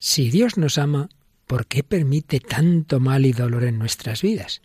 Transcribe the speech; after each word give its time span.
Si 0.00 0.30
Dios 0.30 0.56
nos 0.56 0.78
ama, 0.78 1.08
¿por 1.48 1.66
qué 1.66 1.82
permite 1.82 2.38
tanto 2.38 3.00
mal 3.00 3.26
y 3.26 3.32
dolor 3.32 3.64
en 3.64 3.80
nuestras 3.80 4.22
vidas? 4.22 4.62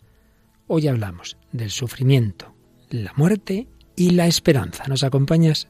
Hoy 0.68 0.86
hablamos 0.86 1.36
del 1.50 1.70
sufrimiento, 1.70 2.54
la 2.88 3.12
muerte 3.16 3.66
y 3.96 4.10
la 4.10 4.28
esperanza. 4.28 4.84
¿Nos 4.86 5.02
acompañas? 5.02 5.66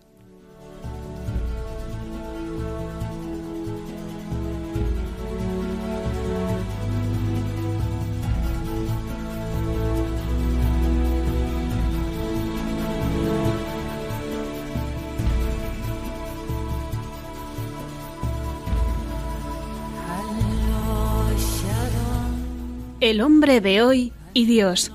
El 23.04 23.20
hombre 23.20 23.60
de 23.60 23.82
hoy 23.82 24.14
y 24.32 24.46
Dios, 24.46 24.90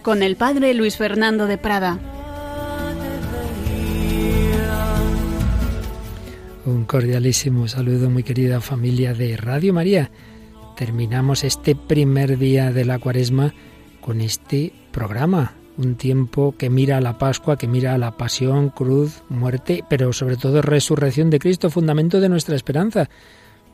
con 0.00 0.22
el 0.22 0.36
padre 0.36 0.72
Luis 0.72 0.96
Fernando 0.96 1.46
de 1.46 1.58
Prada. 1.58 1.98
Un 6.64 6.86
cordialísimo 6.86 7.68
saludo, 7.68 8.08
muy 8.08 8.22
querida 8.22 8.62
familia 8.62 9.12
de 9.12 9.36
Radio 9.36 9.74
María. 9.74 10.10
Terminamos 10.74 11.44
este 11.44 11.76
primer 11.76 12.38
día 12.38 12.72
de 12.72 12.86
la 12.86 12.98
cuaresma 12.98 13.52
con 14.00 14.22
este 14.22 14.72
programa, 14.90 15.52
un 15.76 15.96
tiempo 15.96 16.54
que 16.56 16.70
mira 16.70 16.96
a 16.96 17.02
la 17.02 17.18
Pascua, 17.18 17.58
que 17.58 17.68
mira 17.68 17.92
a 17.92 17.98
la 17.98 18.16
pasión, 18.16 18.70
cruz, 18.70 19.22
muerte, 19.28 19.84
pero 19.90 20.14
sobre 20.14 20.38
todo 20.38 20.62
resurrección 20.62 21.28
de 21.28 21.38
Cristo, 21.38 21.68
fundamento 21.68 22.20
de 22.20 22.30
nuestra 22.30 22.56
esperanza 22.56 23.10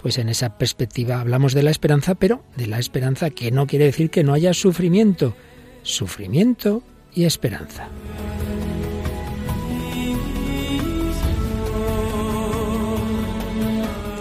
pues 0.06 0.19
en 0.19 0.28
esa 0.28 0.56
perspectiva 0.56 1.20
hablamos 1.20 1.52
de 1.52 1.65
la 1.65 1.73
esperanza, 1.73 2.14
pero 2.14 2.45
de 2.55 2.69
la 2.69 2.78
esperanza 2.78 3.30
que 3.30 3.51
no 3.51 3.66
quiere 3.66 3.87
decir 3.87 4.09
que 4.09 4.23
no 4.23 4.34
haya 4.34 4.55
sufrimiento, 4.55 5.34
sufrimiento 5.83 6.84
y 7.12 7.25
esperanza. 7.25 7.89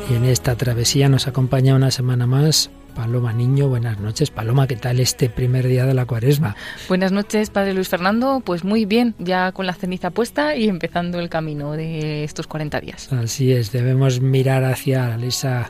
Y 0.10 0.16
en 0.16 0.26
esta 0.26 0.56
travesía 0.56 1.08
nos 1.08 1.28
acompaña 1.28 1.76
una 1.76 1.92
semana 1.92 2.26
más 2.26 2.72
Paloma 2.96 3.34
Niño, 3.34 3.68
buenas 3.68 4.00
noches. 4.00 4.32
Paloma, 4.32 4.68
¿qué 4.68 4.78
tal 4.78 5.00
este 5.00 5.30
primer 5.30 5.68
día 5.68 5.86
de 5.86 5.94
la 5.94 6.06
cuaresma? 6.06 6.56
Buenas 6.88 7.12
noches, 7.12 7.50
Padre 7.50 7.74
Luis 7.74 7.90
Fernando. 7.90 8.42
Pues 8.44 8.64
muy 8.64 8.86
bien, 8.86 9.14
ya 9.20 9.52
con 9.52 9.68
la 9.68 9.74
ceniza 9.74 10.10
puesta 10.10 10.56
y 10.56 10.70
empezando 10.70 11.20
el 11.20 11.30
camino 11.30 11.74
de 11.74 12.24
estos 12.24 12.48
40 12.48 12.80
días. 12.80 13.12
Así 13.14 13.52
es, 13.52 13.72
debemos 13.72 14.22
mirar 14.22 14.64
hacia 14.64 15.16
esa, 15.18 15.70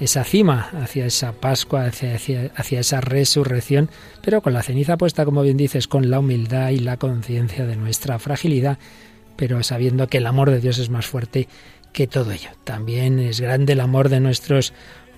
esa 0.00 0.24
cima, 0.24 0.70
hacia 0.80 1.06
esa 1.06 1.32
Pascua, 1.32 1.84
hacia, 1.84 2.16
hacia 2.56 2.80
esa 2.80 3.00
resurrección, 3.00 3.90
pero 4.22 4.40
con 4.40 4.54
la 4.54 4.62
ceniza 4.62 4.96
puesta, 4.96 5.24
como 5.24 5.42
bien 5.42 5.58
dices, 5.58 5.86
con 5.86 6.10
la 6.10 6.18
humildad 6.18 6.70
y 6.70 6.78
la 6.78 6.96
conciencia 6.96 7.66
de 7.66 7.76
nuestra 7.76 8.18
fragilidad, 8.18 8.78
pero 9.36 9.62
sabiendo 9.62 10.08
que 10.08 10.18
el 10.18 10.26
amor 10.26 10.50
de 10.50 10.60
Dios 10.60 10.78
es 10.78 10.88
más 10.88 11.06
fuerte 11.06 11.48
que 11.92 12.06
todo 12.06 12.32
ello. 12.32 12.48
También 12.64 13.18
es 13.18 13.40
grande 13.40 13.74
el 13.74 13.80
amor 13.80 14.08
de 14.08 14.20
nuestros 14.20 14.72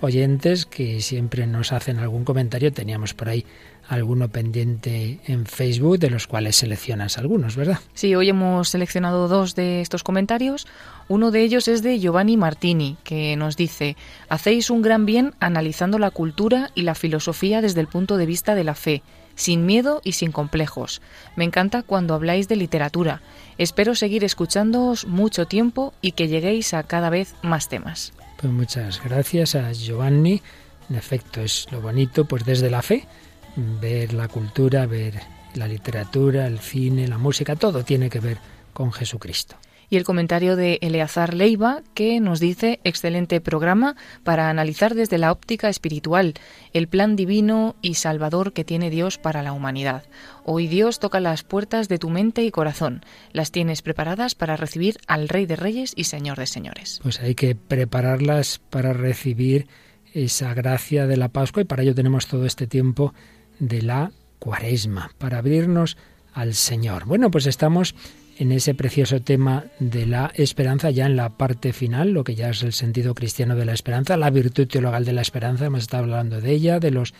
oyentes 0.05 0.65
que 0.65 1.01
siempre 1.01 1.45
nos 1.47 1.73
hacen 1.73 1.99
algún 1.99 2.23
comentario. 2.23 2.71
Teníamos 2.71 3.13
por 3.13 3.29
ahí 3.29 3.45
alguno 3.87 4.29
pendiente 4.29 5.19
en 5.25 5.45
Facebook, 5.45 5.99
de 5.99 6.09
los 6.09 6.27
cuales 6.27 6.55
seleccionas 6.55 7.17
algunos, 7.17 7.55
¿verdad? 7.55 7.79
Sí, 7.93 8.15
hoy 8.15 8.29
hemos 8.29 8.69
seleccionado 8.69 9.27
dos 9.27 9.55
de 9.55 9.81
estos 9.81 10.03
comentarios. 10.03 10.67
Uno 11.07 11.31
de 11.31 11.41
ellos 11.41 11.67
es 11.67 11.83
de 11.83 11.99
Giovanni 11.99 12.37
Martini, 12.37 12.97
que 13.03 13.35
nos 13.35 13.57
dice, 13.57 13.95
hacéis 14.29 14.69
un 14.69 14.81
gran 14.81 15.05
bien 15.05 15.33
analizando 15.39 15.99
la 15.99 16.11
cultura 16.11 16.71
y 16.73 16.81
la 16.81 16.95
filosofía 16.95 17.61
desde 17.61 17.81
el 17.81 17.87
punto 17.87 18.17
de 18.17 18.25
vista 18.25 18.55
de 18.55 18.63
la 18.63 18.75
fe, 18.75 19.03
sin 19.35 19.65
miedo 19.65 20.01
y 20.03 20.13
sin 20.13 20.31
complejos. 20.31 21.01
Me 21.35 21.43
encanta 21.43 21.83
cuando 21.83 22.15
habláis 22.15 22.47
de 22.47 22.55
literatura. 22.55 23.21
Espero 23.57 23.93
seguir 23.93 24.23
escuchándoos 24.23 25.05
mucho 25.05 25.45
tiempo 25.45 25.93
y 26.01 26.13
que 26.13 26.27
lleguéis 26.27 26.73
a 26.73 26.83
cada 26.83 27.09
vez 27.09 27.35
más 27.43 27.69
temas. 27.69 28.13
Pues 28.37 28.51
muchas 28.51 29.01
gracias 29.03 29.55
a 29.55 29.71
Giovanni. 29.71 30.41
En 30.89 30.95
efecto, 30.95 31.41
es 31.41 31.67
lo 31.71 31.81
bonito, 31.81 32.25
pues 32.25 32.45
desde 32.45 32.69
la 32.69 32.81
fe, 32.81 33.07
ver 33.55 34.13
la 34.13 34.27
cultura, 34.27 34.85
ver 34.85 35.19
la 35.55 35.67
literatura, 35.67 36.45
el 36.45 36.59
cine, 36.59 37.07
la 37.07 37.17
música, 37.17 37.55
todo 37.55 37.83
tiene 37.83 38.09
que 38.09 38.19
ver 38.19 38.37
con 38.73 38.91
Jesucristo 38.91 39.57
y 39.89 39.97
el 39.97 40.03
comentario 40.03 40.55
de 40.55 40.79
Eleazar 40.81 41.33
Leiva 41.33 41.81
que 41.93 42.19
nos 42.19 42.39
dice 42.39 42.79
excelente 42.83 43.41
programa 43.41 43.95
para 44.23 44.49
analizar 44.49 44.95
desde 44.95 45.17
la 45.17 45.31
óptica 45.31 45.69
espiritual 45.69 46.33
el 46.73 46.87
plan 46.87 47.15
divino 47.15 47.75
y 47.81 47.95
salvador 47.95 48.53
que 48.53 48.63
tiene 48.63 48.89
Dios 48.89 49.17
para 49.17 49.43
la 49.43 49.53
humanidad. 49.53 50.03
Hoy 50.43 50.67
Dios 50.67 50.99
toca 50.99 51.19
las 51.19 51.43
puertas 51.43 51.87
de 51.87 51.99
tu 51.99 52.09
mente 52.09 52.43
y 52.43 52.51
corazón. 52.51 53.03
Las 53.31 53.51
tienes 53.51 53.81
preparadas 53.81 54.35
para 54.35 54.57
recibir 54.57 54.97
al 55.07 55.29
Rey 55.29 55.45
de 55.45 55.55
Reyes 55.55 55.93
y 55.95 56.05
Señor 56.05 56.37
de 56.37 56.47
Señores. 56.47 56.99
Pues 57.03 57.19
hay 57.19 57.35
que 57.35 57.55
prepararlas 57.55 58.59
para 58.69 58.93
recibir 58.93 59.67
esa 60.13 60.53
gracia 60.53 61.07
de 61.07 61.17
la 61.17 61.29
Pascua 61.29 61.61
y 61.61 61.65
para 61.65 61.83
ello 61.83 61.95
tenemos 61.95 62.27
todo 62.27 62.45
este 62.45 62.67
tiempo 62.67 63.13
de 63.59 63.81
la 63.81 64.11
Cuaresma, 64.39 65.11
para 65.17 65.39
abrirnos 65.39 65.97
al 66.33 66.53
Señor. 66.53 67.05
Bueno, 67.05 67.31
pues 67.31 67.47
estamos 67.47 67.95
en 68.37 68.51
ese 68.51 68.75
precioso 68.75 69.21
tema 69.21 69.65
de 69.79 70.05
la 70.05 70.31
esperanza, 70.35 70.89
ya 70.91 71.05
en 71.05 71.15
la 71.15 71.29
parte 71.37 71.73
final, 71.73 72.11
lo 72.11 72.23
que 72.23 72.35
ya 72.35 72.49
es 72.49 72.63
el 72.63 72.73
sentido 72.73 73.13
cristiano 73.13 73.55
de 73.55 73.65
la 73.65 73.73
esperanza, 73.73 74.17
la 74.17 74.29
virtud 74.29 74.67
teologal 74.67 75.05
de 75.05 75.13
la 75.13 75.21
esperanza, 75.21 75.65
hemos 75.65 75.81
estado 75.81 76.03
hablando 76.03 76.41
de 76.41 76.51
ella, 76.51 76.79
de 76.79 76.91
los 76.91 77.13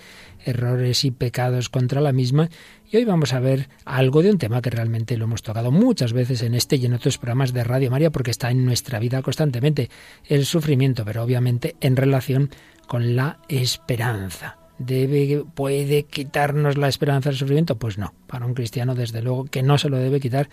errores 0.44 1.06
y 1.06 1.12
pecados 1.12 1.70
contra 1.70 2.02
la 2.02 2.12
misma, 2.12 2.50
y 2.92 2.98
hoy 2.98 3.06
vamos 3.06 3.34
a 3.34 3.40
ver 3.40 3.70
algo 3.86 4.22
de 4.22 4.31
un 4.31 4.38
tema 4.38 4.62
que 4.62 4.70
realmente 4.70 5.18
lo 5.18 5.26
hemos 5.26 5.42
tocado 5.42 5.72
muchas 5.72 6.14
veces 6.14 6.42
en 6.42 6.53
este 6.53 6.76
y 6.76 6.86
en 6.86 6.94
otros 6.94 7.18
programas 7.18 7.53
de 7.53 7.64
Radio 7.64 7.92
María, 7.92 8.12
porque 8.12 8.32
está 8.32 8.52
en 8.52 8.66
nuestra 8.66 9.00
vida 9.00 9.22
constantemente, 9.22 9.90
el 10.26 10.46
sufrimiento, 10.46 11.06
pero 11.06 11.24
obviamente 11.24 11.76
en 11.82 11.96
relación 11.96 12.50
con 12.88 13.16
la 13.16 13.40
esperanza. 13.47 14.58
Debe 14.78 15.46
puede 15.53 16.03
quitarnos 16.03 16.78
la 16.78 16.90
esperanza 16.90 17.30
del 17.30 17.38
sufrimiento 17.38 17.78
pues 17.78 17.97
no 17.97 18.14
para 18.28 18.46
un 18.46 18.53
cristiano 18.53 18.94
desde 18.94 19.22
luego 19.22 19.46
que 19.46 19.64
no 19.64 19.78
se 19.78 19.88
lo 19.88 19.97
debe 19.97 20.20
quitar 20.20 20.50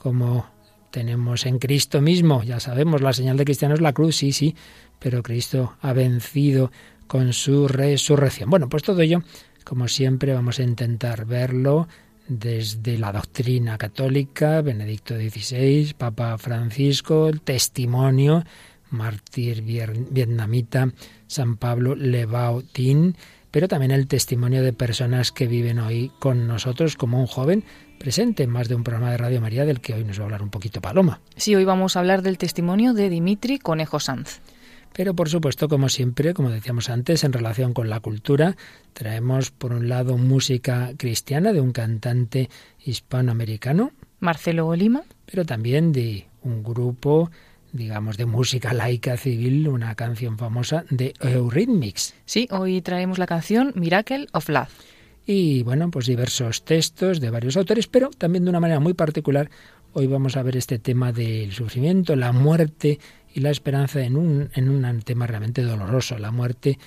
como 0.00 0.48
tenemos 0.90 1.46
en 1.46 1.58
Cristo 1.58 2.00
mismo. 2.00 2.42
Ya 2.42 2.58
sabemos, 2.58 3.00
la 3.00 3.12
señal 3.12 3.36
de 3.36 3.44
cristiano 3.44 3.74
es 3.74 3.80
la 3.80 3.92
cruz, 3.92 4.16
sí, 4.16 4.32
sí, 4.32 4.56
pero 4.98 5.22
Cristo 5.22 5.76
ha 5.80 5.92
vencido 5.92 6.72
con 7.06 7.32
su 7.32 7.68
resurrección. 7.68 8.50
Bueno, 8.50 8.68
pues 8.68 8.82
todo 8.82 9.00
ello, 9.00 9.22
como 9.64 9.88
siempre, 9.88 10.32
vamos 10.32 10.58
a 10.58 10.62
intentar 10.62 11.26
verlo 11.26 11.86
desde 12.28 12.98
la 12.98 13.12
doctrina 13.12 13.76
católica, 13.76 14.62
Benedicto 14.62 15.16
XVI, 15.16 15.94
Papa 15.98 16.38
Francisco, 16.38 17.28
el 17.28 17.40
testimonio, 17.40 18.44
mártir 18.90 19.62
vietnamita, 19.62 20.92
San 21.26 21.56
Pablo 21.56 21.94
Lebautin, 21.94 23.16
pero 23.50 23.66
también 23.68 23.90
el 23.90 24.06
testimonio 24.06 24.62
de 24.62 24.72
personas 24.72 25.32
que 25.32 25.48
viven 25.48 25.80
hoy 25.80 26.12
con 26.20 26.46
nosotros, 26.46 26.96
como 26.96 27.20
un 27.20 27.26
joven 27.26 27.64
presente 28.00 28.42
en 28.42 28.50
más 28.50 28.66
de 28.66 28.74
un 28.74 28.82
programa 28.82 29.10
de 29.10 29.18
Radio 29.18 29.42
María 29.42 29.66
del 29.66 29.82
que 29.82 29.92
hoy 29.92 30.04
nos 30.04 30.18
va 30.18 30.22
a 30.22 30.24
hablar 30.24 30.42
un 30.42 30.48
poquito 30.48 30.80
Paloma. 30.80 31.20
Sí, 31.36 31.54
hoy 31.54 31.66
vamos 31.66 31.94
a 31.94 32.00
hablar 32.00 32.22
del 32.22 32.38
testimonio 32.38 32.94
de 32.94 33.10
Dimitri 33.10 33.58
Conejo 33.58 34.00
Sanz. 34.00 34.40
Pero 34.94 35.14
por 35.14 35.28
supuesto, 35.28 35.68
como 35.68 35.90
siempre, 35.90 36.32
como 36.32 36.48
decíamos 36.48 36.88
antes, 36.88 37.24
en 37.24 37.34
relación 37.34 37.74
con 37.74 37.90
la 37.90 38.00
cultura, 38.00 38.56
traemos 38.94 39.50
por 39.50 39.74
un 39.74 39.90
lado 39.90 40.16
música 40.16 40.92
cristiana 40.96 41.52
de 41.52 41.60
un 41.60 41.72
cantante 41.72 42.48
hispanoamericano, 42.82 43.92
Marcelo 44.18 44.66
Olima, 44.66 45.02
pero 45.26 45.44
también 45.44 45.92
de 45.92 46.26
un 46.42 46.62
grupo 46.62 47.30
digamos, 47.72 48.16
de 48.16 48.26
música 48.26 48.72
laica 48.72 49.16
civil, 49.16 49.68
una 49.68 49.94
canción 49.94 50.38
famosa 50.38 50.84
de 50.90 51.12
Eurythmics. 51.20 52.14
Sí, 52.24 52.48
hoy 52.50 52.80
traemos 52.80 53.18
la 53.18 53.26
canción 53.26 53.72
Miracle 53.76 54.26
of 54.32 54.48
Love 54.48 54.70
y 55.32 55.62
bueno, 55.62 55.92
pues 55.92 56.06
diversos 56.06 56.64
textos 56.64 57.20
de 57.20 57.30
varios 57.30 57.56
autores, 57.56 57.86
pero 57.86 58.10
también 58.10 58.42
de 58.42 58.50
una 58.50 58.58
manera 58.58 58.80
muy 58.80 58.94
particular. 58.94 59.48
Hoy 59.92 60.08
vamos 60.08 60.36
a 60.36 60.42
ver 60.42 60.56
este 60.56 60.80
tema 60.80 61.12
del 61.12 61.52
sufrimiento, 61.52 62.16
la 62.16 62.32
muerte 62.32 62.98
y 63.32 63.38
la 63.38 63.50
esperanza 63.50 64.00
en 64.00 64.16
un, 64.16 64.50
en 64.54 64.68
un 64.68 65.02
tema 65.02 65.28
realmente 65.28 65.62
doloroso, 65.62 66.18
la 66.18 66.32
muerte 66.32 66.80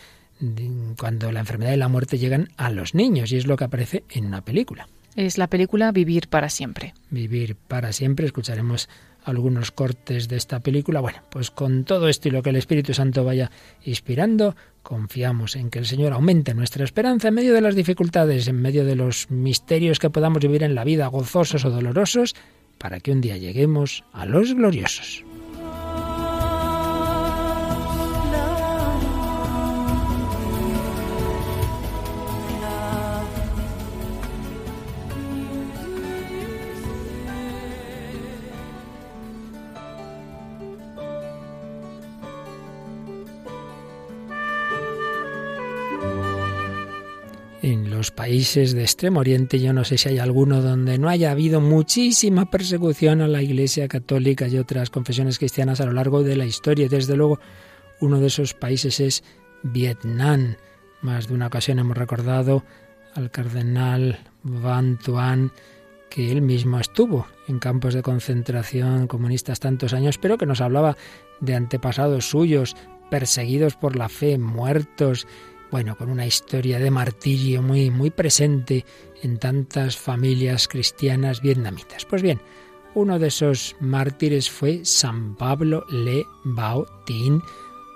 cuando 0.98 1.32
la 1.32 1.40
enfermedad 1.40 1.72
y 1.72 1.78
la 1.78 1.88
muerte 1.88 2.18
llegan 2.18 2.50
a 2.58 2.70
los 2.70 2.96
niños 2.96 3.32
y 3.32 3.38
es 3.38 3.48
lo 3.48 3.56
que 3.56 3.64
aparece 3.64 4.04
en 4.10 4.26
una 4.26 4.44
película. 4.44 4.90
Es 5.16 5.38
la 5.38 5.48
película 5.48 5.94
Vivir 5.94 6.28
para 6.28 6.50
siempre. 6.50 6.94
Vivir 7.12 7.56
para 7.56 7.94
siempre, 7.94 8.26
escucharemos 8.26 8.90
algunos 9.26 9.72
cortes 9.72 10.28
de 10.28 10.38
esta 10.38 10.60
película. 10.60 11.00
Bueno, 11.02 11.20
pues 11.30 11.52
con 11.52 11.84
todo 11.84 12.08
esto 12.08 12.28
y 12.28 12.32
lo 12.32 12.44
que 12.44 12.50
el 12.50 12.56
Espíritu 12.56 12.94
Santo 12.94 13.24
vaya 13.24 13.52
inspirando, 13.84 14.56
confiamos 14.82 15.56
en 15.56 15.70
que 15.70 15.80
el 15.80 15.86
Señor 15.86 16.14
aumente 16.14 16.54
nuestra 16.54 16.84
esperanza 16.84 17.30
en 17.30 17.36
medio 17.36 17.54
de 17.54 17.62
las 17.62 17.76
dificultades, 17.76 18.48
en 18.48 18.62
medio 18.62 18.86
de 18.86 18.96
los 18.96 19.30
misterios 19.32 20.00
que 20.00 20.10
podamos 20.10 20.40
vivir 20.40 20.64
en 20.64 20.76
la 20.76 20.84
vida, 20.84 21.08
gozosos 21.08 21.66
o 21.66 21.70
dolorosos, 21.70 22.36
para 22.78 23.00
que 23.00 23.12
un 23.12 23.22
día 23.22 23.38
lleguemos 23.38 24.04
a 24.12 24.26
los 24.26 24.54
gloriosos. 24.54 25.24
Los 48.04 48.12
países 48.12 48.74
de 48.74 48.82
Extremo 48.82 49.22
Oriente, 49.22 49.62
yo 49.62 49.72
no 49.72 49.86
sé 49.86 49.98
si 49.98 50.10
hay 50.10 50.20
alguno 50.20 50.62
donde 50.62 50.98
no 50.98 51.08
haya 51.08 51.32
habido 51.32 51.62
muchísima 51.62 52.52
persecución 52.52 53.22
a 53.22 53.30
la 53.30 53.42
Iglesia 53.42 53.88
Católica 53.88 54.46
y 54.50 54.58
otras 54.58 54.90
confesiones 54.90 55.40
cristianas 55.40 55.80
a 55.80 55.86
lo 55.86 55.94
largo 55.94 56.22
de 56.22 56.36
la 56.36 56.44
historia. 56.46 56.90
Desde 56.90 57.16
luego, 57.16 57.40
uno 58.02 58.20
de 58.20 58.28
esos 58.28 58.54
países 58.56 59.00
es 59.00 59.24
Vietnam. 59.64 60.58
Más 61.02 61.30
de 61.30 61.36
una 61.36 61.48
ocasión 61.48 61.80
hemos 61.80 61.98
recordado 61.98 62.66
al 63.16 63.32
cardenal 63.32 64.20
Van 64.44 65.00
Tuan, 65.00 65.54
que 66.10 66.30
él 66.30 66.42
mismo 66.42 66.82
estuvo 66.82 67.26
en 67.48 67.60
campos 67.60 67.94
de 67.94 68.02
concentración 68.02 69.08
comunistas 69.08 69.62
tantos 69.62 69.94
años, 69.94 70.18
pero 70.18 70.38
que 70.38 70.46
nos 70.46 70.60
hablaba 70.60 70.98
de 71.40 71.56
antepasados 71.56 72.30
suyos, 72.30 72.76
perseguidos 73.10 73.78
por 73.78 73.96
la 73.96 74.10
fe, 74.10 74.38
muertos, 74.38 75.26
bueno, 75.74 75.98
con 75.98 76.10
una 76.12 76.28
historia 76.28 76.78
de 76.78 76.92
martirio 76.92 77.64
muy, 77.64 77.90
muy 77.90 78.12
presente 78.12 78.86
en 79.24 79.40
tantas 79.40 79.98
familias 79.98 80.68
cristianas 80.68 81.42
vietnamitas. 81.42 82.06
Pues 82.06 82.22
bien, 82.22 82.40
uno 82.94 83.18
de 83.18 83.30
esos 83.30 83.76
mártires 83.80 84.52
fue 84.52 84.86
San 84.86 85.36
Pablo 85.36 85.84
Le 85.90 86.28
Bao 86.44 86.86
Tin, 87.08 87.42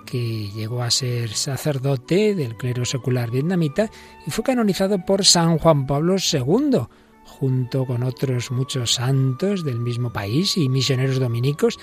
que 0.08 0.50
llegó 0.50 0.82
a 0.82 0.90
ser 0.90 1.30
sacerdote 1.30 2.34
del 2.34 2.58
clero 2.58 2.84
secular 2.84 3.30
vietnamita 3.30 3.92
y 4.26 4.32
fue 4.32 4.44
canonizado 4.44 5.06
por 5.06 5.24
San 5.24 5.60
Juan 5.60 5.86
Pablo 5.86 6.16
II, 6.16 6.80
junto 7.26 7.86
con 7.86 8.02
otros 8.02 8.50
muchos 8.50 8.96
santos 8.96 9.64
del 9.64 9.80
mismo 9.80 10.12
país 10.12 10.58
y 10.58 10.68
misioneros 10.68 11.20
dominicos 11.20 11.78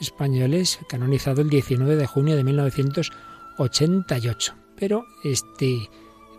españoles, 0.00 0.78
canonizado 0.88 1.42
el 1.42 1.50
19 1.50 1.96
de 1.96 2.06
junio 2.06 2.36
de 2.36 2.44
1988. 2.44 4.59
Pero 4.80 5.06
este 5.22 5.88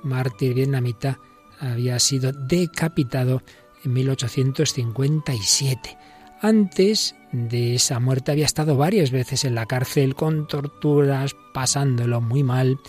mártir 0.03 0.55
vietnamita 0.55 1.19
había 1.59 1.97
sido 1.99 2.33
decapitado 2.33 3.43
en 3.85 3.93
1857. 3.93 5.97
Antes 6.41 7.15
de 7.31 7.75
esa 7.75 7.99
muerte 7.99 8.31
había 8.31 8.45
estado 8.45 8.75
varias 8.75 9.11
veces 9.11 9.45
en 9.45 9.55
la 9.55 9.67
cárcel 9.67 10.15
con 10.15 10.47
torturas, 10.47 11.35
pasándolo 11.53 12.19
muy 12.19 12.43
mal. 12.43 12.79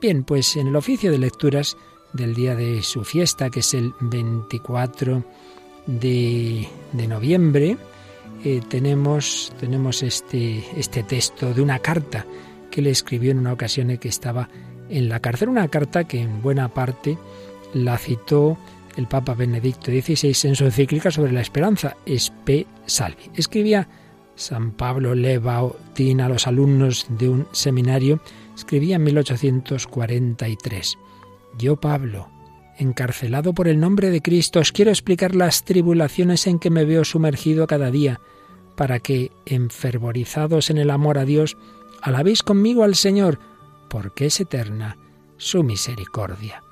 Bien, 0.00 0.24
pues 0.24 0.56
en 0.56 0.68
el 0.68 0.76
oficio 0.76 1.12
de 1.12 1.18
lecturas 1.18 1.76
del 2.14 2.34
día 2.34 2.54
de 2.54 2.82
su 2.82 3.04
fiesta, 3.04 3.50
que 3.50 3.60
es 3.60 3.74
el 3.74 3.92
24 4.00 5.22
de, 5.86 6.66
noviembre, 7.08 7.76
eh, 8.42 8.62
tenemos, 8.68 9.52
tenemos 9.60 10.02
este, 10.02 10.64
este 10.78 11.02
texto 11.02 11.52
de 11.52 11.60
una 11.60 11.80
carta 11.80 12.24
que 12.70 12.80
le 12.80 12.90
escribió 12.90 13.32
en 13.32 13.38
una 13.38 13.52
ocasión 13.52 13.90
en 13.90 13.98
que 13.98 14.08
estaba 14.08 14.48
en 14.94 15.08
la 15.08 15.20
cárcel, 15.20 15.48
una 15.48 15.68
carta 15.68 16.04
que 16.04 16.20
en 16.20 16.40
buena 16.40 16.68
parte 16.68 17.18
la 17.72 17.98
citó 17.98 18.56
el 18.96 19.08
Papa 19.08 19.34
Benedicto 19.34 19.90
XVI 19.90 20.48
en 20.48 20.54
su 20.54 20.64
encíclica 20.64 21.10
sobre 21.10 21.32
la 21.32 21.40
esperanza, 21.40 21.96
Espe 22.06 22.66
Salvi. 22.86 23.30
Escribía 23.34 23.88
San 24.36 24.70
Pablo 24.72 25.14
Lebautin 25.14 26.20
a 26.20 26.28
los 26.28 26.46
alumnos 26.46 27.06
de 27.08 27.28
un 27.28 27.46
seminario, 27.50 28.20
escribía 28.54 28.96
en 28.96 29.04
1843. 29.04 30.98
Yo, 31.58 31.76
Pablo, 31.76 32.28
encarcelado 32.78 33.52
por 33.52 33.66
el 33.66 33.80
nombre 33.80 34.10
de 34.10 34.22
Cristo, 34.22 34.60
os 34.60 34.70
quiero 34.72 34.92
explicar 34.92 35.34
las 35.34 35.64
tribulaciones 35.64 36.46
en 36.46 36.60
que 36.60 36.70
me 36.70 36.84
veo 36.84 37.04
sumergido 37.04 37.66
cada 37.66 37.90
día, 37.90 38.20
para 38.76 39.00
que, 39.00 39.32
enfervorizados 39.46 40.70
en 40.70 40.78
el 40.78 40.90
amor 40.90 41.18
a 41.18 41.24
Dios, 41.24 41.56
alabéis 42.00 42.42
conmigo 42.42 42.84
al 42.84 42.94
Señor, 42.94 43.38
porque 43.94 44.26
es 44.26 44.40
eterna 44.40 44.98
su 45.36 45.62
misericordia. 45.62 46.64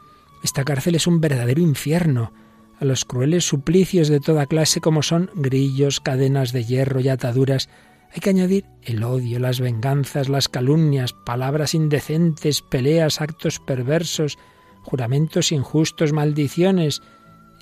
Esta 0.42 0.64
cárcel 0.64 0.96
es 0.96 1.06
un 1.06 1.20
verdadero 1.20 1.60
infierno. 1.60 2.32
A 2.80 2.84
los 2.84 3.04
crueles 3.04 3.44
suplicios 3.44 4.08
de 4.08 4.18
toda 4.18 4.46
clase 4.46 4.80
como 4.80 5.04
son 5.04 5.30
grillos, 5.36 6.00
cadenas 6.00 6.50
de 6.50 6.64
hierro 6.64 6.98
y 6.98 7.08
ataduras, 7.08 7.68
hay 8.12 8.18
que 8.18 8.30
añadir 8.30 8.64
el 8.82 9.04
odio, 9.04 9.38
las 9.38 9.60
venganzas, 9.60 10.28
las 10.28 10.48
calumnias, 10.48 11.12
palabras 11.12 11.74
indecentes, 11.74 12.60
peleas, 12.60 13.20
actos 13.20 13.60
perversos, 13.60 14.36
juramentos 14.82 15.52
injustos, 15.52 16.12
maldiciones 16.12 17.02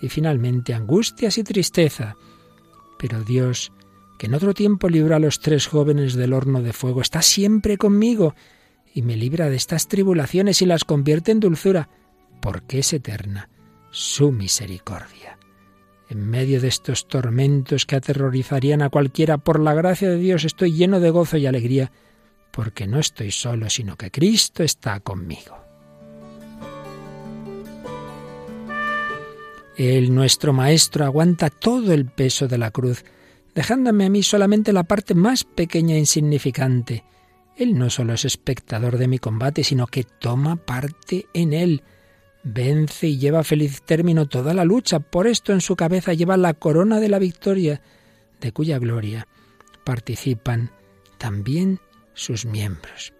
y 0.00 0.08
finalmente 0.08 0.72
angustias 0.72 1.36
y 1.36 1.44
tristeza. 1.44 2.16
Pero 2.98 3.22
Dios, 3.24 3.72
que 4.18 4.24
en 4.24 4.32
otro 4.32 4.54
tiempo 4.54 4.88
libró 4.88 5.16
a 5.16 5.20
los 5.20 5.38
tres 5.40 5.66
jóvenes 5.66 6.14
del 6.14 6.32
horno 6.32 6.62
de 6.62 6.72
fuego, 6.72 7.02
está 7.02 7.20
siempre 7.20 7.76
conmigo 7.76 8.34
y 8.92 9.02
me 9.02 9.16
libra 9.16 9.48
de 9.48 9.56
estas 9.56 9.88
tribulaciones 9.88 10.62
y 10.62 10.66
las 10.66 10.84
convierte 10.84 11.32
en 11.32 11.40
dulzura 11.40 11.88
porque 12.40 12.80
es 12.80 12.92
eterna 12.92 13.48
su 13.90 14.32
misericordia. 14.32 15.38
En 16.08 16.28
medio 16.28 16.60
de 16.60 16.68
estos 16.68 17.06
tormentos 17.06 17.86
que 17.86 17.96
aterrorizarían 17.96 18.82
a 18.82 18.90
cualquiera, 18.90 19.38
por 19.38 19.60
la 19.60 19.74
gracia 19.74 20.08
de 20.10 20.16
Dios 20.16 20.44
estoy 20.44 20.72
lleno 20.72 20.98
de 20.98 21.10
gozo 21.10 21.36
y 21.36 21.46
alegría, 21.46 21.92
porque 22.50 22.86
no 22.86 22.98
estoy 22.98 23.30
solo, 23.30 23.70
sino 23.70 23.96
que 23.96 24.10
Cristo 24.10 24.64
está 24.64 24.98
conmigo. 25.00 25.56
Él, 29.76 30.14
nuestro 30.14 30.52
Maestro, 30.52 31.04
aguanta 31.04 31.48
todo 31.48 31.92
el 31.92 32.06
peso 32.06 32.48
de 32.48 32.58
la 32.58 32.70
cruz, 32.70 33.04
dejándome 33.54 34.04
a 34.04 34.10
mí 34.10 34.22
solamente 34.22 34.72
la 34.72 34.82
parte 34.82 35.14
más 35.14 35.44
pequeña 35.44 35.94
e 35.94 36.00
insignificante. 36.00 37.04
Él 37.60 37.78
no 37.78 37.90
solo 37.90 38.14
es 38.14 38.24
espectador 38.24 38.98
de 38.98 39.06
mi 39.06 39.18
combate, 39.18 39.62
sino 39.62 39.86
que 39.86 40.02
toma 40.04 40.56
parte 40.56 41.26
en 41.32 41.52
él 41.52 41.82
Vence 42.42 43.06
y 43.06 43.18
lleva 43.18 43.40
a 43.40 43.44
feliz 43.44 43.82
término 43.82 44.26
toda 44.26 44.54
la 44.54 44.64
lucha. 44.64 45.00
Por 45.00 45.26
esto 45.26 45.52
en 45.52 45.60
su 45.60 45.76
cabeza 45.76 46.14
lleva 46.14 46.36
la 46.36 46.54
corona 46.54 46.98
de 47.00 47.08
la 47.08 47.18
victoria, 47.18 47.82
de 48.40 48.52
cuya 48.52 48.78
gloria 48.78 49.28
participan 49.84 50.70
también 51.18 51.80
sus 52.14 52.46
miembros. 52.46 53.12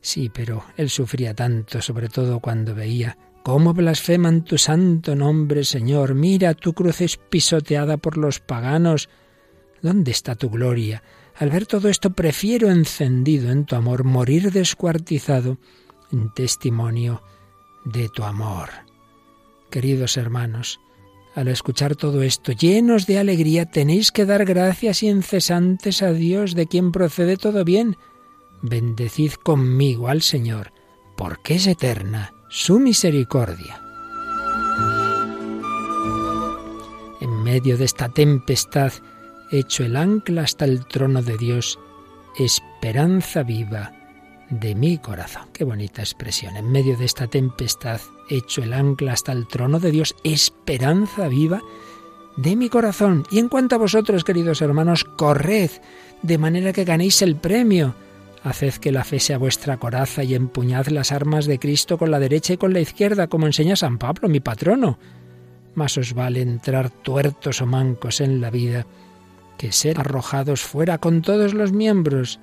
Sí, 0.00 0.30
pero 0.32 0.64
él 0.76 0.90
sufría 0.90 1.34
tanto, 1.34 1.80
sobre 1.80 2.08
todo 2.08 2.40
cuando 2.40 2.74
veía 2.74 3.16
cómo 3.44 3.72
blasfeman 3.72 4.44
tu 4.44 4.58
santo 4.58 5.14
nombre, 5.14 5.62
Señor. 5.62 6.14
Mira, 6.14 6.54
tu 6.54 6.72
cruz 6.72 7.00
es 7.02 7.16
pisoteada 7.16 7.98
por 7.98 8.16
los 8.16 8.40
paganos. 8.40 9.08
¿Dónde 9.80 10.10
está 10.10 10.34
tu 10.34 10.50
gloria? 10.50 11.02
Al 11.40 11.48
ver 11.48 11.64
todo 11.64 11.88
esto, 11.88 12.10
prefiero 12.10 12.70
encendido 12.70 13.50
en 13.50 13.64
tu 13.64 13.74
amor 13.74 14.04
morir 14.04 14.52
descuartizado 14.52 15.56
en 16.12 16.28
testimonio 16.34 17.22
de 17.86 18.10
tu 18.10 18.24
amor. 18.24 18.68
Queridos 19.70 20.18
hermanos, 20.18 20.80
al 21.34 21.48
escuchar 21.48 21.96
todo 21.96 22.20
esto, 22.20 22.52
llenos 22.52 23.06
de 23.06 23.18
alegría, 23.18 23.64
tenéis 23.64 24.12
que 24.12 24.26
dar 24.26 24.44
gracias 24.44 25.02
incesantes 25.02 26.02
a 26.02 26.12
Dios, 26.12 26.54
de 26.54 26.66
quien 26.66 26.92
procede 26.92 27.38
todo 27.38 27.64
bien. 27.64 27.96
Bendecid 28.60 29.32
conmigo 29.32 30.08
al 30.08 30.20
Señor, 30.20 30.74
porque 31.16 31.54
es 31.54 31.66
eterna 31.66 32.34
su 32.50 32.78
misericordia. 32.78 33.80
En 37.22 37.42
medio 37.42 37.78
de 37.78 37.86
esta 37.86 38.10
tempestad, 38.10 38.92
hecho 39.50 39.84
el 39.84 39.96
ancla 39.96 40.42
hasta 40.42 40.64
el 40.64 40.86
trono 40.86 41.22
de 41.22 41.36
Dios, 41.36 41.78
esperanza 42.38 43.42
viva 43.42 43.92
de 44.50 44.74
mi 44.74 44.98
corazón. 44.98 45.44
Qué 45.52 45.64
bonita 45.64 46.02
expresión. 46.02 46.56
En 46.56 46.70
medio 46.70 46.96
de 46.96 47.04
esta 47.04 47.26
tempestad, 47.26 48.00
hecho 48.28 48.62
el 48.62 48.72
ancla 48.72 49.12
hasta 49.12 49.32
el 49.32 49.46
trono 49.46 49.80
de 49.80 49.90
Dios, 49.90 50.14
esperanza 50.24 51.28
viva 51.28 51.60
de 52.36 52.56
mi 52.56 52.68
corazón. 52.68 53.24
Y 53.30 53.38
en 53.38 53.48
cuanto 53.48 53.76
a 53.76 53.78
vosotros, 53.78 54.24
queridos 54.24 54.62
hermanos, 54.62 55.04
corred 55.04 55.70
de 56.22 56.38
manera 56.38 56.72
que 56.72 56.84
ganéis 56.84 57.22
el 57.22 57.36
premio. 57.36 57.94
Haced 58.42 58.74
que 58.74 58.92
la 58.92 59.04
fe 59.04 59.20
sea 59.20 59.36
vuestra 59.36 59.76
coraza 59.76 60.24
y 60.24 60.34
empuñad 60.34 60.86
las 60.86 61.12
armas 61.12 61.44
de 61.44 61.58
Cristo 61.58 61.98
con 61.98 62.10
la 62.10 62.18
derecha 62.18 62.54
y 62.54 62.56
con 62.56 62.72
la 62.72 62.80
izquierda, 62.80 63.26
como 63.26 63.46
enseña 63.46 63.76
San 63.76 63.98
Pablo, 63.98 64.28
mi 64.28 64.40
patrono. 64.40 64.98
Más 65.74 65.98
os 65.98 66.14
vale 66.14 66.40
entrar 66.40 66.90
tuertos 66.90 67.60
o 67.60 67.66
mancos 67.66 68.20
en 68.20 68.40
la 68.40 68.50
vida 68.50 68.86
que 69.60 69.72
ser 69.72 70.00
arrojados 70.00 70.62
fuera 70.62 70.96
con 70.96 71.20
todos 71.20 71.52
los 71.52 71.70
miembros 71.70 72.40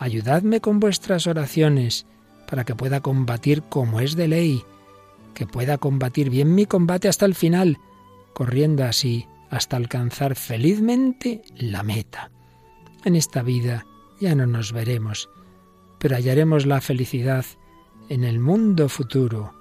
ayudadme 0.00 0.60
con 0.60 0.80
vuestras 0.80 1.28
oraciones, 1.28 2.04
para 2.50 2.64
que 2.64 2.74
pueda 2.74 3.00
combatir 3.00 3.62
como 3.62 4.00
es 4.00 4.16
de 4.16 4.26
ley, 4.26 4.64
que 5.34 5.46
pueda 5.46 5.78
combatir 5.78 6.30
bien 6.30 6.52
mi 6.56 6.66
combate 6.66 7.06
hasta 7.06 7.26
el 7.26 7.36
final, 7.36 7.78
corriendo 8.34 8.82
así 8.82 9.28
hasta 9.50 9.76
alcanzar 9.76 10.34
felizmente 10.34 11.42
la 11.54 11.84
meta. 11.84 12.32
En 13.04 13.14
esta 13.14 13.42
vida 13.42 13.86
ya 14.18 14.34
no 14.34 14.48
nos 14.48 14.72
veremos, 14.72 15.30
pero 16.00 16.16
hallaremos 16.16 16.66
la 16.66 16.80
felicidad 16.80 17.44
en 18.08 18.24
el 18.24 18.40
mundo 18.40 18.88
futuro, 18.88 19.54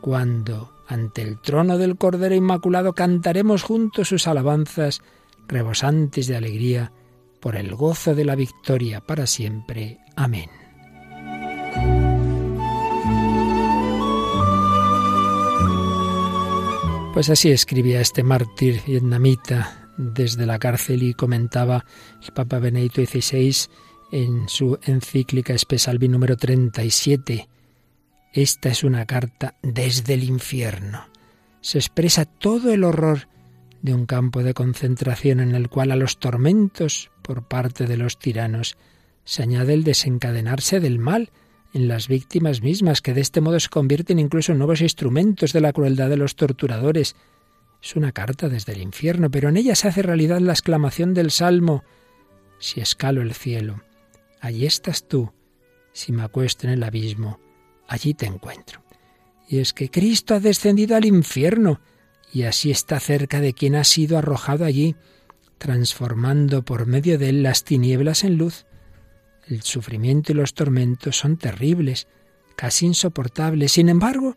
cuando 0.00 0.72
ante 0.88 1.20
el 1.20 1.38
trono 1.38 1.76
del 1.76 1.98
Cordero 1.98 2.34
Inmaculado 2.34 2.94
cantaremos 2.94 3.62
juntos 3.62 4.08
sus 4.08 4.26
alabanzas 4.26 5.02
rebosantes 5.48 6.26
de 6.26 6.36
alegría 6.36 6.92
por 7.40 7.56
el 7.56 7.74
gozo 7.74 8.14
de 8.14 8.24
la 8.24 8.34
victoria 8.34 9.00
para 9.00 9.26
siempre. 9.26 9.98
Amén. 10.16 10.48
Pues 17.12 17.30
así 17.30 17.50
escribía 17.50 18.00
este 18.00 18.24
mártir 18.24 18.80
vietnamita 18.86 19.90
desde 19.96 20.46
la 20.46 20.58
cárcel 20.58 21.04
y 21.04 21.14
comentaba 21.14 21.84
el 22.20 22.32
Papa 22.32 22.58
Benedicto 22.58 23.04
XVI 23.04 23.68
en 24.10 24.48
su 24.48 24.78
encíclica 24.82 25.54
Espesalvi 25.54 26.08
número 26.08 26.36
37. 26.36 27.48
Esta 28.32 28.68
es 28.68 28.82
una 28.82 29.06
carta 29.06 29.54
desde 29.62 30.14
el 30.14 30.24
infierno. 30.24 31.06
Se 31.60 31.78
expresa 31.78 32.24
todo 32.24 32.72
el 32.72 32.82
horror 32.82 33.28
de 33.84 33.92
un 33.92 34.06
campo 34.06 34.42
de 34.42 34.54
concentración 34.54 35.40
en 35.40 35.54
el 35.54 35.68
cual 35.68 35.92
a 35.92 35.96
los 35.96 36.16
tormentos 36.16 37.10
por 37.20 37.46
parte 37.46 37.86
de 37.86 37.98
los 37.98 38.18
tiranos 38.18 38.78
se 39.26 39.42
añade 39.42 39.74
el 39.74 39.84
desencadenarse 39.84 40.80
del 40.80 40.98
mal 40.98 41.30
en 41.74 41.86
las 41.86 42.08
víctimas 42.08 42.62
mismas, 42.62 43.02
que 43.02 43.12
de 43.12 43.20
este 43.20 43.42
modo 43.42 43.60
se 43.60 43.68
convierten 43.68 44.18
incluso 44.18 44.52
en 44.52 44.58
nuevos 44.58 44.80
instrumentos 44.80 45.52
de 45.52 45.60
la 45.60 45.74
crueldad 45.74 46.08
de 46.08 46.16
los 46.16 46.34
torturadores. 46.34 47.14
Es 47.82 47.94
una 47.94 48.12
carta 48.12 48.48
desde 48.48 48.72
el 48.72 48.80
infierno, 48.80 49.30
pero 49.30 49.50
en 49.50 49.58
ella 49.58 49.74
se 49.74 49.88
hace 49.88 50.00
realidad 50.00 50.40
la 50.40 50.54
exclamación 50.54 51.12
del 51.12 51.30
Salmo 51.30 51.84
Si 52.58 52.80
escalo 52.80 53.20
el 53.20 53.34
cielo, 53.34 53.82
allí 54.40 54.64
estás 54.64 55.06
tú, 55.06 55.30
si 55.92 56.10
me 56.10 56.22
acuesto 56.22 56.66
en 56.66 56.72
el 56.72 56.82
abismo, 56.84 57.38
allí 57.86 58.14
te 58.14 58.24
encuentro. 58.24 58.82
Y 59.46 59.58
es 59.58 59.74
que 59.74 59.90
Cristo 59.90 60.34
ha 60.34 60.40
descendido 60.40 60.96
al 60.96 61.04
infierno, 61.04 61.82
y 62.34 62.42
así 62.42 62.70
está 62.70 63.00
cerca 63.00 63.40
de 63.40 63.54
quien 63.54 63.76
ha 63.76 63.84
sido 63.84 64.18
arrojado 64.18 64.66
allí, 64.66 64.96
transformando 65.56 66.62
por 66.62 66.84
medio 66.84 67.18
de 67.18 67.30
él 67.30 67.42
las 67.42 67.64
tinieblas 67.64 68.24
en 68.24 68.36
luz 68.36 68.66
el 69.48 69.62
sufrimiento 69.62 70.32
y 70.32 70.34
los 70.34 70.54
tormentos 70.54 71.16
son 71.16 71.36
terribles, 71.36 72.06
casi 72.56 72.86
insoportables. 72.86 73.72
Sin 73.72 73.88
embargo, 73.88 74.36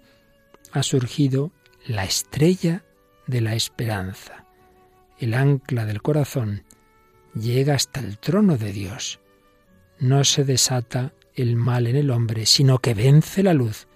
ha 0.72 0.84
surgido 0.84 1.52
la 1.86 2.04
estrella 2.04 2.84
de 3.26 3.42
la 3.42 3.56
esperanza. 3.56 4.46
El 5.20 5.34
ancla 5.34 5.86
del 5.86 6.02
corazón 6.02 6.64
llega 7.34 7.76
hasta 7.76 8.00
el 8.00 8.18
trono 8.18 8.58
de 8.58 8.72
Dios. 8.72 9.20
No 10.00 10.24
se 10.24 10.44
desata 10.44 11.14
el 11.34 11.56
mal 11.56 11.88
en 11.88 11.96
el 11.96 12.12
hombre, 12.12 12.46
sino 12.46 12.80
que 12.80 12.94
vence 12.94 13.44
la 13.44 13.54
luz, 13.54 13.88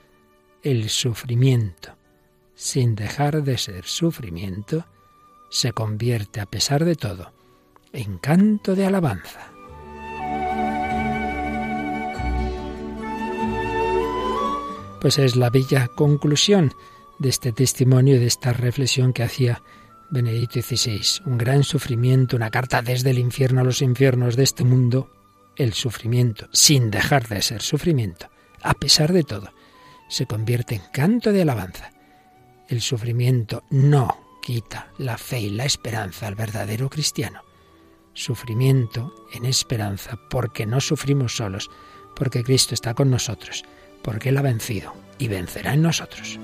el 0.63 0.89
sufrimiento. 0.89 1.97
Sin 2.63 2.93
dejar 2.93 3.41
de 3.41 3.57
ser 3.57 3.85
sufrimiento, 3.85 4.85
se 5.49 5.73
convierte 5.73 6.39
a 6.39 6.45
pesar 6.45 6.85
de 6.85 6.95
todo 6.95 7.33
en 7.91 8.19
canto 8.19 8.75
de 8.75 8.85
alabanza. 8.85 9.51
Pues 15.01 15.17
es 15.17 15.35
la 15.35 15.49
bella 15.49 15.87
conclusión 15.87 16.71
de 17.17 17.29
este 17.29 17.51
testimonio 17.51 18.17
y 18.17 18.19
de 18.19 18.27
esta 18.27 18.53
reflexión 18.53 19.11
que 19.11 19.23
hacía 19.23 19.63
Benedicto 20.11 20.61
XVI. 20.61 21.23
Un 21.25 21.39
gran 21.39 21.63
sufrimiento, 21.63 22.35
una 22.35 22.51
carta 22.51 22.83
desde 22.83 23.09
el 23.09 23.17
infierno 23.17 23.61
a 23.61 23.63
los 23.63 23.81
infiernos 23.81 24.35
de 24.35 24.43
este 24.43 24.63
mundo, 24.63 25.09
el 25.55 25.73
sufrimiento, 25.73 26.47
sin 26.53 26.91
dejar 26.91 27.27
de 27.27 27.41
ser 27.41 27.63
sufrimiento, 27.63 28.29
a 28.61 28.75
pesar 28.75 29.13
de 29.13 29.23
todo, 29.23 29.51
se 30.09 30.27
convierte 30.27 30.75
en 30.75 30.83
canto 30.93 31.31
de 31.31 31.41
alabanza. 31.41 31.91
El 32.71 32.81
sufrimiento 32.81 33.63
no 33.69 34.39
quita 34.41 34.91
la 34.97 35.19
fe 35.19 35.41
y 35.41 35.49
la 35.49 35.65
esperanza 35.65 36.25
al 36.25 36.35
verdadero 36.35 36.89
cristiano. 36.89 37.43
Sufrimiento 38.13 39.13
en 39.33 39.45
esperanza, 39.45 40.17
porque 40.29 40.65
no 40.65 40.81
sufrimos 40.81 41.35
solos, 41.35 41.69
porque 42.15 42.43
Cristo 42.43 42.73
está 42.73 42.93
con 42.93 43.11
nosotros 43.11 43.63
porque 44.01 44.29
Él 44.29 44.37
ha 44.37 44.41
vencido 44.41 44.93
y 45.17 45.27
vencerá 45.27 45.73
en 45.73 45.81
nosotros. 45.81 46.39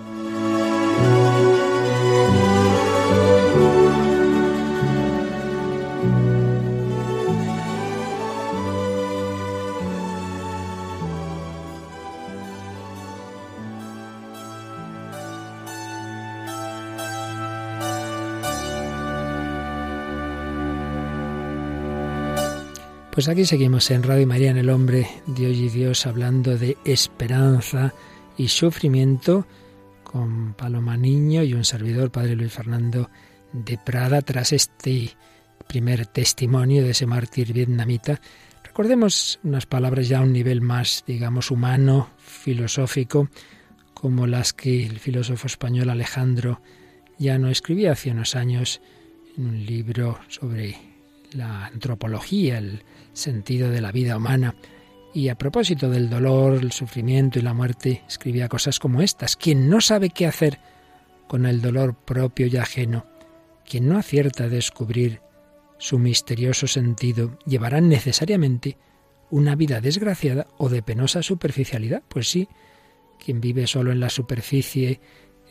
Pues 23.18 23.30
aquí 23.30 23.46
seguimos 23.46 23.90
en 23.90 24.04
Radio 24.04 24.28
María 24.28 24.52
en 24.52 24.58
el 24.58 24.70
Hombre, 24.70 25.08
Dios 25.26 25.58
y 25.58 25.70
Dios, 25.70 26.06
hablando 26.06 26.56
de 26.56 26.78
esperanza 26.86 27.92
y 28.38 28.48
sufrimiento 28.48 29.48
con 30.04 30.54
Paloma 30.54 30.98
Niño 30.98 31.42
y 31.42 31.56
un 31.56 31.66
servidor, 31.66 32.12
Padre 32.12 32.36
Luis 32.36 32.54
Fernando 32.54 33.10
de 33.54 33.80
Prada, 33.80 34.22
tras 34.22 34.54
este 34.54 35.16
primer 35.68 36.06
testimonio 36.06 36.84
de 36.84 36.92
ese 36.92 37.08
mártir 37.08 37.54
vietnamita. 37.54 38.22
Recordemos 38.64 39.40
unas 39.42 39.66
palabras 39.66 40.08
ya 40.08 40.20
a 40.20 40.22
un 40.22 40.32
nivel 40.32 40.62
más, 40.62 41.04
digamos, 41.08 41.50
humano, 41.50 42.12
filosófico, 42.20 43.30
como 43.96 44.28
las 44.28 44.54
que 44.54 44.86
el 44.86 45.00
filósofo 45.00 45.48
español 45.48 45.90
Alejandro 45.90 46.62
ya 47.18 47.40
no 47.40 47.50
escribía 47.50 47.94
hace 47.94 48.12
unos 48.12 48.36
años 48.36 48.80
en 49.36 49.48
un 49.48 49.66
libro 49.66 50.20
sobre 50.28 50.87
la 51.32 51.66
antropología, 51.66 52.58
el 52.58 52.84
sentido 53.14 53.70
de 53.70 53.82
la 53.82 53.92
vida 53.92 54.18
humana. 54.18 54.56
Y 55.14 55.30
a 55.30 55.38
propósito 55.38 55.90
del 55.90 56.10
dolor, 56.10 56.56
el 56.56 56.72
sufrimiento 56.72 57.40
y 57.40 57.42
la 57.42 57.54
muerte, 57.54 58.04
escribía 58.08 58.50
cosas 58.50 58.80
como 58.80 59.02
estas. 59.02 59.36
Quien 59.36 59.70
no 59.70 59.82
sabe 59.82 60.10
qué 60.10 60.28
hacer 60.28 60.60
con 61.28 61.46
el 61.46 61.62
dolor 61.62 61.96
propio 61.96 62.48
y 62.48 62.58
ajeno, 62.58 63.06
quien 63.66 63.88
no 63.88 63.98
acierta 63.98 64.46
a 64.46 64.50
descubrir 64.50 65.22
su 65.78 66.00
misterioso 66.00 66.68
sentido, 66.68 67.38
llevará 67.46 67.82
necesariamente 67.82 68.78
una 69.30 69.56
vida 69.56 69.82
desgraciada 69.82 70.48
o 70.58 70.70
de 70.70 70.82
penosa 70.82 71.22
superficialidad. 71.22 72.04
Pues 72.08 72.30
sí, 72.30 72.48
quien 73.24 73.42
vive 73.42 73.68
solo 73.68 73.92
en 73.92 74.00
la 74.00 74.10
superficie, 74.10 75.00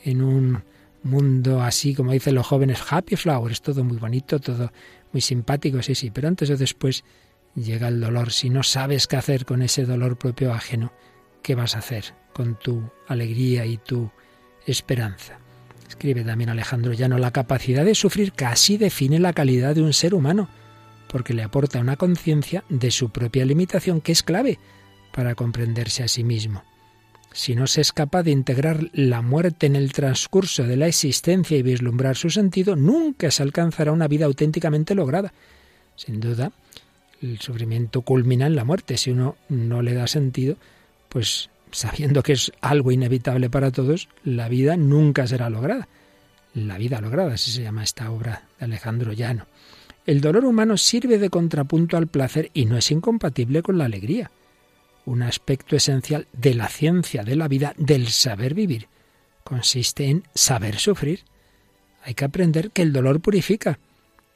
en 0.05 0.23
un 0.23 0.65
mundo 1.03 1.63
así, 1.63 1.95
como 1.95 2.13
dicen 2.13 2.35
los 2.35 2.47
jóvenes, 2.47 2.81
happy 2.89 3.17
flowers, 3.17 3.63
todo 3.63 3.85
muy 3.85 3.99
bonito, 3.99 4.41
todo 4.41 4.73
muy 5.13 5.21
simpático, 5.21 5.83
sí, 5.83 5.95
sí, 5.95 6.11
pero 6.11 6.29
antes 6.29 6.51
o 6.51 6.57
después 6.57 7.05
llega 7.55 7.89
el 7.89 8.01
dolor. 8.01 8.33
Si 8.33 8.51
no 8.51 8.63
sabes 8.63 9.07
qué 9.07 9.17
hacer 9.17 9.45
con 9.45 9.63
ese 9.63 9.85
dolor 9.85 10.19
propio 10.19 10.53
ajeno, 10.53 10.93
¿qué 11.43 11.55
vas 11.55 11.75
a 11.75 11.79
hacer 11.79 12.15
con 12.33 12.59
tu 12.59 12.91
alegría 13.09 13.67
y 13.67 13.79
tu 13.79 14.11
esperanza? 14.67 15.39
Escribe 15.89 16.25
también 16.25 16.51
Alejandro 16.51 16.93
Llano, 16.93 17.19
la 17.19 17.31
capacidad 17.31 17.85
de 17.85 17.95
sufrir 17.95 18.33
casi 18.33 18.77
define 18.77 19.19
la 19.19 19.33
calidad 19.33 19.75
de 19.75 19.83
un 19.83 19.93
ser 19.93 20.15
humano, 20.15 20.49
porque 21.09 21.33
le 21.33 21.43
aporta 21.43 21.79
una 21.79 21.97
conciencia 21.97 22.65
de 22.69 22.91
su 22.91 23.11
propia 23.11 23.45
limitación 23.45 24.01
que 24.01 24.13
es 24.13 24.23
clave 24.23 24.59
para 25.13 25.35
comprenderse 25.35 26.03
a 26.03 26.09
sí 26.09 26.25
mismo. 26.25 26.65
Si 27.37 27.55
no 27.55 27.67
se 27.67 27.83
es 27.83 27.93
capaz 27.93 28.23
de 28.23 28.31
integrar 28.31 28.89
la 28.95 29.21
muerte 29.21 29.67
en 29.67 29.77
el 29.77 29.93
transcurso 29.93 30.63
de 30.63 30.79
la 30.79 30.87
existencia 30.87 31.55
y 31.59 31.63
vislumbrar 31.63 32.17
su 32.17 32.31
sentido, 32.31 32.77
nunca 32.77 33.31
se 33.31 33.43
alcanzará 33.43 33.93
una 33.93 34.09
vida 34.09 34.25
auténticamente 34.25 34.95
lograda. 34.95 35.35
Sin 35.97 36.19
duda, 36.19 36.51
el 37.21 37.39
sufrimiento 37.39 38.01
culmina 38.01 38.47
en 38.47 38.57
la 38.57 38.65
muerte. 38.65 38.97
Si 38.97 39.11
uno 39.11 39.37
no 39.51 39.83
le 39.83 39.93
da 39.93 40.07
sentido, 40.07 40.57
pues 41.11 41.51
sabiendo 41.73 42.23
que 42.23 42.33
es 42.33 42.53
algo 42.63 42.91
inevitable 42.91 43.51
para 43.51 43.71
todos, 43.71 44.09
la 44.25 44.49
vida 44.49 44.79
nunca 44.79 45.27
será 45.27 45.51
lograda. 45.51 45.89
La 46.55 46.79
vida 46.79 47.03
lograda, 47.03 47.35
así 47.35 47.51
se 47.51 47.63
llama 47.63 47.85
esta 47.85 48.11
obra 48.11 48.45
de 48.59 48.65
Alejandro 48.65 49.13
Llano. 49.13 49.47
El 50.07 50.23
dolor 50.23 50.47
humano 50.47 50.79
sirve 50.79 51.19
de 51.19 51.29
contrapunto 51.29 51.99
al 51.99 52.07
placer 52.07 52.51
y 52.55 52.65
no 52.65 52.79
es 52.79 52.91
incompatible 52.91 53.61
con 53.61 53.77
la 53.77 53.85
alegría. 53.85 54.31
Un 55.07 55.23
aspecto 55.23 55.77
esencial 55.77 56.27
de 56.35 56.55
la 56.55 56.69
ciencia 56.69 57.25
de 57.25 57.37
la 57.37 57.49
vida, 57.49 57.73
del 57.79 58.09
saber 58.09 58.53
vivir, 58.53 58.89
consiste 59.45 60.07
en 60.07 60.25
saber 60.35 60.77
sufrir. 60.77 61.21
Hay 62.03 62.13
que 62.15 62.27
aprender 62.27 62.71
que 62.73 62.83
el 62.83 62.93
dolor 62.93 63.21
purifica, 63.21 63.79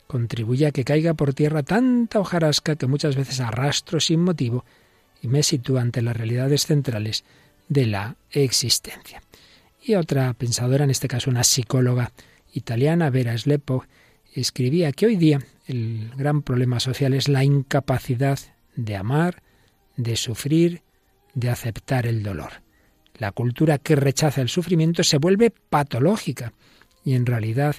contribuye 0.07 0.67
a 0.67 0.73
que 0.73 0.85
caiga 0.85 1.15
por 1.15 1.35
tierra 1.35 1.63
tanta 1.63 2.19
hojarasca 2.19 2.77
que 2.77 2.87
muchas 2.87 3.15
veces 3.15 3.41
arrastro 3.41 4.01
sin 4.01 4.23
motivo 4.23 4.65
y 5.23 5.29
me 5.29 5.43
sitúa 5.43 5.83
ante 5.83 6.03
las 6.03 6.17
realidades 6.17 6.67
centrales 6.67 7.25
de 7.69 7.87
la 7.87 8.17
existencia. 8.31 9.23
Y 9.83 9.95
otra 9.95 10.33
pensadora, 10.35 10.85
en 10.85 10.91
este 10.91 11.09
caso 11.09 11.31
una 11.31 11.45
psicóloga 11.45 12.13
italiana, 12.53 13.11
Vera 13.11 13.37
Slepo, 13.37 13.85
escribía 14.35 14.93
que 14.93 15.07
hoy 15.07 15.17
día 15.17 15.41
el 15.67 16.11
gran 16.17 16.43
problema 16.43 16.81
social 16.81 17.15
es 17.15 17.29
la 17.29 17.45
incapacidad 17.45 18.39
de 18.77 18.97
amar, 18.97 19.43
de 20.03 20.17
sufrir, 20.17 20.83
de 21.35 21.51
aceptar 21.51 22.07
el 22.07 22.23
dolor. 22.23 22.63
La 23.15 23.33
cultura 23.33 23.79
que 23.79 23.97
rechaza 23.97 24.41
el 24.41 24.49
sufrimiento 24.49 25.05
se 25.05 25.19
vuelve 25.19 25.51
patológica 25.51 26.53
y 27.05 27.15
en 27.15 27.27
realidad 27.27 27.77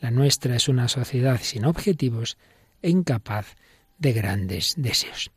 la 0.00 0.10
nuestra 0.10 0.56
es 0.56 0.68
una 0.68 0.88
sociedad 0.88 1.40
sin 1.42 1.64
objetivos 1.64 2.36
e 2.82 2.90
incapaz 2.90 3.56
de 3.98 4.12
grandes 4.12 4.74
deseos. 4.76 5.30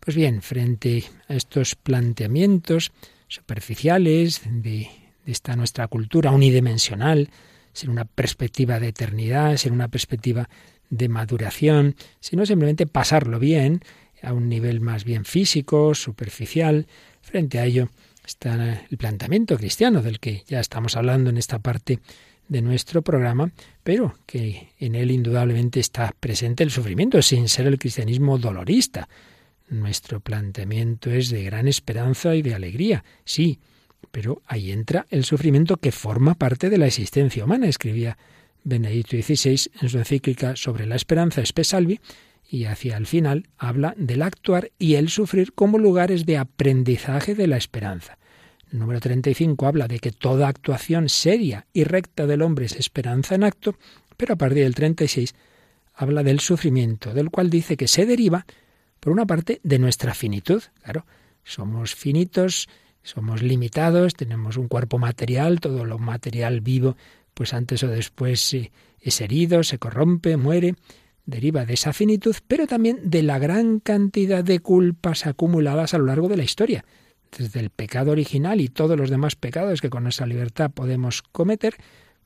Pues 0.00 0.16
bien, 0.16 0.42
frente 0.42 1.04
a 1.28 1.34
estos 1.34 1.74
planteamientos 1.74 2.92
superficiales 3.26 4.42
de, 4.44 4.88
esta 5.26 5.56
nuestra 5.56 5.88
cultura 5.88 6.30
unidimensional, 6.30 7.30
sin 7.72 7.90
una 7.90 8.04
perspectiva 8.04 8.78
de 8.78 8.88
eternidad, 8.88 9.56
sin 9.56 9.72
una 9.72 9.88
perspectiva 9.88 10.48
de 10.90 11.08
maduración, 11.08 11.96
sino 12.20 12.46
simplemente 12.46 12.86
pasarlo 12.86 13.38
bien 13.38 13.80
a 14.24 14.32
un 14.32 14.48
nivel 14.48 14.80
más 14.80 15.04
bien 15.04 15.24
físico, 15.24 15.94
superficial. 15.94 16.86
Frente 17.22 17.58
a 17.58 17.64
ello 17.64 17.88
está 18.24 18.84
el 18.90 18.96
planteamiento 18.96 19.56
cristiano 19.56 20.02
del 20.02 20.20
que 20.20 20.44
ya 20.46 20.60
estamos 20.60 20.96
hablando 20.96 21.30
en 21.30 21.36
esta 21.36 21.58
parte 21.58 22.00
de 22.48 22.62
nuestro 22.62 23.02
programa, 23.02 23.52
pero 23.82 24.14
que 24.26 24.72
en 24.78 24.94
él 24.94 25.10
indudablemente 25.10 25.80
está 25.80 26.14
presente 26.18 26.62
el 26.62 26.70
sufrimiento, 26.70 27.20
sin 27.22 27.48
ser 27.48 27.66
el 27.66 27.78
cristianismo 27.78 28.38
dolorista. 28.38 29.08
Nuestro 29.68 30.20
planteamiento 30.20 31.10
es 31.10 31.30
de 31.30 31.42
gran 31.42 31.68
esperanza 31.68 32.34
y 32.34 32.42
de 32.42 32.54
alegría, 32.54 33.04
sí, 33.24 33.60
pero 34.10 34.42
ahí 34.46 34.70
entra 34.70 35.06
el 35.10 35.24
sufrimiento 35.24 35.78
que 35.78 35.90
forma 35.90 36.34
parte 36.34 36.68
de 36.70 36.78
la 36.78 36.86
existencia 36.86 37.44
humana, 37.44 37.66
escribía 37.66 38.18
Benedicto 38.62 39.16
XVI 39.16 39.70
en 39.80 39.88
su 39.88 39.98
encíclica 39.98 40.56
sobre 40.56 40.86
la 40.86 40.96
esperanza 40.96 41.40
Espesalvi, 41.40 42.00
y 42.54 42.66
hacia 42.66 42.96
el 42.96 43.06
final 43.06 43.48
habla 43.58 43.94
del 43.96 44.22
actuar 44.22 44.70
y 44.78 44.94
el 44.94 45.08
sufrir 45.08 45.54
como 45.54 45.76
lugares 45.76 46.24
de 46.24 46.38
aprendizaje 46.38 47.34
de 47.34 47.48
la 47.48 47.56
esperanza. 47.56 48.16
El 48.70 48.78
número 48.78 49.00
35 49.00 49.66
habla 49.66 49.88
de 49.88 49.98
que 49.98 50.12
toda 50.12 50.46
actuación 50.46 51.08
seria 51.08 51.66
y 51.72 51.82
recta 51.82 52.26
del 52.26 52.42
hombre 52.42 52.66
es 52.66 52.76
esperanza 52.76 53.34
en 53.34 53.42
acto, 53.42 53.76
pero 54.16 54.34
a 54.34 54.36
partir 54.36 54.62
del 54.62 54.74
36 54.76 55.34
habla 55.94 56.22
del 56.22 56.38
sufrimiento, 56.38 57.12
del 57.12 57.30
cual 57.30 57.50
dice 57.50 57.76
que 57.76 57.88
se 57.88 58.06
deriva, 58.06 58.46
por 59.00 59.12
una 59.12 59.26
parte, 59.26 59.60
de 59.64 59.80
nuestra 59.80 60.14
finitud. 60.14 60.62
Claro, 60.82 61.06
somos 61.42 61.96
finitos, 61.96 62.68
somos 63.02 63.42
limitados, 63.42 64.14
tenemos 64.14 64.56
un 64.56 64.68
cuerpo 64.68 64.98
material, 64.98 65.58
todo 65.58 65.84
lo 65.84 65.98
material 65.98 66.60
vivo, 66.60 66.96
pues 67.34 67.52
antes 67.52 67.82
o 67.82 67.88
después 67.88 68.56
es 69.00 69.20
herido, 69.20 69.64
se 69.64 69.78
corrompe, 69.78 70.36
muere, 70.36 70.76
deriva 71.26 71.64
de 71.64 71.74
esa 71.74 71.92
finitud, 71.92 72.36
pero 72.46 72.66
también 72.66 72.98
de 73.04 73.22
la 73.22 73.38
gran 73.38 73.80
cantidad 73.80 74.44
de 74.44 74.60
culpas 74.60 75.26
acumuladas 75.26 75.94
a 75.94 75.98
lo 75.98 76.06
largo 76.06 76.28
de 76.28 76.36
la 76.36 76.44
historia 76.44 76.84
desde 77.38 77.60
el 77.60 77.70
pecado 77.70 78.12
original 78.12 78.60
y 78.60 78.68
todos 78.68 78.98
los 78.98 79.10
demás 79.10 79.36
pecados 79.36 79.80
que 79.80 79.90
con 79.90 80.04
nuestra 80.04 80.26
libertad 80.26 80.70
podemos 80.70 81.22
cometer, 81.22 81.74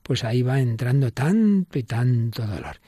pues 0.03 0.25
ahí 0.25 0.43
va 0.43 0.61
entrando 0.61 1.13
tanto 1.13 1.79
y 1.79 1.83
tanto 1.83 2.47
dolor. 2.47 2.81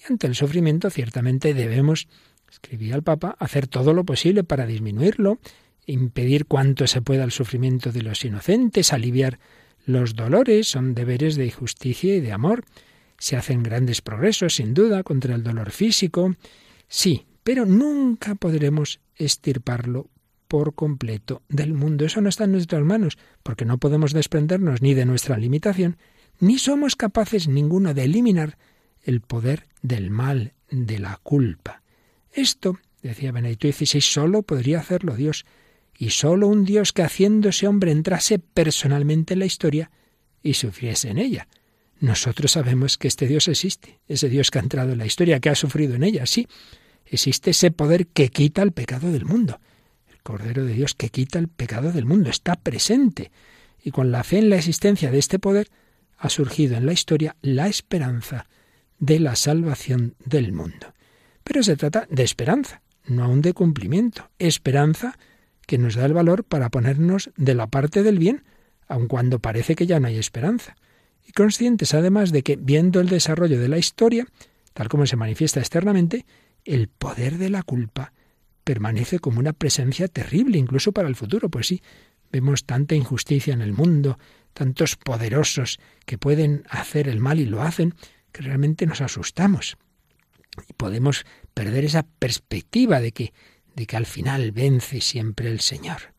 Y 0.00 0.10
ante 0.10 0.26
el 0.26 0.34
sufrimiento 0.34 0.90
ciertamente 0.90 1.54
debemos, 1.54 2.08
escribía 2.50 2.94
el 2.94 3.02
Papa, 3.02 3.36
hacer 3.38 3.66
todo 3.66 3.92
lo 3.92 4.04
posible 4.04 4.44
para 4.44 4.66
disminuirlo, 4.66 5.38
impedir 5.86 6.46
cuanto 6.46 6.86
se 6.86 7.02
pueda 7.02 7.24
el 7.24 7.32
sufrimiento 7.32 7.92
de 7.92 8.02
los 8.02 8.24
inocentes, 8.24 8.92
aliviar 8.92 9.38
los 9.86 10.14
dolores, 10.14 10.68
son 10.68 10.94
deberes 10.94 11.36
de 11.36 11.50
justicia 11.50 12.14
y 12.14 12.20
de 12.20 12.32
amor. 12.32 12.64
Se 13.18 13.36
hacen 13.36 13.62
grandes 13.62 14.00
progresos, 14.00 14.56
sin 14.56 14.74
duda, 14.74 15.02
contra 15.02 15.34
el 15.34 15.42
dolor 15.42 15.70
físico, 15.70 16.34
sí, 16.88 17.26
pero 17.42 17.66
nunca 17.66 18.34
podremos 18.34 19.00
estirparlo 19.16 20.08
por 20.48 20.74
completo 20.74 21.42
del 21.48 21.74
mundo. 21.74 22.04
Eso 22.04 22.20
no 22.20 22.28
está 22.28 22.44
en 22.44 22.52
nuestras 22.52 22.82
manos, 22.82 23.18
porque 23.42 23.64
no 23.64 23.78
podemos 23.78 24.12
desprendernos 24.12 24.82
ni 24.82 24.94
de 24.94 25.04
nuestra 25.04 25.36
limitación, 25.36 25.98
ni 26.40 26.58
somos 26.58 26.96
capaces 26.96 27.48
ninguno 27.48 27.94
de 27.94 28.04
eliminar 28.04 28.58
el 29.02 29.20
poder 29.20 29.66
del 29.82 30.10
mal, 30.10 30.54
de 30.70 30.98
la 30.98 31.18
culpa. 31.22 31.82
Esto, 32.32 32.78
decía 33.02 33.32
Benedicto 33.32 33.70
XVI, 33.70 34.00
solo 34.00 34.42
podría 34.42 34.80
hacerlo 34.80 35.16
Dios, 35.16 35.44
y 35.96 36.10
solo 36.10 36.46
un 36.46 36.64
Dios 36.64 36.92
que 36.92 37.02
haciéndose 37.02 37.66
hombre 37.66 37.90
entrase 37.90 38.38
personalmente 38.38 39.34
en 39.34 39.40
la 39.40 39.46
historia 39.46 39.90
y 40.42 40.54
sufriese 40.54 41.10
en 41.10 41.18
ella. 41.18 41.48
Nosotros 42.00 42.52
sabemos 42.52 42.96
que 42.96 43.08
este 43.08 43.26
Dios 43.26 43.48
existe, 43.48 44.00
ese 44.06 44.28
Dios 44.28 44.50
que 44.50 44.58
ha 44.58 44.62
entrado 44.62 44.92
en 44.92 44.98
la 44.98 45.06
historia, 45.06 45.40
que 45.40 45.50
ha 45.50 45.54
sufrido 45.54 45.94
en 45.94 46.04
ella, 46.04 46.26
sí. 46.26 46.46
Existe 47.06 47.50
ese 47.50 47.70
poder 47.70 48.06
que 48.06 48.28
quita 48.28 48.62
el 48.62 48.72
pecado 48.72 49.10
del 49.10 49.24
mundo. 49.24 49.60
Cordero 50.22 50.64
de 50.64 50.74
Dios 50.74 50.94
que 50.94 51.08
quita 51.08 51.38
el 51.38 51.48
pecado 51.48 51.90
del 51.90 52.04
mundo, 52.04 52.28
está 52.28 52.54
presente. 52.54 53.30
Y 53.82 53.90
con 53.90 54.12
la 54.12 54.24
fe 54.24 54.38
en 54.38 54.50
la 54.50 54.56
existencia 54.56 55.10
de 55.10 55.18
este 55.18 55.38
poder 55.38 55.68
ha 56.18 56.28
surgido 56.28 56.76
en 56.76 56.84
la 56.84 56.92
historia 56.92 57.36
la 57.40 57.66
esperanza 57.66 58.46
de 58.98 59.20
la 59.20 59.36
salvación 59.36 60.14
del 60.24 60.52
mundo. 60.52 60.92
Pero 61.44 61.62
se 61.62 61.76
trata 61.76 62.06
de 62.10 62.24
esperanza, 62.24 62.82
no 63.06 63.24
aún 63.24 63.40
de 63.40 63.54
cumplimiento. 63.54 64.28
Esperanza 64.38 65.18
que 65.66 65.78
nos 65.78 65.94
da 65.94 66.04
el 66.04 66.12
valor 66.12 66.44
para 66.44 66.68
ponernos 66.68 67.30
de 67.36 67.54
la 67.54 67.68
parte 67.68 68.02
del 68.02 68.18
bien, 68.18 68.44
aun 68.86 69.08
cuando 69.08 69.38
parece 69.38 69.76
que 69.76 69.86
ya 69.86 69.98
no 69.98 70.08
hay 70.08 70.18
esperanza. 70.18 70.76
Y 71.28 71.32
conscientes 71.32 71.92
además 71.92 72.32
de 72.32 72.42
que, 72.42 72.56
viendo 72.56 73.00
el 73.00 73.10
desarrollo 73.10 73.60
de 73.60 73.68
la 73.68 73.76
historia, 73.76 74.26
tal 74.72 74.88
como 74.88 75.04
se 75.04 75.16
manifiesta 75.16 75.60
externamente, 75.60 76.24
el 76.64 76.88
poder 76.88 77.36
de 77.36 77.50
la 77.50 77.62
culpa 77.62 78.14
permanece 78.64 79.18
como 79.18 79.38
una 79.38 79.52
presencia 79.52 80.08
terrible, 80.08 80.56
incluso 80.56 80.92
para 80.92 81.06
el 81.06 81.16
futuro. 81.16 81.50
Pues 81.50 81.66
sí, 81.66 81.82
vemos 82.32 82.64
tanta 82.64 82.94
injusticia 82.94 83.52
en 83.52 83.60
el 83.60 83.74
mundo, 83.74 84.18
tantos 84.54 84.96
poderosos 84.96 85.78
que 86.06 86.16
pueden 86.16 86.64
hacer 86.70 87.08
el 87.08 87.20
mal 87.20 87.40
y 87.40 87.44
lo 87.44 87.62
hacen, 87.62 87.94
que 88.32 88.40
realmente 88.40 88.86
nos 88.86 89.02
asustamos. 89.02 89.76
Y 90.66 90.72
podemos 90.72 91.26
perder 91.52 91.84
esa 91.84 92.04
perspectiva 92.04 93.00
de 93.00 93.12
que, 93.12 93.34
de 93.76 93.86
que 93.86 93.98
al 93.98 94.06
final 94.06 94.52
vence 94.52 95.02
siempre 95.02 95.50
el 95.50 95.60
Señor. 95.60 96.14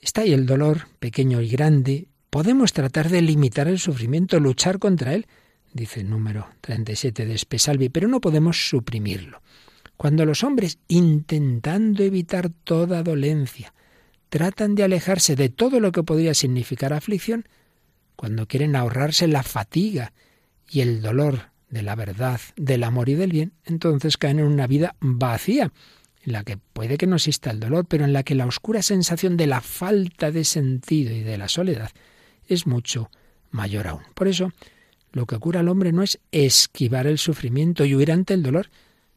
Está 0.00 0.22
ahí 0.22 0.32
el 0.32 0.46
dolor, 0.46 0.88
pequeño 0.98 1.42
y 1.42 1.48
grande. 1.48 2.07
Podemos 2.30 2.74
tratar 2.74 3.08
de 3.08 3.22
limitar 3.22 3.68
el 3.68 3.78
sufrimiento, 3.78 4.38
luchar 4.38 4.78
contra 4.78 5.14
él, 5.14 5.26
dice 5.72 6.00
el 6.00 6.10
número 6.10 6.46
37 6.60 7.24
de 7.24 7.34
Espesalvi, 7.34 7.88
pero 7.88 8.06
no 8.06 8.20
podemos 8.20 8.68
suprimirlo. 8.68 9.40
Cuando 9.96 10.26
los 10.26 10.44
hombres, 10.44 10.78
intentando 10.88 12.02
evitar 12.02 12.50
toda 12.50 13.02
dolencia, 13.02 13.72
tratan 14.28 14.74
de 14.74 14.84
alejarse 14.84 15.36
de 15.36 15.48
todo 15.48 15.80
lo 15.80 15.90
que 15.90 16.02
podría 16.02 16.34
significar 16.34 16.92
aflicción, 16.92 17.48
cuando 18.14 18.46
quieren 18.46 18.76
ahorrarse 18.76 19.26
la 19.26 19.42
fatiga 19.42 20.12
y 20.68 20.80
el 20.80 21.00
dolor 21.00 21.50
de 21.70 21.82
la 21.82 21.94
verdad, 21.94 22.40
del 22.56 22.84
amor 22.84 23.08
y 23.08 23.14
del 23.14 23.32
bien, 23.32 23.52
entonces 23.64 24.18
caen 24.18 24.38
en 24.38 24.46
una 24.46 24.66
vida 24.66 24.96
vacía, 25.00 25.72
en 26.24 26.32
la 26.32 26.44
que 26.44 26.58
puede 26.58 26.98
que 26.98 27.06
no 27.06 27.16
exista 27.16 27.50
el 27.50 27.60
dolor, 27.60 27.86
pero 27.86 28.04
en 28.04 28.12
la 28.12 28.22
que 28.22 28.34
la 28.34 28.46
oscura 28.46 28.82
sensación 28.82 29.38
de 29.38 29.46
la 29.46 29.62
falta 29.62 30.30
de 30.30 30.44
sentido 30.44 31.14
y 31.14 31.22
de 31.22 31.38
la 31.38 31.48
soledad 31.48 31.90
es 32.48 32.66
mucho 32.66 33.10
mayor 33.50 33.86
aún. 33.86 34.02
Por 34.14 34.28
eso, 34.28 34.52
lo 35.12 35.26
que 35.26 35.38
cura 35.38 35.60
al 35.60 35.68
hombre 35.68 35.92
no 35.92 36.02
es 36.02 36.18
esquivar 36.32 37.06
el 37.06 37.18
sufrimiento 37.18 37.84
y 37.84 37.94
huir 37.94 38.12
ante 38.12 38.34
el 38.34 38.42
dolor, 38.42 38.70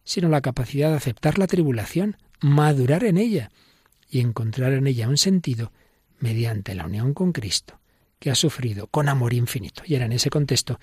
sino 0.03 0.29
la 0.29 0.41
capacidad 0.41 0.89
de 0.89 0.97
aceptar 0.97 1.37
la 1.37 1.47
tribulación, 1.47 2.17
madurar 2.41 3.03
en 3.03 3.17
ella 3.17 3.51
y 4.09 4.19
encontrar 4.19 4.73
en 4.73 4.87
ella 4.87 5.07
un 5.07 5.17
sentido 5.17 5.71
mediante 6.19 6.75
la 6.75 6.85
unión 6.85 7.13
con 7.13 7.31
Cristo, 7.31 7.79
que 8.19 8.29
ha 8.29 8.35
sufrido 8.35 8.87
con 8.87 9.09
amor 9.09 9.33
infinito. 9.33 9.83
Y 9.85 9.95
era 9.95 10.05
en 10.05 10.13
ese 10.13 10.29
contexto 10.29 10.79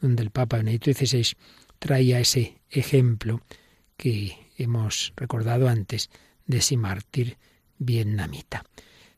donde 0.00 0.22
el 0.22 0.30
Papa 0.30 0.58
Benedicto 0.58 0.92
XVI 0.92 1.36
traía 1.78 2.20
ese 2.20 2.60
ejemplo 2.70 3.40
que 3.96 4.50
hemos 4.56 5.12
recordado 5.16 5.68
antes 5.68 6.10
de 6.46 6.58
ese 6.58 6.76
mártir 6.76 7.38
vietnamita. 7.78 8.64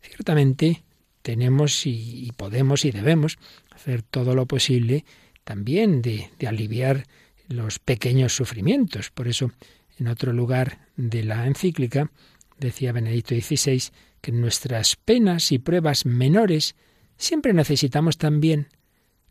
Ciertamente 0.01 0.85
tenemos 1.25 1.87
y, 1.87 2.31
podemos 2.37 2.85
y 2.85 2.91
debemos 2.91 3.39
hacer 3.71 4.03
todo 4.03 4.35
lo 4.35 4.45
posible 4.45 5.07
también 5.43 6.03
de, 6.03 6.29
aliviar 6.47 7.07
los 7.49 7.79
pequeños 7.79 8.37
sufrimientos. 8.37 9.11
Por 9.11 9.27
eso, 9.27 9.51
en 9.99 10.09
otro 10.09 10.35
lugar 10.35 10.87
de 10.97 11.25
la 11.25 11.47
encíclica, 11.47 12.11
decía 12.59 12.93
Benedicto 12.93 13.35
XVI 13.35 13.85
que 14.21 14.33
en 14.33 14.43
nuestras 14.43 14.97
penas 14.97 15.51
y 15.51 15.59
pruebas 15.59 16.05
menores 16.05 16.77
siempre 17.17 17.55
necesitamos 17.55 18.19
también 18.19 18.69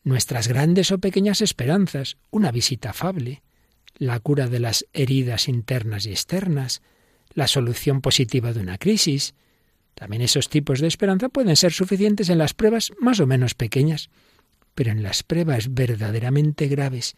nuestras 0.03 0.47
grandes 0.47 0.91
o 0.91 0.97
pequeñas 0.97 1.41
esperanzas, 1.41 2.17
una 2.31 2.51
visita 2.51 2.89
afable, 2.89 3.43
la 3.97 4.19
cura 4.19 4.47
de 4.47 4.59
las 4.59 4.87
heridas 4.93 5.47
internas 5.47 6.07
y 6.07 6.09
externas, 6.09 6.81
la 7.35 7.45
solución 7.45 8.01
positiva 8.01 8.51
de 8.51 8.61
una 8.61 8.79
crisis. 8.79 9.35
También 9.93 10.21
esos 10.21 10.49
tipos 10.49 10.79
de 10.79 10.87
esperanza 10.87 11.29
pueden 11.29 11.55
ser 11.55 11.71
suficientes 11.71 12.29
en 12.29 12.37
las 12.37 12.53
pruebas 12.53 12.91
más 12.99 13.19
o 13.19 13.27
menos 13.27 13.53
pequeñas, 13.53 14.09
pero 14.75 14.91
en 14.91 15.03
las 15.03 15.23
pruebas 15.23 15.73
verdaderamente 15.73 16.67
graves, 16.67 17.15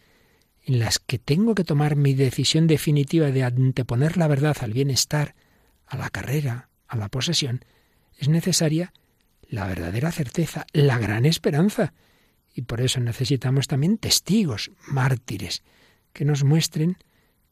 en 0.64 0.78
las 0.78 0.98
que 0.98 1.18
tengo 1.18 1.54
que 1.54 1.64
tomar 1.64 1.96
mi 1.96 2.14
decisión 2.14 2.66
definitiva 2.66 3.30
de 3.30 3.44
anteponer 3.44 4.16
la 4.16 4.28
verdad 4.28 4.56
al 4.60 4.72
bienestar, 4.72 5.34
a 5.86 5.96
la 5.96 6.10
carrera, 6.10 6.68
a 6.86 6.96
la 6.96 7.08
posesión, 7.08 7.64
es 8.18 8.28
necesaria 8.28 8.92
la 9.48 9.66
verdadera 9.66 10.10
certeza, 10.10 10.66
la 10.72 10.98
gran 10.98 11.24
esperanza. 11.24 11.92
Y 12.54 12.62
por 12.62 12.80
eso 12.80 13.00
necesitamos 13.00 13.68
también 13.68 13.98
testigos, 13.98 14.70
mártires, 14.88 15.62
que 16.12 16.24
nos 16.24 16.42
muestren 16.44 16.96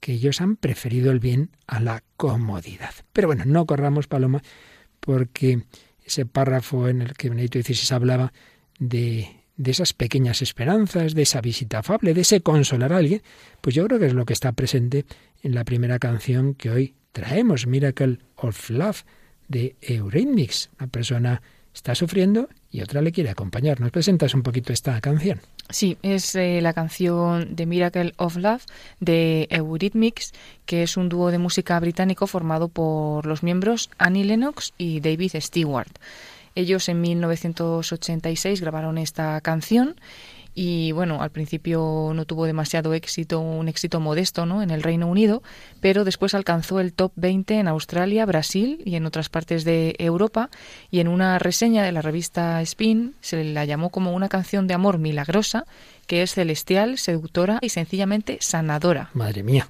que 0.00 0.12
ellos 0.12 0.40
han 0.40 0.56
preferido 0.56 1.10
el 1.12 1.20
bien 1.20 1.50
a 1.66 1.80
la 1.80 2.02
comodidad. 2.16 2.94
Pero 3.12 3.28
bueno, 3.28 3.44
no 3.46 3.64
corramos, 3.66 4.06
Paloma, 4.06 4.42
porque 5.04 5.62
ese 6.04 6.26
párrafo 6.26 6.88
en 6.88 7.02
el 7.02 7.14
que 7.14 7.30
Benedito 7.30 7.60
XVI 7.60 7.94
hablaba 7.94 8.32
de 8.78 9.44
de 9.56 9.70
esas 9.70 9.92
pequeñas 9.92 10.42
esperanzas, 10.42 11.14
de 11.14 11.22
esa 11.22 11.40
visita 11.40 11.78
afable, 11.78 12.14
de 12.14 12.22
ese 12.22 12.40
consolar 12.40 12.92
a 12.92 12.98
alguien, 12.98 13.22
pues 13.60 13.74
yo 13.74 13.86
creo 13.86 13.98
que 13.98 14.06
es 14.06 14.14
lo 14.14 14.24
que 14.24 14.32
está 14.32 14.52
presente 14.52 15.04
en 15.42 15.54
la 15.54 15.64
primera 15.64 15.98
canción 15.98 16.54
que 16.54 16.70
hoy 16.70 16.94
traemos, 17.12 17.66
Miracle 17.66 18.18
of 18.36 18.70
Love, 18.70 19.04
de 19.48 19.76
Eurythmics. 19.80 20.70
Una 20.78 20.88
persona 20.88 21.42
está 21.74 21.94
sufriendo 21.94 22.48
y 22.70 22.80
otra 22.82 23.02
le 23.02 23.12
quiere 23.12 23.30
acompañar. 23.30 23.80
¿Nos 23.80 23.90
presentas 23.90 24.34
un 24.34 24.42
poquito 24.42 24.72
esta 24.72 25.00
canción? 25.00 25.40
Sí, 25.68 25.98
es 26.02 26.34
eh, 26.34 26.60
la 26.62 26.72
canción 26.72 27.56
de 27.56 27.66
Miracle 27.66 28.12
of 28.16 28.36
Love 28.36 28.64
de 29.00 29.48
Eurythmics, 29.50 30.32
que 30.66 30.82
es 30.82 30.96
un 30.96 31.08
dúo 31.08 31.30
de 31.30 31.38
música 31.38 31.78
británico 31.80 32.26
formado 32.26 32.68
por 32.68 33.26
los 33.26 33.42
miembros 33.42 33.90
Annie 33.98 34.24
Lennox 34.24 34.72
y 34.78 35.00
David 35.00 35.32
Stewart. 35.40 35.92
Ellos 36.54 36.88
en 36.88 37.00
1986 37.00 38.60
grabaron 38.60 38.96
esta 38.96 39.40
canción 39.40 39.96
y 40.54 40.92
bueno, 40.92 41.20
al 41.20 41.30
principio 41.30 42.12
no 42.14 42.24
tuvo 42.24 42.46
demasiado 42.46 42.94
éxito, 42.94 43.40
un 43.40 43.68
éxito 43.68 44.00
modesto 44.00 44.46
¿no? 44.46 44.62
en 44.62 44.70
el 44.70 44.82
Reino 44.82 45.06
Unido, 45.08 45.42
pero 45.80 46.04
después 46.04 46.34
alcanzó 46.34 46.80
el 46.80 46.92
top 46.92 47.12
20 47.16 47.58
en 47.58 47.68
Australia, 47.68 48.24
Brasil 48.24 48.80
y 48.84 48.94
en 48.94 49.06
otras 49.06 49.28
partes 49.28 49.64
de 49.64 49.96
Europa 49.98 50.50
y 50.90 51.00
en 51.00 51.08
una 51.08 51.38
reseña 51.38 51.82
de 51.82 51.92
la 51.92 52.02
revista 52.02 52.62
Spin 52.62 53.14
se 53.20 53.42
la 53.42 53.64
llamó 53.64 53.90
como 53.90 54.12
una 54.12 54.28
canción 54.28 54.66
de 54.66 54.74
amor 54.74 54.98
milagrosa 54.98 55.64
que 56.06 56.22
es 56.22 56.34
celestial, 56.34 56.98
seductora 56.98 57.58
y 57.60 57.70
sencillamente 57.70 58.38
sanadora. 58.40 59.10
Madre 59.14 59.42
mía. 59.42 59.68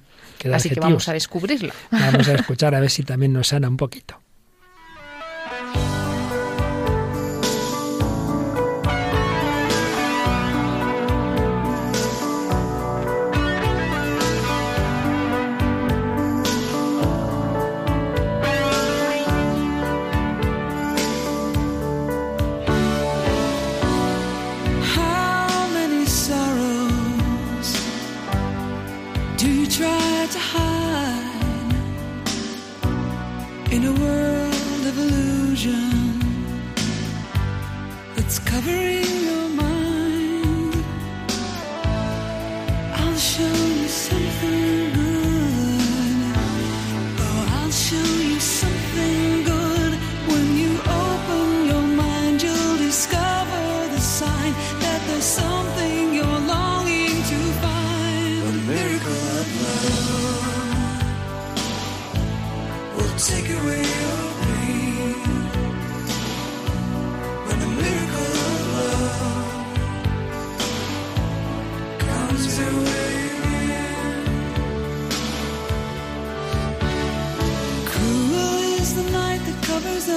Así 0.53 0.69
que 0.69 0.79
vamos 0.79 1.07
a 1.07 1.13
descubrirla. 1.13 1.73
Vamos 1.91 2.27
a 2.27 2.33
escuchar 2.35 2.75
a 2.75 2.79
ver 2.79 2.89
si 2.89 3.03
también 3.03 3.33
nos 3.33 3.47
sana 3.47 3.69
un 3.69 3.77
poquito. 3.77 4.19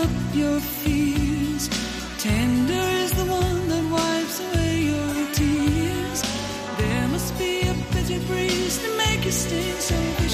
up 0.02 0.10
your 0.34 0.60
fears. 0.60 1.68
Tender 2.18 2.86
is 3.04 3.12
the 3.20 3.26
one 3.42 3.68
that 3.68 3.84
wipes 3.96 4.38
away 4.46 4.74
your 4.92 5.14
tears. 5.38 6.20
There 6.78 7.08
must 7.08 7.38
be 7.38 7.52
a 7.72 7.74
bitter 7.92 8.20
breeze 8.26 8.78
to 8.82 8.88
make 8.96 9.24
you 9.24 9.32
sting 9.32 9.80
so. 9.88 10.27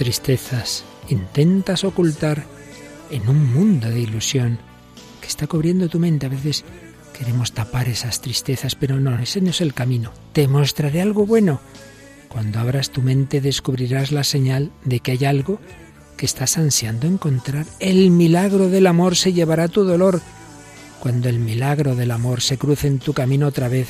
Tristezas 0.00 0.82
intentas 1.10 1.84
ocultar 1.84 2.46
en 3.10 3.28
un 3.28 3.52
mundo 3.52 3.90
de 3.90 4.00
ilusión 4.00 4.58
que 5.20 5.26
está 5.28 5.46
cubriendo 5.46 5.90
tu 5.90 5.98
mente. 5.98 6.24
A 6.24 6.30
veces 6.30 6.64
queremos 7.12 7.52
tapar 7.52 7.86
esas 7.86 8.22
tristezas, 8.22 8.76
pero 8.76 8.98
no, 8.98 9.18
ese 9.18 9.42
no 9.42 9.50
es 9.50 9.60
el 9.60 9.74
camino. 9.74 10.10
Te 10.32 10.48
mostraré 10.48 11.02
algo 11.02 11.26
bueno. 11.26 11.60
Cuando 12.30 12.60
abras 12.60 12.88
tu 12.88 13.02
mente 13.02 13.42
descubrirás 13.42 14.10
la 14.10 14.24
señal 14.24 14.70
de 14.86 15.00
que 15.00 15.12
hay 15.12 15.26
algo 15.26 15.60
que 16.16 16.24
estás 16.24 16.56
ansiando 16.56 17.06
encontrar. 17.06 17.66
El 17.78 18.10
milagro 18.10 18.70
del 18.70 18.86
amor 18.86 19.16
se 19.16 19.34
llevará 19.34 19.68
tu 19.68 19.84
dolor. 19.84 20.22
Cuando 21.00 21.28
el 21.28 21.40
milagro 21.40 21.94
del 21.94 22.10
amor 22.10 22.40
se 22.40 22.56
cruce 22.56 22.86
en 22.86 23.00
tu 23.00 23.12
camino 23.12 23.48
otra 23.48 23.68
vez, 23.68 23.88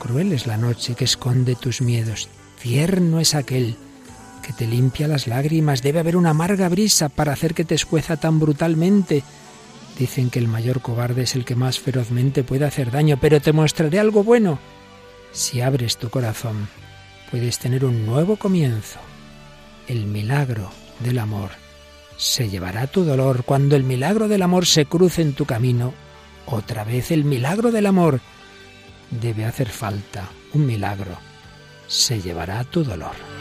cruel 0.00 0.32
es 0.32 0.48
la 0.48 0.56
noche 0.56 0.96
que 0.96 1.04
esconde 1.04 1.54
tus 1.54 1.82
miedos. 1.82 2.28
Tierno 2.60 3.20
es 3.20 3.36
aquel 3.36 3.76
que 4.44 4.52
te 4.52 4.66
limpia 4.66 5.08
las 5.08 5.26
lágrimas. 5.26 5.82
Debe 5.82 6.00
haber 6.00 6.16
una 6.16 6.30
amarga 6.30 6.68
brisa 6.68 7.08
para 7.08 7.32
hacer 7.32 7.54
que 7.54 7.64
te 7.64 7.74
escueza 7.74 8.16
tan 8.16 8.38
brutalmente. 8.38 9.22
Dicen 9.98 10.28
que 10.28 10.38
el 10.38 10.48
mayor 10.48 10.80
cobarde 10.80 11.22
es 11.22 11.34
el 11.34 11.44
que 11.44 11.54
más 11.54 11.80
ferozmente 11.80 12.44
puede 12.44 12.66
hacer 12.66 12.90
daño, 12.90 13.18
pero 13.20 13.40
te 13.40 13.52
mostraré 13.52 13.98
algo 13.98 14.22
bueno. 14.22 14.58
Si 15.32 15.60
abres 15.60 15.96
tu 15.96 16.10
corazón, 16.10 16.68
puedes 17.30 17.58
tener 17.58 17.84
un 17.84 18.04
nuevo 18.04 18.36
comienzo. 18.36 18.98
El 19.88 20.06
milagro 20.06 20.70
del 21.00 21.18
amor 21.18 21.50
se 22.16 22.48
llevará 22.48 22.86
tu 22.86 23.04
dolor 23.04 23.44
cuando 23.44 23.76
el 23.76 23.84
milagro 23.84 24.28
del 24.28 24.42
amor 24.42 24.66
se 24.66 24.86
cruce 24.86 25.22
en 25.22 25.32
tu 25.32 25.46
camino. 25.46 25.94
Otra 26.46 26.84
vez 26.84 27.10
el 27.10 27.24
milagro 27.24 27.72
del 27.72 27.86
amor. 27.86 28.20
Debe 29.10 29.44
hacer 29.44 29.68
falta 29.68 30.28
un 30.52 30.66
milagro. 30.66 31.16
Se 31.86 32.20
llevará 32.20 32.64
tu 32.64 32.84
dolor. 32.84 33.33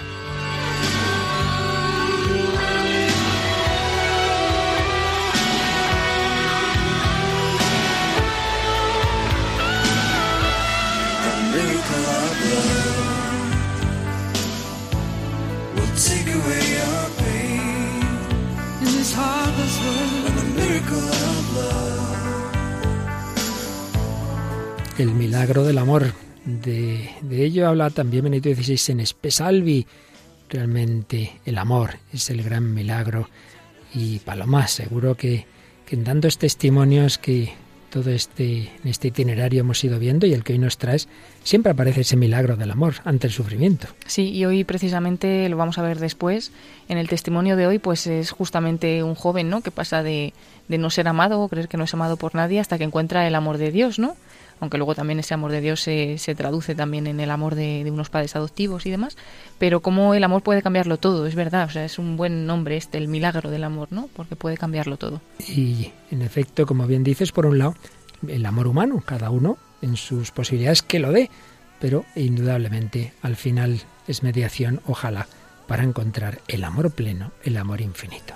El 24.97 25.11
milagro 25.11 25.63
del 25.63 25.79
amor. 25.79 26.13
De, 26.45 27.09
ello 27.31 27.67
habla 27.67 27.89
también 27.89 28.25
Benito 28.25 28.53
XVI 28.53 28.91
en 28.91 28.99
Espesalvi. 28.99 29.87
Realmente 30.49 31.39
el 31.45 31.57
amor 31.57 31.95
es 32.11 32.29
el 32.29 32.43
gran 32.43 32.73
milagro. 32.75 33.27
Y 33.95 34.19
Paloma, 34.19 34.67
seguro 34.67 35.15
que, 35.15 35.47
que 35.87 35.95
en 35.95 36.03
tantos 36.03 36.37
testimonios 36.37 37.17
que 37.17 37.53
todo 37.89 38.11
este, 38.11 38.71
este 38.83 39.07
itinerario 39.07 39.61
hemos 39.61 39.83
ido 39.83 39.99
viendo 39.99 40.25
y 40.25 40.33
el 40.33 40.43
que 40.43 40.53
hoy 40.53 40.59
nos 40.59 40.79
traes, 40.79 41.07
siempre 41.43 41.71
aparece 41.71 42.01
ese 42.01 42.15
milagro 42.15 42.55
del 42.55 42.71
amor 42.71 42.95
ante 43.03 43.27
el 43.27 43.33
sufrimiento. 43.33 43.87
Sí, 44.07 44.29
y 44.29 44.45
hoy 44.45 44.63
precisamente 44.63 45.47
lo 45.49 45.57
vamos 45.57 45.77
a 45.77 45.83
ver 45.83 45.99
después. 45.99 46.51
En 46.87 46.97
el 46.97 47.07
testimonio 47.07 47.55
de 47.55 47.67
hoy, 47.67 47.79
pues 47.79 48.05
es 48.07 48.31
justamente 48.31 49.03
un 49.03 49.13
joven, 49.13 49.49
¿no? 49.49 49.61
Que 49.61 49.69
pasa 49.69 50.01
de, 50.01 50.33
de 50.67 50.77
no 50.77 50.89
ser 50.89 51.07
amado 51.07 51.39
o 51.39 51.49
creer 51.49 51.67
que 51.67 51.77
no 51.77 51.83
es 51.83 51.93
amado 51.93 52.17
por 52.17 52.33
nadie 52.33 52.59
hasta 52.59 52.77
que 52.79 52.83
encuentra 52.83 53.27
el 53.27 53.35
amor 53.35 53.59
de 53.59 53.71
Dios, 53.71 53.99
¿no? 53.99 54.15
Aunque 54.59 54.77
luego 54.77 54.95
también 54.95 55.19
ese 55.19 55.33
amor 55.33 55.51
de 55.51 55.61
Dios 55.61 55.81
se, 55.81 56.17
se 56.17 56.35
traduce 56.35 56.75
también 56.75 57.07
en 57.07 57.19
el 57.19 57.31
amor 57.31 57.55
de, 57.55 57.85
unos 57.91 58.09
padres 58.09 58.35
adoptivos 58.35 58.85
y 58.85 58.91
demás, 58.91 59.17
pero 59.57 59.81
como 59.81 60.13
el 60.13 60.23
amor 60.23 60.41
puede 60.41 60.61
cambiarlo 60.61 60.97
todo, 60.97 61.27
es 61.27 61.35
verdad, 61.35 61.67
o 61.67 61.71
sea, 61.71 61.85
es 61.85 61.99
un 61.99 62.17
buen 62.17 62.45
nombre 62.45 62.77
este, 62.77 62.97
el 62.97 63.07
milagro 63.07 63.49
del 63.49 63.63
amor, 63.63 63.89
¿no? 63.91 64.09
Porque 64.15 64.35
puede 64.35 64.57
cambiarlo 64.57 64.97
todo. 64.97 65.21
Y 65.47 65.91
en 66.11 66.21
efecto, 66.21 66.65
como 66.65 66.87
bien 66.87 67.03
dices, 67.03 67.31
por 67.31 67.45
un 67.45 67.59
lado, 67.59 67.75
el 68.27 68.45
amor 68.45 68.67
humano, 68.67 69.01
cada 69.05 69.29
uno 69.29 69.57
en 69.81 69.97
sus 69.97 70.31
posibilidades 70.31 70.81
que 70.81 70.99
lo 70.99 71.11
dé, 71.11 71.29
pero 71.79 72.05
indudablemente 72.15 73.13
al 73.21 73.35
final 73.35 73.81
es 74.07 74.23
mediación, 74.23 74.81
ojalá, 74.87 75.27
para 75.67 75.83
encontrar 75.83 76.39
el 76.47 76.63
amor 76.63 76.91
pleno, 76.91 77.31
el 77.43 77.57
amor 77.57 77.81
infinito. 77.81 78.33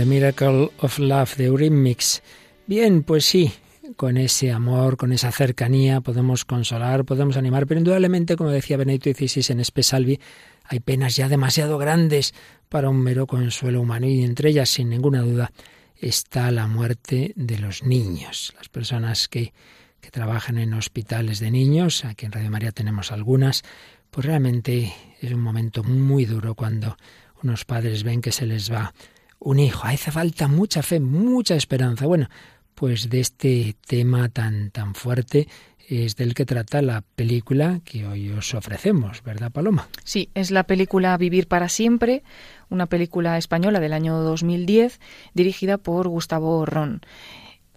The 0.00 0.06
Miracle 0.06 0.70
of 0.78 0.98
Love 0.98 1.36
de 1.36 1.68
Mix. 1.68 2.22
Bien, 2.66 3.02
pues 3.02 3.26
sí, 3.26 3.52
con 3.96 4.16
ese 4.16 4.50
amor, 4.50 4.96
con 4.96 5.12
esa 5.12 5.30
cercanía, 5.30 6.00
podemos 6.00 6.46
consolar, 6.46 7.04
podemos 7.04 7.36
animar, 7.36 7.66
pero 7.66 7.80
indudablemente, 7.80 8.34
como 8.34 8.48
decía 8.48 8.78
Benedicto 8.78 9.10
XVI 9.10 9.52
en 9.52 9.60
Espesalvi, 9.60 10.18
hay 10.64 10.80
penas 10.80 11.16
ya 11.16 11.28
demasiado 11.28 11.76
grandes 11.76 12.32
para 12.70 12.88
un 12.88 12.98
mero 13.02 13.26
consuelo 13.26 13.82
humano 13.82 14.06
y 14.06 14.24
entre 14.24 14.48
ellas, 14.48 14.70
sin 14.70 14.88
ninguna 14.88 15.20
duda, 15.20 15.52
está 15.96 16.50
la 16.50 16.66
muerte 16.66 17.34
de 17.36 17.58
los 17.58 17.82
niños. 17.82 18.54
Las 18.56 18.70
personas 18.70 19.28
que, 19.28 19.52
que 20.00 20.10
trabajan 20.10 20.56
en 20.56 20.72
hospitales 20.72 21.40
de 21.40 21.50
niños, 21.50 22.06
aquí 22.06 22.24
en 22.24 22.32
Radio 22.32 22.50
María 22.50 22.72
tenemos 22.72 23.12
algunas, 23.12 23.64
pues 24.10 24.24
realmente 24.24 24.94
es 25.20 25.30
un 25.30 25.42
momento 25.42 25.84
muy 25.84 26.24
duro 26.24 26.54
cuando 26.54 26.96
unos 27.42 27.66
padres 27.66 28.02
ven 28.02 28.22
que 28.22 28.32
se 28.32 28.46
les 28.46 28.72
va 28.72 28.94
un 29.40 29.58
hijo. 29.58 29.86
Hace 29.86 30.12
falta 30.12 30.46
mucha 30.46 30.82
fe, 30.82 31.00
mucha 31.00 31.56
esperanza. 31.56 32.06
Bueno, 32.06 32.28
pues 32.74 33.10
de 33.10 33.20
este 33.20 33.76
tema 33.86 34.28
tan 34.28 34.70
tan 34.70 34.94
fuerte 34.94 35.48
es 35.88 36.14
del 36.14 36.34
que 36.34 36.46
trata 36.46 36.82
la 36.82 37.02
película 37.16 37.80
que 37.84 38.06
hoy 38.06 38.30
os 38.30 38.54
ofrecemos, 38.54 39.24
¿verdad, 39.24 39.50
Paloma? 39.50 39.88
Sí, 40.04 40.30
es 40.34 40.52
la 40.52 40.62
película 40.62 41.16
Vivir 41.16 41.48
para 41.48 41.68
siempre, 41.68 42.22
una 42.68 42.86
película 42.86 43.36
española 43.38 43.80
del 43.80 43.92
año 43.92 44.18
2010 44.18 45.00
dirigida 45.34 45.78
por 45.78 46.06
Gustavo 46.06 46.64
Ron. 46.64 47.00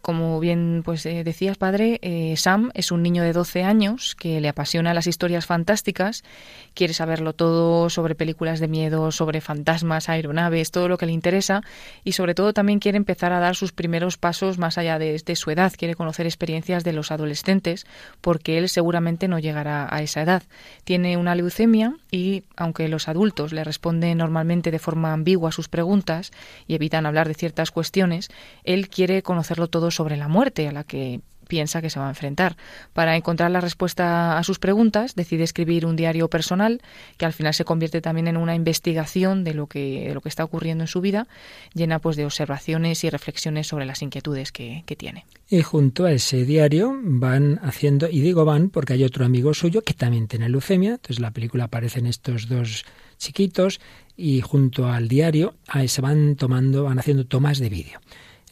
Como 0.04 0.42
bien 0.42 0.82
pues 0.84 1.06
eh, 1.06 1.24
decías, 1.24 1.56
padre, 1.56 1.98
eh, 2.02 2.36
Sam 2.36 2.72
es 2.74 2.92
un 2.92 3.02
niño 3.04 3.24
de 3.24 3.32
12 3.32 3.64
años 3.64 4.16
que 4.16 4.42
le 4.42 4.50
apasiona 4.50 4.94
las 4.94 5.08
historias 5.08 5.46
fantásticas, 5.46 6.26
quiere 6.74 6.94
saberlo 6.94 7.32
todo 7.32 7.90
sobre 7.90 8.14
películas 8.14 8.60
de 8.60 8.68
miedo, 8.68 9.14
sobre 9.14 9.40
fantasmas, 9.40 10.10
aeronaves, 10.10 10.72
todo 10.72 10.90
lo 10.90 10.98
que 10.98 11.06
le 11.06 11.14
interesa 11.14 11.62
y 12.04 12.12
sobre 12.12 12.36
todo 12.36 12.52
también 12.52 12.80
quiere 12.80 12.98
empezar 12.98 13.32
a 13.32 13.40
dar 13.40 13.56
sus 13.56 13.72
primeros 13.72 14.18
pasos 14.18 14.58
más 14.58 14.78
allá 14.78 15.00
de, 15.00 15.18
de 15.26 15.36
su 15.38 15.52
edad, 15.52 15.72
quiere 15.78 15.96
conocer 15.96 16.26
experiencias 16.26 16.84
de 16.84 16.92
los 16.92 17.10
adolescentes 17.10 17.86
porque 18.20 18.58
él 18.58 18.68
seguramente 18.68 19.30
no 19.30 19.40
llegará 19.40 19.88
a 19.90 20.02
esa 20.02 20.22
edad. 20.22 20.44
Tiene 20.84 21.16
una 21.16 21.34
leucemia 21.34 21.96
y 22.12 22.44
aunque 22.58 22.90
los 22.90 23.08
adultos 23.08 23.54
le 23.54 23.64
responden 23.64 24.18
normalmente 24.18 24.70
de 24.70 24.80
forma 24.80 25.14
ambigua 25.14 25.48
a 25.48 25.54
sus 25.54 25.70
preguntas 25.70 26.34
y 26.68 26.76
evitan 26.76 27.06
hablar 27.06 27.30
de 27.30 27.36
ciertas 27.36 27.72
cuestiones, 27.72 28.28
él 28.66 28.90
quiere 28.90 29.24
conocerlo 29.24 29.68
todo 29.68 29.93
sobre 29.94 30.18
la 30.18 30.28
muerte 30.28 30.68
a 30.68 30.72
la 30.72 30.84
que 30.84 31.22
piensa 31.54 31.82
que 31.82 31.90
se 31.90 32.00
va 32.00 32.08
a 32.08 32.10
enfrentar. 32.10 32.58
Para 32.94 33.16
encontrar 33.16 33.52
la 33.52 33.62
respuesta 33.62 34.38
a 34.38 34.44
sus 34.44 34.60
preguntas, 34.60 35.16
decide 35.16 35.44
escribir 35.44 35.86
un 35.86 35.96
diario 35.96 36.28
personal 36.28 36.82
que 37.18 37.26
al 37.26 37.34
final 37.34 37.54
se 37.54 37.66
convierte 37.66 38.02
también 38.02 38.28
en 38.28 38.38
una 38.38 38.56
investigación 38.56 39.44
de 39.44 39.54
lo 39.54 39.68
que, 39.68 40.10
lo 40.14 40.22
que 40.22 40.30
está 40.30 40.44
ocurriendo 40.44 40.84
en 40.86 40.88
su 40.88 41.02
vida, 41.02 41.28
llena 41.74 42.00
pues 42.00 42.16
de 42.16 42.26
observaciones 42.26 43.04
y 43.04 43.10
reflexiones 43.10 43.68
sobre 43.68 43.86
las 43.86 44.02
inquietudes 44.02 44.52
que, 44.52 44.84
que 44.86 44.96
tiene. 44.96 45.26
Y 45.50 45.62
junto 45.62 46.06
a 46.06 46.12
ese 46.12 46.46
diario 46.46 46.94
van 47.04 47.60
haciendo, 47.62 48.10
y 48.10 48.22
digo 48.22 48.46
van 48.46 48.70
porque 48.70 48.94
hay 48.94 49.04
otro 49.04 49.26
amigo 49.26 49.54
suyo 49.54 49.84
que 49.84 49.94
también 49.94 50.28
tiene 50.28 50.50
leucemia, 50.50 50.92
entonces 50.94 51.20
la 51.20 51.32
película 51.32 51.66
aparecen 51.66 52.08
estos 52.08 52.48
dos 52.48 52.86
chiquitos 53.18 53.80
y 54.18 54.42
junto 54.42 54.88
al 54.88 55.08
diario 55.08 55.56
se 55.88 56.02
van 56.02 56.36
tomando, 56.36 56.86
van 56.86 57.00
haciendo 57.00 57.26
tomas 57.26 57.60
de 57.60 57.70
vídeo. 57.70 58.00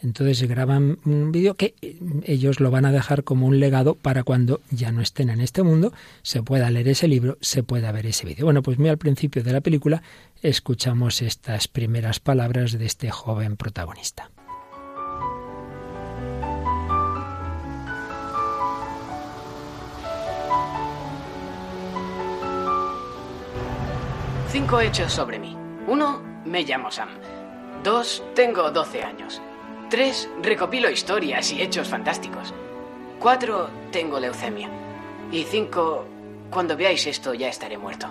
Entonces 0.03 0.39
se 0.39 0.47
graban 0.47 0.97
un 1.05 1.31
vídeo 1.31 1.55
que 1.55 1.75
eh, 1.81 1.97
ellos 2.25 2.59
lo 2.59 2.71
van 2.71 2.85
a 2.85 2.91
dejar 2.91 3.23
como 3.23 3.45
un 3.45 3.59
legado 3.59 3.95
para 3.95 4.23
cuando 4.23 4.61
ya 4.69 4.91
no 4.91 5.01
estén 5.01 5.29
en 5.29 5.41
este 5.41 5.63
mundo, 5.63 5.93
se 6.23 6.41
pueda 6.41 6.69
leer 6.69 6.87
ese 6.87 7.07
libro, 7.07 7.37
se 7.41 7.63
pueda 7.63 7.91
ver 7.91 8.07
ese 8.07 8.25
vídeo. 8.25 8.45
Bueno, 8.45 8.63
pues 8.63 8.79
muy 8.79 8.89
al 8.89 8.97
principio 8.97 9.43
de 9.43 9.53
la 9.53 9.61
película 9.61 10.01
escuchamos 10.41 11.21
estas 11.21 11.67
primeras 11.67 12.19
palabras 12.19 12.77
de 12.77 12.85
este 12.85 13.11
joven 13.11 13.57
protagonista. 13.57 14.31
Cinco 24.51 24.81
hechos 24.81 25.13
sobre 25.13 25.39
mí. 25.39 25.55
Uno, 25.87 26.21
me 26.45 26.63
llamo 26.63 26.91
Sam. 26.91 27.09
Dos, 27.83 28.21
tengo 28.35 28.69
12 28.69 29.01
años. 29.01 29.41
3. 29.91 30.29
Recopilo 30.41 30.89
historias 30.89 31.51
y 31.51 31.61
hechos 31.61 31.89
fantásticos. 31.89 32.53
4. 33.19 33.69
Tengo 33.91 34.21
leucemia. 34.21 34.69
Y 35.33 35.43
5. 35.43 36.07
Cuando 36.49 36.77
veáis 36.77 37.05
esto 37.07 37.33
ya 37.33 37.49
estaré 37.49 37.77
muerto. 37.77 38.07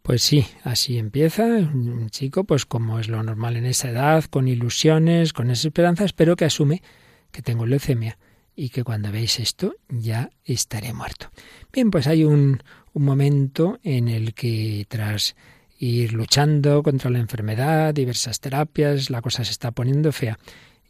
Pues 0.00 0.22
sí, 0.22 0.46
así 0.64 0.96
empieza 0.96 1.44
un 1.44 2.08
chico, 2.08 2.44
pues 2.44 2.64
como 2.64 2.98
es 2.98 3.08
lo 3.08 3.22
normal 3.22 3.56
en 3.56 3.66
esa 3.66 3.90
edad, 3.90 4.24
con 4.24 4.48
ilusiones, 4.48 5.34
con 5.34 5.50
esas 5.50 5.66
esperanzas, 5.66 6.14
pero 6.14 6.34
que 6.34 6.46
asume 6.46 6.82
que 7.30 7.42
tengo 7.42 7.66
leucemia 7.66 8.16
y 8.56 8.70
que 8.70 8.84
cuando 8.84 9.12
veáis 9.12 9.38
esto 9.38 9.74
ya 9.90 10.30
estaré 10.44 10.94
muerto. 10.94 11.30
Bien, 11.70 11.90
pues 11.90 12.06
hay 12.06 12.24
un, 12.24 12.62
un 12.94 13.04
momento 13.04 13.78
en 13.82 14.08
el 14.08 14.32
que 14.32 14.86
tras 14.88 15.36
ir 15.78 16.12
luchando 16.12 16.82
contra 16.82 17.10
la 17.10 17.18
enfermedad, 17.18 17.94
diversas 17.94 18.40
terapias, 18.40 19.10
la 19.10 19.22
cosa 19.22 19.44
se 19.44 19.50
está 19.50 19.70
poniendo 19.70 20.12
fea. 20.12 20.38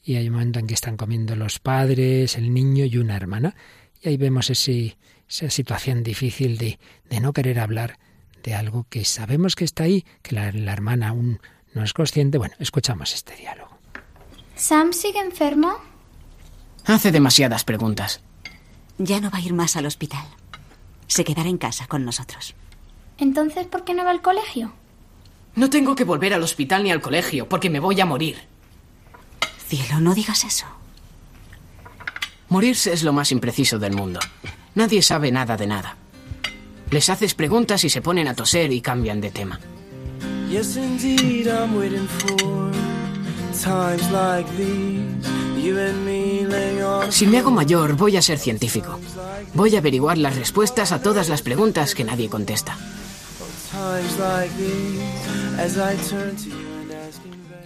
Y 0.03 0.17
hay 0.17 0.29
un 0.29 0.35
momento 0.35 0.59
en 0.59 0.67
que 0.67 0.75
están 0.75 0.97
comiendo 0.97 1.35
los 1.37 1.59
padres, 1.59 2.37
el 2.37 2.53
niño 2.53 2.85
y 2.85 2.99
una 2.99 3.17
hermana. 3.17 3.55
Y 4.03 4.11
ahí 4.11 4.17
vemos 4.17 4.51
ese, 4.51 4.99
esa 5.29 5.49
situación 5.49 6.03
difícil 6.03 6.59
de, 6.59 6.79
de, 7.09 7.21
no 7.21 7.33
querer 7.33 7.59
hablar 7.59 7.99
de 8.43 8.55
algo 8.55 8.87
que 8.91 9.05
sabemos 9.07 9.57
que 9.57 9.65
está 9.65 9.85
ahí, 9.85 10.05
que 10.23 10.35
la, 10.35 10.53
la 10.53 10.73
hermana 10.73 11.09
aún 11.09 11.41
no 11.73 11.83
es 11.83 11.95
consciente. 11.95 12.37
Bueno, 12.37 12.55
escuchamos 12.59 13.15
este 13.15 13.35
diálogo. 13.37 13.79
¿Sam 14.55 14.93
sigue 14.93 15.21
enfermo? 15.21 15.75
Hace 16.85 17.11
demasiadas 17.11 17.65
preguntas. 17.65 18.21
Ya 18.99 19.21
no 19.21 19.31
va 19.31 19.39
a 19.39 19.41
ir 19.41 19.55
más 19.55 19.77
al 19.77 19.87
hospital. 19.87 20.25
Se 21.07 21.25
quedará 21.25 21.49
en 21.49 21.59
casa 21.59 21.87
con 21.87 22.05
nosotros. 22.05 22.55
Entonces, 23.19 23.67
¿por 23.67 23.85
qué 23.85 23.95
no 23.95 24.05
va 24.05 24.11
al 24.11 24.23
colegio? 24.23 24.73
No 25.55 25.71
tengo 25.71 25.95
que 25.95 26.05
volver 26.05 26.35
al 26.35 26.43
hospital 26.43 26.83
ni 26.83 26.91
al 26.91 27.01
colegio, 27.01 27.49
porque 27.49 27.71
me 27.71 27.81
voy 27.81 28.01
a 28.01 28.07
morir. 28.07 28.39
Cielo, 29.69 30.01
no 30.01 30.15
digas 30.15 30.45
eso. 30.45 30.67
Morirse 32.49 32.93
es 32.93 33.03
lo 33.03 33.13
más 33.13 33.33
impreciso 33.33 33.79
del 33.79 33.95
mundo. 33.95 34.21
Nadie 34.75 35.03
sabe 35.03 35.31
nada 35.31 35.57
de 35.57 35.67
nada. 35.67 35.97
Les 36.91 37.09
haces 37.09 37.35
preguntas 37.35 37.85
y 37.85 37.91
se 37.91 38.03
ponen 38.03 38.29
a 38.29 38.35
toser 38.35 38.73
y 38.73 38.81
cambian 38.81 39.21
de 39.21 39.31
tema. 39.31 39.61
Yes, 40.51 40.77
indeed, 40.77 41.47
I'm 41.47 41.77
waiting 41.77 42.07
for 42.07 42.71
times 43.53 44.11
like 44.11 44.49
these. 44.57 45.44
Si 47.11 47.27
me 47.27 47.39
hago 47.39 47.51
mayor, 47.51 47.97
voy 47.97 48.17
a 48.17 48.23
ser 48.23 48.39
científico. 48.39 48.99
Voy 49.55 49.77
a 49.77 49.79
averiguar 49.79 50.19
las 50.19 50.37
respuestas 50.37 50.93
a 50.93 51.01
todas 51.01 51.29
las 51.29 51.43
preguntas 51.43 51.95
que 51.95 52.05
nadie 52.05 52.29
contesta. 52.29 52.77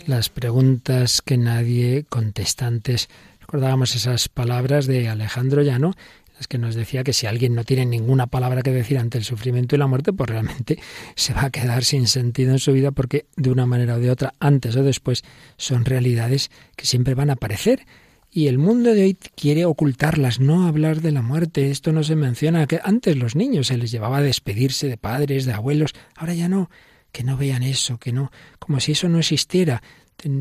Las 0.06 0.28
preguntas 0.28 1.22
que 1.22 1.36
nadie 1.36 2.04
contesta 2.08 2.66
antes. 2.66 3.08
Recordábamos 3.40 3.94
esas 3.94 4.28
palabras 4.28 4.86
de 4.86 5.08
Alejandro 5.08 5.62
Llano, 5.62 5.94
las 6.38 6.46
que 6.46 6.56
nos 6.56 6.76
decía 6.76 7.02
que 7.02 7.12
si 7.12 7.26
alguien 7.26 7.54
no 7.54 7.64
tiene 7.64 7.84
ninguna 7.84 8.28
palabra 8.28 8.62
que 8.62 8.70
decir 8.70 8.96
ante 8.96 9.18
el 9.18 9.24
sufrimiento 9.24 9.74
y 9.74 9.78
la 9.78 9.88
muerte, 9.88 10.12
pues 10.12 10.30
realmente 10.30 10.78
se 11.16 11.34
va 11.34 11.46
a 11.46 11.50
quedar 11.50 11.84
sin 11.84 12.06
sentido 12.06 12.52
en 12.52 12.60
su 12.60 12.72
vida 12.72 12.92
porque 12.92 13.26
de 13.36 13.50
una 13.50 13.66
manera 13.66 13.96
o 13.96 13.98
de 13.98 14.10
otra, 14.10 14.34
antes 14.38 14.76
o 14.76 14.82
después, 14.82 15.24
son 15.56 15.84
realidades 15.84 16.50
que 16.76 16.86
siempre 16.86 17.14
van 17.14 17.30
a 17.30 17.34
aparecer 17.34 17.84
y 18.30 18.46
el 18.46 18.58
mundo 18.58 18.94
de 18.94 19.02
hoy 19.02 19.14
quiere 19.14 19.64
ocultarlas, 19.64 20.38
no 20.38 20.66
hablar 20.66 21.00
de 21.00 21.12
la 21.12 21.22
muerte. 21.22 21.70
Esto 21.70 21.92
no 21.92 22.04
se 22.04 22.14
menciona. 22.14 22.66
Que 22.66 22.78
antes 22.84 23.16
los 23.16 23.34
niños 23.34 23.68
se 23.68 23.78
les 23.78 23.90
llevaba 23.90 24.18
a 24.18 24.22
despedirse 24.22 24.86
de 24.86 24.98
padres, 24.98 25.46
de 25.46 25.54
abuelos. 25.54 25.94
Ahora 26.14 26.34
ya 26.34 26.48
no. 26.48 26.70
Que 27.10 27.24
no 27.24 27.38
vean 27.38 27.62
eso, 27.62 27.98
que 27.98 28.12
no, 28.12 28.30
como 28.58 28.80
si 28.80 28.92
eso 28.92 29.08
no 29.08 29.18
existiera. 29.18 29.82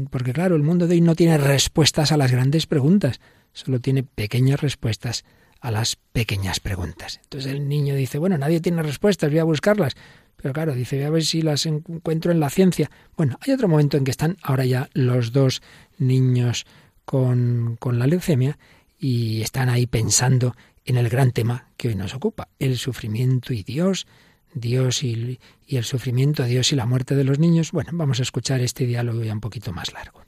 Porque 0.09 0.33
claro, 0.33 0.57
el 0.57 0.63
mundo 0.63 0.85
de 0.85 0.95
hoy 0.95 1.01
no 1.01 1.15
tiene 1.15 1.37
respuestas 1.37 2.11
a 2.11 2.17
las 2.17 2.31
grandes 2.31 2.67
preguntas, 2.67 3.21
solo 3.53 3.79
tiene 3.79 4.03
pequeñas 4.03 4.59
respuestas 4.59 5.23
a 5.61 5.71
las 5.71 5.95
pequeñas 5.95 6.59
preguntas. 6.59 7.19
Entonces 7.23 7.51
el 7.51 7.67
niño 7.67 7.95
dice, 7.95 8.17
bueno, 8.17 8.37
nadie 8.37 8.61
tiene 8.61 8.81
respuestas, 8.83 9.29
voy 9.29 9.39
a 9.39 9.43
buscarlas. 9.43 9.95
Pero 10.35 10.53
claro, 10.53 10.75
dice, 10.75 10.97
voy 10.97 11.05
a 11.05 11.09
ver 11.09 11.23
si 11.23 11.41
las 11.41 11.65
encuentro 11.65 12.31
en 12.31 12.39
la 12.39 12.49
ciencia. 12.49 12.91
Bueno, 13.15 13.37
hay 13.41 13.53
otro 13.53 13.67
momento 13.67 13.97
en 13.97 14.03
que 14.03 14.11
están 14.11 14.37
ahora 14.41 14.65
ya 14.65 14.89
los 14.93 15.31
dos 15.31 15.61
niños 15.97 16.65
con, 17.05 17.77
con 17.79 17.97
la 17.97 18.07
leucemia 18.07 18.57
y 18.99 19.41
están 19.41 19.69
ahí 19.69 19.87
pensando 19.87 20.55
en 20.85 20.97
el 20.97 21.09
gran 21.09 21.31
tema 21.31 21.67
que 21.75 21.89
hoy 21.89 21.95
nos 21.95 22.13
ocupa, 22.13 22.47
el 22.59 22.77
sufrimiento 22.77 23.53
y 23.53 23.63
Dios, 23.63 24.07
Dios 24.53 25.03
y, 25.03 25.39
el 25.67 25.83
sufrimiento, 25.83 26.43
Dios 26.43 26.71
y 26.71 26.75
la 26.75 26.85
muerte 26.85 27.15
de 27.15 27.23
los 27.23 27.39
niños. 27.39 27.71
Bueno, 27.71 27.91
vamos 27.93 28.19
a 28.19 28.23
escuchar 28.23 28.61
este 28.61 28.85
diálogo 28.85 29.23
ya 29.23 29.33
un 29.33 29.41
poquito 29.41 29.71
más 29.73 29.91
largo. 29.93 30.21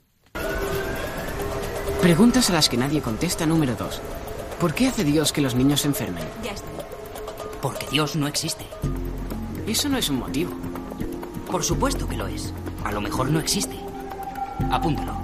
Preguntas 2.00 2.50
a 2.50 2.54
las 2.54 2.68
que 2.68 2.76
nadie 2.76 3.00
contesta 3.00 3.46
número 3.46 3.74
dos. 3.74 4.00
¿Por 4.60 4.74
qué 4.74 4.88
hace 4.88 5.04
Dios 5.04 5.32
que 5.32 5.40
los 5.40 5.54
niños 5.54 5.80
se 5.80 5.88
enfermen? 5.88 6.22
Ya 6.44 6.52
está. 6.52 6.68
Porque 7.62 7.86
Dios 7.90 8.14
no 8.14 8.28
existe. 8.28 8.66
Eso 9.66 9.88
no 9.88 9.96
es 9.96 10.10
un 10.10 10.18
motivo. 10.18 10.52
Por 11.50 11.64
supuesto 11.64 12.06
que 12.06 12.18
lo 12.18 12.26
es. 12.26 12.52
A 12.84 12.92
lo 12.92 13.00
mejor 13.00 13.30
no 13.30 13.40
existe. 13.40 13.74
Apúntalo. 14.70 15.14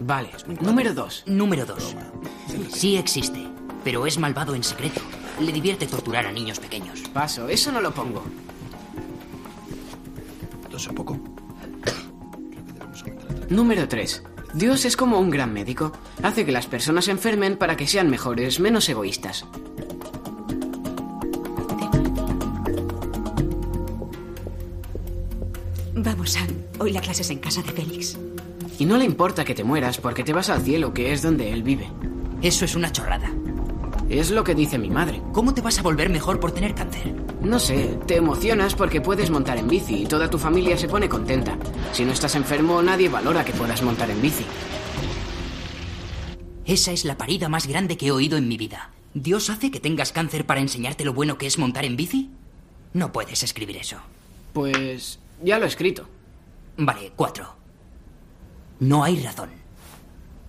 Vale. 0.00 0.30
Número 0.60 0.92
dos. 0.92 1.22
Número 1.26 1.64
dos. 1.64 1.94
Sí 2.68 2.96
existe, 2.96 3.46
pero 3.84 4.06
es 4.06 4.18
malvado 4.18 4.56
en 4.56 4.64
secreto. 4.64 5.00
Le 5.38 5.52
divierte 5.52 5.86
torturar 5.86 6.26
a 6.26 6.32
niños 6.32 6.58
pequeños. 6.58 7.02
Paso, 7.12 7.48
eso 7.48 7.70
no 7.70 7.80
lo 7.80 7.92
pongo. 7.94 8.24
Dos 10.68 10.88
a 10.88 10.92
poco. 10.92 11.16
Número 13.50 13.86
3. 13.86 14.24
Dios 14.58 14.84
es 14.84 14.96
como 14.96 15.20
un 15.20 15.30
gran 15.30 15.52
médico. 15.52 15.92
Hace 16.20 16.44
que 16.44 16.50
las 16.50 16.66
personas 16.66 17.04
se 17.04 17.12
enfermen 17.12 17.56
para 17.56 17.76
que 17.76 17.86
sean 17.86 18.10
mejores, 18.10 18.58
menos 18.58 18.88
egoístas. 18.88 19.46
Vamos, 25.94 26.32
Sam. 26.32 26.48
Hoy 26.80 26.90
la 26.90 27.00
clase 27.00 27.22
es 27.22 27.30
en 27.30 27.38
casa 27.38 27.62
de 27.62 27.70
Félix. 27.70 28.18
Y 28.80 28.84
no 28.84 28.96
le 28.96 29.04
importa 29.04 29.44
que 29.44 29.54
te 29.54 29.62
mueras 29.62 29.98
porque 29.98 30.24
te 30.24 30.32
vas 30.32 30.50
al 30.50 30.62
cielo, 30.62 30.92
que 30.92 31.12
es 31.12 31.22
donde 31.22 31.52
él 31.52 31.62
vive. 31.62 31.88
Eso 32.42 32.64
es 32.64 32.74
una 32.74 32.90
chorrada. 32.90 33.30
Es 34.08 34.30
lo 34.30 34.42
que 34.42 34.54
dice 34.54 34.78
mi 34.78 34.88
madre. 34.88 35.20
¿Cómo 35.32 35.52
te 35.52 35.60
vas 35.60 35.78
a 35.78 35.82
volver 35.82 36.08
mejor 36.08 36.40
por 36.40 36.52
tener 36.52 36.74
cáncer? 36.74 37.14
No 37.42 37.58
sé, 37.58 37.98
te 38.06 38.16
emocionas 38.16 38.74
porque 38.74 39.02
puedes 39.02 39.28
montar 39.28 39.58
en 39.58 39.68
bici 39.68 40.02
y 40.02 40.06
toda 40.06 40.30
tu 40.30 40.38
familia 40.38 40.78
se 40.78 40.88
pone 40.88 41.10
contenta. 41.10 41.58
Si 41.92 42.06
no 42.06 42.12
estás 42.12 42.34
enfermo, 42.34 42.80
nadie 42.82 43.10
valora 43.10 43.44
que 43.44 43.52
puedas 43.52 43.82
montar 43.82 44.10
en 44.10 44.22
bici. 44.22 44.46
Esa 46.64 46.92
es 46.92 47.04
la 47.04 47.18
parida 47.18 47.50
más 47.50 47.66
grande 47.66 47.98
que 47.98 48.06
he 48.06 48.10
oído 48.10 48.38
en 48.38 48.48
mi 48.48 48.56
vida. 48.56 48.92
¿Dios 49.12 49.50
hace 49.50 49.70
que 49.70 49.80
tengas 49.80 50.12
cáncer 50.12 50.46
para 50.46 50.60
enseñarte 50.60 51.04
lo 51.04 51.12
bueno 51.12 51.36
que 51.36 51.46
es 51.46 51.58
montar 51.58 51.84
en 51.84 51.96
bici? 51.96 52.30
No 52.94 53.12
puedes 53.12 53.42
escribir 53.42 53.76
eso. 53.76 53.98
Pues 54.54 55.18
ya 55.42 55.58
lo 55.58 55.66
he 55.66 55.68
escrito. 55.68 56.08
Vale, 56.78 57.12
cuatro. 57.14 57.56
No 58.80 59.04
hay 59.04 59.22
razón. 59.22 59.50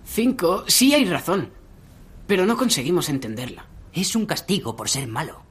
Cinco, 0.06 0.64
sí 0.66 0.94
hay 0.94 1.04
razón. 1.04 1.59
Pero 2.30 2.46
no 2.46 2.56
conseguimos 2.56 3.08
entenderla. 3.08 3.66
Es 3.92 4.14
un 4.14 4.24
castigo 4.24 4.76
por 4.76 4.88
ser 4.88 5.08
malo. 5.08 5.42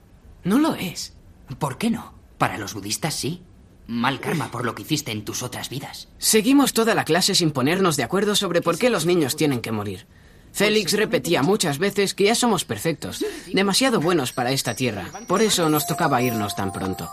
No 0.46 0.60
lo 0.60 0.76
es. 0.76 1.12
¿Por 1.60 1.78
qué 1.78 1.90
no? 1.90 2.14
Para 2.38 2.58
los 2.58 2.74
budistas 2.74 3.16
sí. 3.16 3.42
Mal 3.86 4.22
karma 4.22 4.50
por 4.50 4.64
lo 4.64 4.76
que 4.76 4.84
hiciste 4.84 5.12
en 5.12 5.26
tus 5.26 5.44
otras 5.44 5.70
vidas. 5.70 6.08
Seguimos 6.20 6.72
toda 6.72 6.96
la 6.96 7.04
clase 7.04 7.36
sin 7.36 7.52
ponernos 7.52 7.98
de 7.98 8.04
acuerdo 8.04 8.34
sobre 8.34 8.62
por 8.62 8.78
qué 8.78 8.90
los 8.90 9.06
niños 9.06 9.36
tienen 9.36 9.60
que 9.60 9.74
morir. 9.74 10.08
Félix 10.54 10.94
repetía 10.94 11.44
muchas 11.44 11.80
veces 11.80 12.14
que 12.14 12.24
ya 12.24 12.36
somos 12.36 12.64
perfectos, 12.64 13.26
demasiado 13.54 14.00
buenos 14.00 14.32
para 14.32 14.54
esta 14.54 14.74
tierra. 14.74 15.10
Por 15.28 15.42
eso 15.42 15.68
nos 15.70 15.86
tocaba 15.86 16.22
irnos 16.22 16.56
tan 16.56 16.72
pronto. 16.72 17.10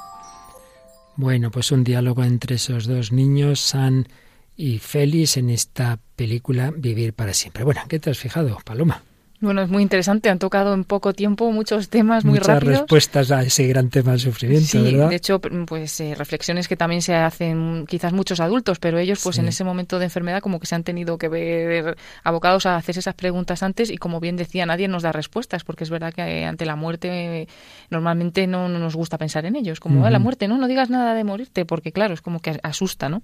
Bueno, 1.16 1.50
pues 1.50 1.72
un 1.72 1.83
diálogo 1.83 2.22
entre 2.22 2.55
esos 2.55 2.87
dos 2.87 3.11
niños, 3.11 3.59
San 3.59 4.07
y 4.55 4.79
Félix, 4.79 5.37
en 5.37 5.50
esta 5.50 5.98
película 6.14 6.70
Vivir 6.70 7.14
para 7.14 7.35
siempre. 7.35 7.64
Bueno, 7.64 7.81
¿qué 7.88 7.98
te 7.98 8.11
has 8.11 8.18
fijado, 8.18 8.59
Paloma? 8.64 9.02
Bueno, 9.40 9.61
es 9.62 9.68
muy 9.68 9.83
interesante. 9.83 10.31
Han 10.31 10.38
tocado 10.38 10.72
en 10.72 10.85
poco 10.85 11.12
tiempo 11.12 11.51
muchos 11.53 11.90
temas 11.90 12.25
muy 12.25 12.38
Muchas 12.38 12.46
rápidos. 12.55 12.79
respuestas 12.81 13.31
a 13.31 13.42
ese 13.42 13.66
gran 13.66 13.90
tema 13.90 14.12
del 14.12 14.20
sufrimiento, 14.20 14.66
Sí, 14.66 14.81
¿verdad? 14.83 15.11
de 15.11 15.16
hecho, 15.16 15.40
pues 15.40 16.01
eh, 16.01 16.14
reflexiones 16.14 16.68
que 16.68 16.77
también 16.77 17.03
se 17.03 17.14
hacen 17.14 17.85
quizás 17.87 18.14
muchos 18.14 18.40
adultos, 18.40 18.79
pero 18.79 18.99
ellos, 18.99 19.20
pues 19.22 19.37
Sí. 19.37 19.42
en 19.42 19.49
ese 19.49 19.62
momento 19.62 19.99
de 19.99 20.07
enfermedad, 20.07 20.40
como 20.40 20.59
que 20.59 20.66
se 20.66 20.75
han 20.75 20.85
tenido 20.85 21.18
que 21.18 21.29
ver 21.29 21.99
abocados 22.25 22.64
a 22.64 22.77
hacerse 22.77 23.01
esas 23.01 23.14
preguntas 23.14 23.62
antes 23.62 23.90
y, 23.90 23.99
como 23.99 24.20
bien 24.20 24.37
decía, 24.37 24.64
nadie 24.64 24.88
nos 24.88 25.03
da 25.03 25.12
respuestas, 25.12 25.64
porque 25.64 25.85
es 25.85 25.90
verdad 25.90 26.14
que 26.14 26.22
eh, 26.22 26.44
ante 26.46 26.64
la 26.64 26.77
muerte 26.77 27.42
eh, 27.42 27.49
normalmente 27.90 28.46
no, 28.46 28.70
no 28.70 28.79
nos 28.79 28.96
gusta 28.96 29.18
pensar 29.18 29.44
en 29.44 29.55
ellos, 29.57 29.81
como 29.81 30.07
"Ah, 30.07 30.11
la 30.11 30.18
muerte, 30.18 30.49
no, 30.49 30.57
no 30.57 30.66
digas 30.66 30.88
nada 30.88 31.12
de 31.14 31.25
morirte, 31.25 31.66
porque 31.66 31.92
claro, 31.92 32.14
es 32.14 32.22
como 32.22 32.40
que 32.40 32.59
asusta, 32.62 33.11
¿no? 33.11 33.22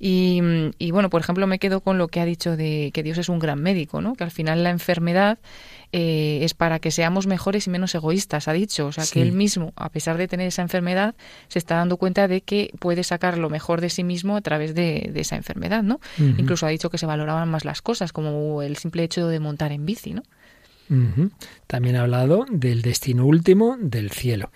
Y, 0.00 0.40
y, 0.78 0.90
bueno, 0.90 1.10
por 1.10 1.20
ejemplo, 1.20 1.46
me 1.46 1.60
quedo 1.60 1.80
con 1.80 1.96
lo 1.96 2.08
que 2.08 2.20
ha 2.20 2.24
dicho 2.24 2.56
de 2.56 2.90
que 2.92 3.02
Dios 3.04 3.18
es 3.18 3.28
un 3.28 3.38
gran 3.38 3.62
médico, 3.62 4.00
¿no? 4.00 4.14
Que 4.14 4.24
al 4.24 4.32
final 4.32 4.64
la 4.64 4.70
enfermedad 4.70 5.38
eh, 5.92 6.40
es 6.42 6.54
para 6.54 6.78
que 6.80 6.90
seamos 6.90 7.26
mejores 7.26 7.66
y 7.66 7.70
menos 7.70 7.94
egoístas, 7.94 8.48
ha 8.48 8.52
dicho. 8.52 8.86
O 8.86 8.92
sea, 8.92 9.04
Sí. 9.04 9.14
que 9.14 9.22
él 9.22 9.32
mismo, 9.32 9.72
a 9.76 9.90
pesar 9.90 10.16
de 10.18 10.26
tener 10.28 10.48
esa 10.48 10.62
enfermedad, 10.62 11.14
se 11.48 11.58
está 11.58 11.76
dando 11.76 11.96
cuenta 11.96 12.26
de 12.26 12.40
que 12.40 12.70
puede 12.80 13.04
sacar 13.04 13.38
lo 13.38 13.48
mejor 13.50 13.80
de 13.80 13.90
sí 13.90 14.02
mismo 14.04 14.36
a 14.36 14.40
través 14.40 14.74
de, 14.74 15.10
de 15.12 15.20
esa 15.20 15.36
enfermedad, 15.36 15.82
¿no? 15.82 16.00
Incluso 16.18 16.66
ha 16.66 16.70
dicho 16.70 16.90
que 16.90 16.98
se 16.98 17.06
valoraban 17.06 17.48
más 17.48 17.64
las 17.64 17.80
cosas, 17.82 18.12
como 18.12 18.62
el 18.62 18.76
simple 18.76 19.04
hecho 19.04 19.28
de 19.28 19.38
montar 19.40 19.70
en 19.72 19.86
bici, 19.86 20.14
¿no? 20.14 20.22
También 21.66 21.96
ha 21.96 22.02
hablado 22.02 22.44
del 22.50 22.82
destino 22.82 23.26
último 23.26 23.76
del 23.80 24.10
cielo. 24.10 24.50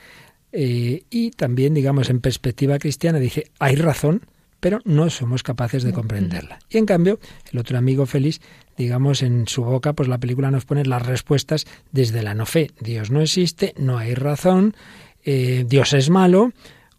Eh, 0.52 1.04
y 1.10 1.30
también, 1.30 1.74
digamos, 1.74 2.10
en 2.10 2.20
perspectiva 2.20 2.78
cristiana, 2.78 3.18
dice, 3.18 3.50
hay 3.58 3.76
razón, 3.76 4.22
pero 4.60 4.80
no 4.84 5.10
somos 5.10 5.42
capaces 5.42 5.82
de 5.82 5.92
comprenderla. 5.92 6.58
Y 6.68 6.78
en 6.78 6.86
cambio, 6.86 7.18
el 7.52 7.58
otro 7.58 7.78
amigo 7.78 8.06
Félix, 8.06 8.40
digamos, 8.76 9.22
en 9.22 9.46
su 9.46 9.64
boca, 9.64 9.92
pues 9.92 10.08
la 10.08 10.18
película 10.18 10.50
nos 10.50 10.64
pone 10.64 10.84
las 10.84 11.04
respuestas 11.04 11.66
desde 11.92 12.22
la 12.22 12.34
no 12.34 12.46
fe. 12.46 12.70
Dios 12.80 13.10
no 13.10 13.20
existe, 13.20 13.74
no 13.78 13.98
hay 13.98 14.14
razón, 14.14 14.74
eh, 15.24 15.64
Dios 15.66 15.92
es 15.92 16.10
malo, 16.10 16.52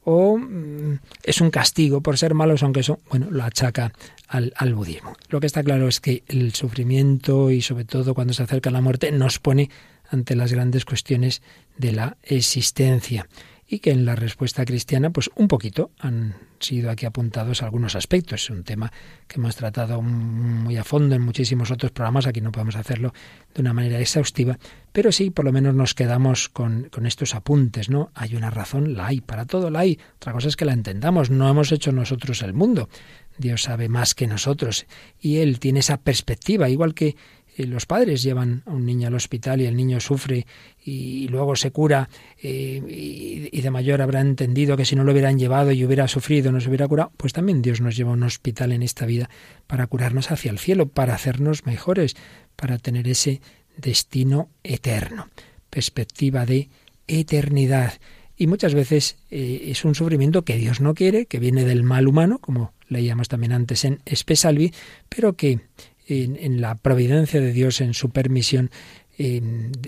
o 0.04 0.38
mm, 0.38 1.00
es 1.24 1.42
un 1.42 1.52
castigo 1.52 2.02
por 2.02 2.18
ser 2.18 2.34
malos, 2.34 2.64
aunque 2.64 2.80
eso, 2.80 3.00
bueno, 3.10 3.28
lo 3.30 3.44
achaca 3.44 3.94
al, 4.28 4.54
al 4.56 4.74
budismo. 4.74 5.14
Lo 5.30 5.40
que 5.40 5.48
está 5.48 5.64
claro 5.64 5.88
es 5.88 6.00
que 6.00 6.24
el 6.28 6.54
sufrimiento 6.54 7.52
y 7.52 7.62
sobre 7.62 7.86
todo 7.86 8.14
cuando 8.14 8.34
se 8.34 8.44
acerca 8.44 8.72
la 8.72 8.82
muerte 8.82 9.12
nos 9.12 9.40
pone 9.40 9.70
ante 10.10 10.36
las 10.36 10.52
grandes 10.52 10.86
cuestiones 10.86 11.42
de 11.78 11.92
la 11.92 12.18
existencia 12.24 13.28
y 13.72 13.80
que 13.80 13.92
en 13.92 14.04
la 14.04 14.16
respuesta 14.16 14.66
cristiana, 14.66 15.12
pues 15.12 15.30
un 15.36 15.48
poquito 15.48 15.92
han 16.00 16.34
sido 16.60 16.90
aquí 16.90 17.06
apuntados 17.06 17.62
algunos 17.62 17.96
aspectos. 17.96 18.44
Es 18.44 18.50
un 18.50 18.64
tema 18.64 18.92
que 19.28 19.40
hemos 19.40 19.56
tratado 19.56 20.02
muy 20.02 20.76
a 20.76 20.84
fondo 20.84 21.14
en 21.14 21.22
muchísimos 21.22 21.70
otros 21.70 21.92
programas, 21.92 22.26
aquí 22.26 22.42
no 22.42 22.52
podemos 22.52 22.76
hacerlo 22.76 23.14
de 23.54 23.62
una 23.62 23.74
manera 23.74 24.00
exhaustiva, 24.00 24.58
pero 24.92 25.12
sí, 25.12 25.30
por 25.30 25.46
lo 25.46 25.52
menos 25.52 25.76
nos 25.76 25.94
quedamos 25.94 26.50
con, 26.50 26.90
con 26.90 27.06
estos 27.06 27.36
apuntes, 27.36 27.92
¿no? 27.92 28.12
Hay 28.16 28.36
una 28.36 28.50
razón, 28.50 28.96
la 28.96 29.06
hay, 29.06 29.22
para 29.22 29.46
todo 29.46 29.70
la 29.70 29.82
hay. 29.82 30.00
Otra 30.16 30.34
cosa 30.34 30.48
es 30.48 30.56
que 30.56 30.66
la 30.66 30.74
entendamos, 30.74 31.30
no 31.30 31.48
hemos 31.48 31.72
hecho 31.72 31.92
nosotros 31.92 32.42
el 32.42 32.54
mundo. 32.54 32.90
Dios 33.38 33.64
sabe 33.64 33.88
más 33.88 34.16
que 34.16 34.28
nosotros 34.28 34.88
y 35.20 35.38
Él 35.38 35.60
tiene 35.60 35.80
esa 35.80 35.98
perspectiva, 35.98 36.70
igual 36.70 36.96
que 36.96 37.16
los 37.66 37.86
padres 37.86 38.24
llevan 38.24 38.64
a 38.66 38.72
un 38.72 38.86
niño 38.86 39.08
al 39.08 39.16
hospital 39.16 39.62
y 39.62 39.66
el 39.66 39.76
niño 39.76 40.00
sufre 40.00 40.46
y 40.84 41.28
luego 41.28 41.56
se 41.56 41.72
cura 41.72 42.10
eh, 42.42 42.82
y, 42.88 43.50
y, 43.52 43.62
de 43.62 43.72
mayor 43.72 44.02
habrá 44.02 44.22
entendido 44.22 44.78
que 44.78 44.86
si 44.86 44.96
no 44.96 45.04
lo 45.04 45.12
hubieran 45.12 45.38
llevado 45.38 45.72
y 45.72 45.84
hubiera 45.84 46.08
sufrido, 46.08 46.52
no 46.52 46.62
se 46.62 46.70
hubiera 46.70 46.88
curado, 46.88 47.12
pues 47.18 47.34
también 47.34 47.62
Dios 47.62 47.82
nos 47.82 47.96
lleva 47.96 48.12
a 48.12 48.14
un 48.14 48.24
hospital 48.24 48.72
en 48.72 48.84
esta 48.84 49.06
vida 49.06 49.30
para 49.68 49.88
curarnos 49.88 50.32
hacia 50.32 50.52
el 50.52 50.60
cielo, 50.60 50.88
para 50.88 51.16
hacernos 51.16 51.66
mejores, 51.66 52.16
para 52.56 52.78
tener 52.78 53.08
ese 53.08 53.42
destino 53.78 54.50
eterno, 54.64 55.28
perspectiva 55.70 56.46
de 56.46 56.70
eternidad. 57.08 57.94
Y 58.36 58.48
muchas 58.48 58.74
veces 58.74 59.18
eh, 59.32 59.66
es 59.66 59.84
un 59.84 59.96
sufrimiento 59.96 60.44
que 60.44 60.56
Dios 60.56 60.80
no 60.80 60.94
quiere, 60.94 61.26
que 61.26 61.40
viene 61.40 61.66
del 61.66 61.84
mal 61.84 62.08
humano, 62.08 62.40
como 62.40 62.74
leíamos 62.88 63.28
también 63.28 63.52
antes 63.52 63.84
en 63.84 64.00
Espesalvi, 64.06 64.74
pero 65.10 65.34
que 65.34 65.60
en, 66.10 66.62
la 66.62 66.76
providencia 66.76 67.40
de 67.40 67.54
Dios, 67.54 67.82
en 67.82 67.94
su 67.94 68.10
permisión, 68.10 68.72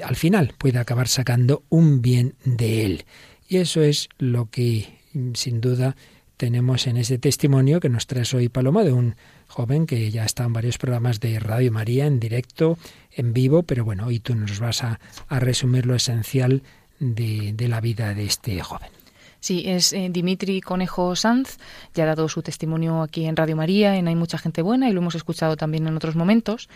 al 0.04 0.16
final 0.16 0.54
puede 0.58 0.80
acabar 0.80 1.08
sacando 1.08 1.64
un 1.70 2.02
bien 2.02 2.36
de 2.46 2.86
él. 2.86 3.06
Y 3.48 3.58
eso 3.58 3.82
es 3.82 4.10
lo 4.18 4.50
que, 4.50 4.98
sin 5.34 5.62
duda, 5.62 5.96
tenemos 6.38 6.88
en 6.88 6.98
ese 6.98 7.18
testimonio 7.18 7.80
que 7.80 7.90
nos 7.90 8.08
traes 8.08 8.34
hoy, 8.34 8.50
Paloma, 8.50 8.84
de 8.84 8.94
un 8.94 9.16
joven 9.48 9.86
que 9.86 10.10
ya 10.12 10.26
está 10.26 10.44
en 10.44 10.54
varios 10.54 10.78
programas 10.78 11.20
de 11.20 11.40
Radio 11.40 11.72
María, 11.72 12.06
en 12.06 12.20
directo, 12.20 12.78
en 13.12 13.34
vivo, 13.34 13.64
pero 13.64 13.86
bueno, 13.86 14.08
hoy 14.08 14.20
tú 14.20 14.36
nos 14.36 14.60
vas 14.60 14.84
a, 14.84 15.00
a 15.28 15.40
resumir 15.40 15.86
lo 15.86 15.96
esencial 15.96 16.64
de 17.00 17.68
la 17.68 17.82
vida 17.82 18.14
de 18.14 18.26
este 18.26 18.60
joven. 18.62 19.01
Sí, 19.42 19.64
es 19.66 19.92
eh, 19.92 20.10
Dimitri 20.12 20.62
Conejo 20.62 21.16
Sanz, 21.16 21.58
ya 21.96 22.04
ha 22.04 22.08
dado 22.08 22.30
su 22.30 22.44
testimonio 22.44 23.02
aquí 23.02 23.26
en 23.26 23.36
Radio 23.36 23.56
María, 23.56 23.96
en 23.98 24.08
Hay 24.08 24.16
mucha 24.16 24.38
gente 24.38 24.62
buena, 24.62 24.88
y 24.88 24.94
lo 24.94 25.02
hemos 25.02 25.16
escuchado 25.16 25.58
también 25.58 25.88
en 25.88 25.96
otros 25.96 26.16
momentos. 26.16 26.70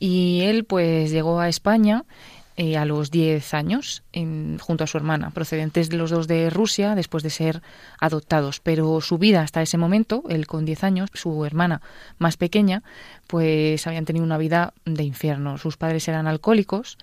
Y 0.00 0.40
él 0.42 0.64
pues 0.64 1.12
llegó 1.12 1.38
a 1.38 1.48
España 1.48 2.04
eh, 2.56 2.76
a 2.76 2.84
los 2.84 3.12
10 3.12 3.54
años 3.54 4.02
junto 4.12 4.82
a 4.82 4.88
su 4.88 4.96
hermana, 4.96 5.30
procedentes 5.30 5.90
de 5.90 5.96
los 5.96 6.10
dos 6.10 6.26
de 6.26 6.50
Rusia 6.50 6.96
después 6.96 7.22
de 7.22 7.30
ser 7.30 7.62
adoptados. 8.00 8.58
Pero 8.58 9.00
su 9.00 9.16
vida 9.16 9.42
hasta 9.42 9.62
ese 9.62 9.78
momento, 9.78 10.24
él 10.28 10.48
con 10.48 10.64
10 10.64 10.82
años, 10.82 11.10
su 11.14 11.44
hermana 11.44 11.82
más 12.18 12.36
pequeña, 12.36 12.82
pues 13.28 13.86
habían 13.86 14.06
tenido 14.06 14.24
una 14.24 14.38
vida 14.38 14.74
de 14.84 15.04
infierno. 15.04 15.56
Sus 15.56 15.76
padres 15.76 16.08
eran 16.08 16.26
alcohólicos 16.26 16.98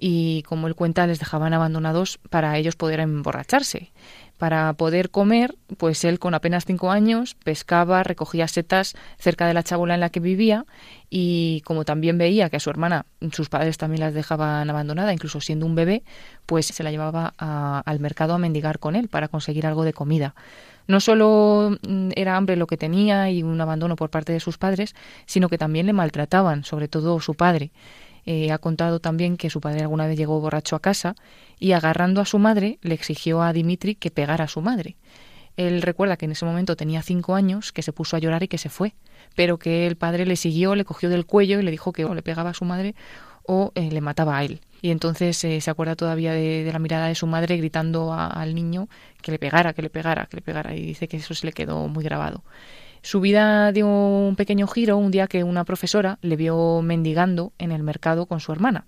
y, 0.00 0.42
como 0.42 0.66
él 0.66 0.74
cuenta, 0.74 1.06
les 1.06 1.20
dejaban 1.20 1.54
abandonados 1.54 2.18
para 2.28 2.58
ellos 2.58 2.74
poder 2.74 2.98
emborracharse. 2.98 3.92
Para 4.38 4.74
poder 4.74 5.10
comer, 5.10 5.54
pues 5.78 6.04
él 6.04 6.18
con 6.18 6.34
apenas 6.34 6.66
cinco 6.66 6.90
años 6.90 7.34
pescaba, 7.42 8.02
recogía 8.02 8.46
setas 8.48 8.94
cerca 9.18 9.46
de 9.46 9.54
la 9.54 9.62
chabola 9.62 9.94
en 9.94 10.00
la 10.00 10.10
que 10.10 10.20
vivía 10.20 10.66
y 11.08 11.62
como 11.64 11.86
también 11.86 12.18
veía 12.18 12.50
que 12.50 12.56
a 12.56 12.60
su 12.60 12.68
hermana 12.68 13.06
sus 13.32 13.48
padres 13.48 13.78
también 13.78 14.00
las 14.00 14.12
dejaban 14.12 14.68
abandonada, 14.68 15.14
incluso 15.14 15.40
siendo 15.40 15.64
un 15.64 15.74
bebé, 15.74 16.02
pues 16.44 16.66
se 16.66 16.82
la 16.82 16.90
llevaba 16.90 17.32
al 17.38 18.00
mercado 18.00 18.34
a 18.34 18.38
mendigar 18.38 18.78
con 18.78 18.94
él 18.94 19.08
para 19.08 19.28
conseguir 19.28 19.66
algo 19.66 19.84
de 19.84 19.94
comida. 19.94 20.34
No 20.86 21.00
solo 21.00 21.76
mm, 21.88 22.10
era 22.14 22.36
hambre 22.36 22.56
lo 22.56 22.66
que 22.66 22.76
tenía 22.76 23.30
y 23.30 23.42
un 23.42 23.60
abandono 23.60 23.96
por 23.96 24.10
parte 24.10 24.32
de 24.32 24.40
sus 24.40 24.58
padres, 24.58 24.94
sino 25.24 25.48
que 25.48 25.58
también 25.58 25.86
le 25.86 25.92
maltrataban, 25.92 26.64
sobre 26.64 26.88
todo 26.88 27.20
su 27.20 27.34
padre. 27.34 27.70
Eh, 28.26 28.50
ha 28.50 28.58
contado 28.58 28.98
también 28.98 29.36
que 29.36 29.50
su 29.50 29.60
padre 29.60 29.82
alguna 29.82 30.06
vez 30.06 30.18
llegó 30.18 30.40
borracho 30.40 30.74
a 30.74 30.80
casa 30.80 31.14
y 31.58 31.72
agarrando 31.72 32.20
a 32.20 32.26
su 32.26 32.38
madre 32.38 32.78
le 32.82 32.94
exigió 32.94 33.42
a 33.42 33.52
Dimitri 33.52 33.94
que 33.94 34.10
pegara 34.10 34.44
a 34.44 34.48
su 34.48 34.60
madre. 34.60 34.96
Él 35.56 35.80
recuerda 35.80 36.16
que 36.16 36.26
en 36.26 36.32
ese 36.32 36.44
momento 36.44 36.76
tenía 36.76 37.02
cinco 37.02 37.34
años, 37.34 37.72
que 37.72 37.82
se 37.82 37.92
puso 37.92 38.16
a 38.16 38.18
llorar 38.18 38.42
y 38.42 38.48
que 38.48 38.58
se 38.58 38.68
fue, 38.68 38.94
pero 39.34 39.58
que 39.58 39.86
el 39.86 39.96
padre 39.96 40.26
le 40.26 40.36
siguió, 40.36 40.74
le 40.74 40.84
cogió 40.84 41.08
del 41.08 41.24
cuello 41.24 41.58
y 41.58 41.62
le 41.62 41.70
dijo 41.70 41.92
que 41.92 42.04
o 42.04 42.14
le 42.14 42.22
pegaba 42.22 42.50
a 42.50 42.54
su 42.54 42.64
madre 42.64 42.94
o 43.46 43.72
eh, 43.74 43.90
le 43.90 44.00
mataba 44.00 44.36
a 44.36 44.44
él. 44.44 44.60
Y 44.82 44.90
entonces 44.90 45.42
eh, 45.44 45.60
se 45.60 45.70
acuerda 45.70 45.96
todavía 45.96 46.32
de, 46.32 46.68
la 46.70 46.78
mirada 46.78 47.06
de 47.06 47.14
su 47.14 47.26
madre 47.26 47.56
gritando 47.56 48.12
al 48.12 48.54
niño 48.54 48.88
que 49.22 49.32
le 49.32 49.38
pegara, 49.38 49.72
que 49.72 49.82
le 49.82 49.90
pegara, 49.90 50.26
que 50.26 50.36
le 50.36 50.42
pegara. 50.42 50.74
Y 50.74 50.82
dice 50.82 51.08
que 51.08 51.16
eso 51.16 51.34
se 51.34 51.46
le 51.46 51.52
quedó 51.52 51.88
muy 51.88 52.04
grabado. 52.04 52.44
Su 53.02 53.20
vida 53.20 53.72
dio 53.72 53.86
un 53.86 54.34
pequeño 54.36 54.66
giro 54.66 54.96
un 54.96 55.10
día 55.10 55.28
que 55.28 55.44
una 55.44 55.64
profesora 55.64 56.18
le 56.22 56.36
vio 56.36 56.82
mendigando 56.82 57.52
en 57.58 57.70
el 57.70 57.82
mercado 57.82 58.26
con 58.26 58.40
su 58.40 58.52
hermana. 58.52 58.84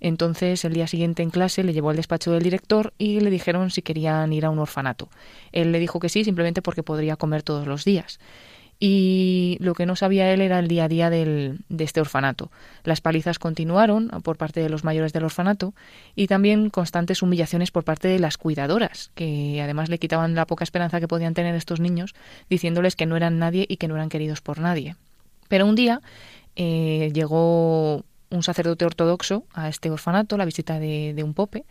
Entonces, 0.00 0.64
el 0.64 0.72
día 0.72 0.86
siguiente 0.86 1.22
en 1.22 1.30
clase 1.30 1.64
le 1.64 1.72
llevó 1.72 1.90
al 1.90 1.96
despacho 1.96 2.32
del 2.32 2.42
director 2.42 2.92
y 2.98 3.20
le 3.20 3.30
dijeron 3.30 3.70
si 3.70 3.82
querían 3.82 4.32
ir 4.32 4.44
a 4.44 4.50
un 4.50 4.58
orfanato. 4.58 5.08
Él 5.52 5.72
le 5.72 5.78
dijo 5.78 6.00
que 6.00 6.08
sí, 6.08 6.24
simplemente 6.24 6.62
porque 6.62 6.82
podría 6.82 7.16
comer 7.16 7.42
todos 7.42 7.66
los 7.66 7.84
días 7.84 8.18
y 8.80 9.56
lo 9.60 9.74
que 9.74 9.86
no 9.86 9.96
sabía 9.96 10.32
él 10.32 10.40
era 10.40 10.58
el 10.58 10.68
día 10.68 10.84
a 10.84 10.88
día 10.88 11.10
de 11.10 11.58
este 11.78 12.00
orfanato. 12.00 12.50
Las 12.84 13.00
palizas 13.00 13.38
continuaron 13.38 14.08
por 14.22 14.36
parte 14.36 14.60
de 14.60 14.68
los 14.68 14.84
mayores 14.84 15.12
del 15.12 15.24
orfanato 15.24 15.74
y 16.14 16.28
también 16.28 16.70
constantes 16.70 17.22
humillaciones 17.22 17.72
por 17.72 17.84
parte 17.84 18.06
de 18.06 18.20
las 18.20 18.38
cuidadoras, 18.38 19.10
que 19.14 19.60
además 19.62 19.88
le 19.88 19.98
quitaban 19.98 20.34
la 20.34 20.46
poca 20.46 20.64
esperanza 20.64 21.00
que 21.00 21.08
podían 21.08 21.34
tener 21.34 21.54
estos 21.56 21.80
niños, 21.80 22.14
diciéndoles 22.48 22.94
que 22.94 23.06
no 23.06 23.16
eran 23.16 23.38
nadie 23.38 23.66
y 23.68 23.78
que 23.78 23.88
no 23.88 23.96
eran 23.96 24.08
queridos 24.08 24.40
por 24.40 24.60
nadie. 24.60 24.94
Pero 25.48 25.66
un 25.66 25.74
día 25.74 26.00
eh, 26.54 27.10
llegó 27.12 28.04
un 28.30 28.42
sacerdote 28.42 28.84
ortodoxo 28.84 29.44
a 29.52 29.68
este 29.68 29.90
orfanato, 29.90 30.36
la 30.36 30.44
visita 30.44 30.78
de, 30.78 31.22
un 31.24 31.34
pope, 31.34 31.64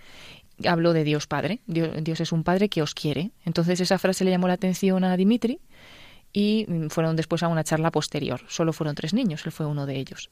habló 0.66 0.94
de 0.94 1.04
Dios 1.04 1.28
Padre. 1.28 1.60
Dios, 1.68 1.90
Dios, 2.02 2.20
es 2.20 2.32
un 2.32 2.44
Padre 2.44 2.70
que 2.70 2.82
os 2.82 2.94
quiere. 2.94 3.32
Entonces 3.46 3.80
esa 3.80 3.98
frase 4.00 4.26
le 4.26 4.32
llamó 4.32 4.48
la 4.48 4.56
atención 4.56 5.04
a 5.04 5.16
Dimitri 5.18 5.60
y 6.34 6.66
mm, 6.68 6.88
fueron 6.90 7.16
después 7.16 7.44
a 7.44 7.48
una 7.48 7.64
charla 7.64 7.92
posterior. 7.92 8.42
Solo 8.48 8.74
fueron 8.74 8.96
tres 8.96 9.14
niños, 9.14 9.46
él 9.46 9.52
fue 9.52 9.66
uno 9.66 9.86
de 9.86 9.98
ellos. 9.98 10.30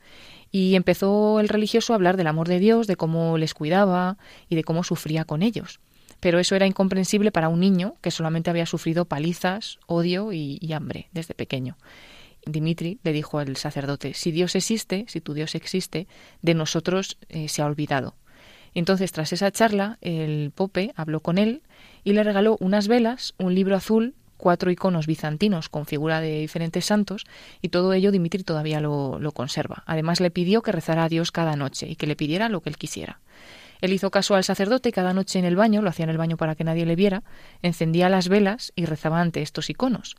Y 0.51 0.75
empezó 0.75 1.39
el 1.39 1.49
religioso 1.49 1.93
a 1.93 1.95
hablar 1.95 2.17
del 2.17 2.27
amor 2.27 2.47
de 2.47 2.59
Dios, 2.59 2.87
de 2.87 2.95
cómo 2.95 3.37
les 3.37 3.53
cuidaba 3.53 4.17
y 4.49 4.55
de 4.55 4.63
cómo 4.63 4.83
sufría 4.83 5.25
con 5.25 5.41
ellos. 5.41 5.79
Pero 6.19 6.39
eso 6.39 6.55
era 6.55 6.65
incomprensible 6.65 7.31
para 7.31 7.49
un 7.49 7.59
niño 7.59 7.95
que 8.01 8.11
solamente 8.11 8.49
había 8.49 8.65
sufrido 8.65 9.05
palizas, 9.05 9.79
odio 9.85 10.31
y, 10.31 10.59
hambre 10.73 11.09
desde 11.11 11.33
pequeño. 11.33 11.77
Dimitri 12.45 12.99
le 13.03 13.13
dijo 13.13 13.39
al 13.39 13.55
sacerdote, 13.57 14.13
si 14.13 14.31
Dios 14.31 14.55
existe, 14.55 15.05
si 15.07 15.21
tu 15.21 15.33
Dios 15.33 15.55
existe, 15.55 16.07
de 16.41 16.53
nosotros 16.53 17.17
eh, 17.29 17.49
se 17.49 17.61
ha 17.61 17.65
olvidado. 17.65 18.15
Entonces, 18.73 19.11
tras 19.11 19.31
esa 19.31 19.51
charla, 19.51 19.97
el 20.01 20.51
Pope 20.53 20.91
habló 20.95 21.21
con 21.21 21.37
él 21.37 21.61
y 22.03 22.13
le 22.13 22.23
regaló 22.23 22.57
unas 22.59 22.87
velas, 22.87 23.33
un 23.37 23.55
libro 23.55 23.75
azul 23.75 24.15
cuatro 24.37 24.69
iconos 24.69 25.07
bizantinos 25.07 25.69
con 25.69 25.85
figura 25.85 26.21
de 26.21 26.41
diferentes 26.41 26.85
santos 26.85 27.25
y 27.61 27.69
todo 27.69 27.93
ello 27.93 28.11
Dimitri 28.11 28.43
todavía 28.43 28.81
lo, 28.81 29.17
lo, 29.19 29.31
conserva. 29.31 29.83
Además 29.85 30.19
le 30.19 30.29
pidió 30.29 30.61
que 30.61 30.71
rezara 30.71 31.05
a 31.05 31.09
Dios 31.09 31.31
cada 31.31 31.55
noche 31.55 31.87
y 31.87 31.95
que 31.95 32.05
le 32.07 32.15
pidiera 32.15 32.49
lo 32.49 32.61
que 32.61 32.69
él 32.69 32.77
quisiera. 32.77 33.21
Él 33.81 33.93
hizo 33.93 34.11
caso 34.11 34.35
al 34.35 34.43
sacerdote 34.43 34.89
y 34.89 34.91
cada 34.91 35.13
noche 35.13 35.39
en 35.39 35.45
el 35.45 35.55
baño, 35.55 35.81
lo 35.81 35.89
hacía 35.89 36.03
en 36.03 36.09
el 36.09 36.17
baño 36.17 36.37
para 36.37 36.55
que 36.55 36.63
nadie 36.63 36.85
le 36.85 36.95
viera, 36.95 37.23
encendía 37.61 38.09
las 38.09 38.29
velas 38.29 38.71
y 38.75 38.85
rezaba 38.85 39.21
ante 39.21 39.41
estos 39.41 39.69
iconos. 39.69 40.15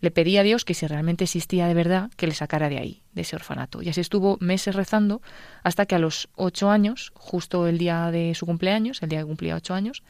Le 0.00 0.10
pedía 0.10 0.40
a 0.40 0.44
Dios 0.44 0.64
que 0.64 0.74
si 0.74 0.86
realmente 0.86 1.24
existía 1.24 1.66
de 1.66 1.74
verdad, 1.74 2.10
que 2.16 2.26
le 2.26 2.34
sacara 2.34 2.68
de 2.68 2.78
ahí, 2.78 3.02
de 3.14 3.22
ese 3.22 3.36
orfanato. 3.36 3.82
Y 3.82 3.88
así 3.88 4.00
estuvo 4.00 4.36
meses 4.40 4.74
rezando 4.74 5.22
hasta 5.62 5.86
que 5.86 5.94
a 5.94 5.98
los 5.98 6.28
ocho 6.34 6.70
años, 6.70 7.12
justo 7.14 7.66
el 7.66 7.78
día 7.78 8.10
de 8.10 8.34
su 8.34 8.46
cumpleaños, 8.46 9.02
el 9.02 9.08
día 9.08 9.20
que 9.20 9.26
cumplía 9.26 9.56
ocho 9.56 9.74
años, 9.74 10.02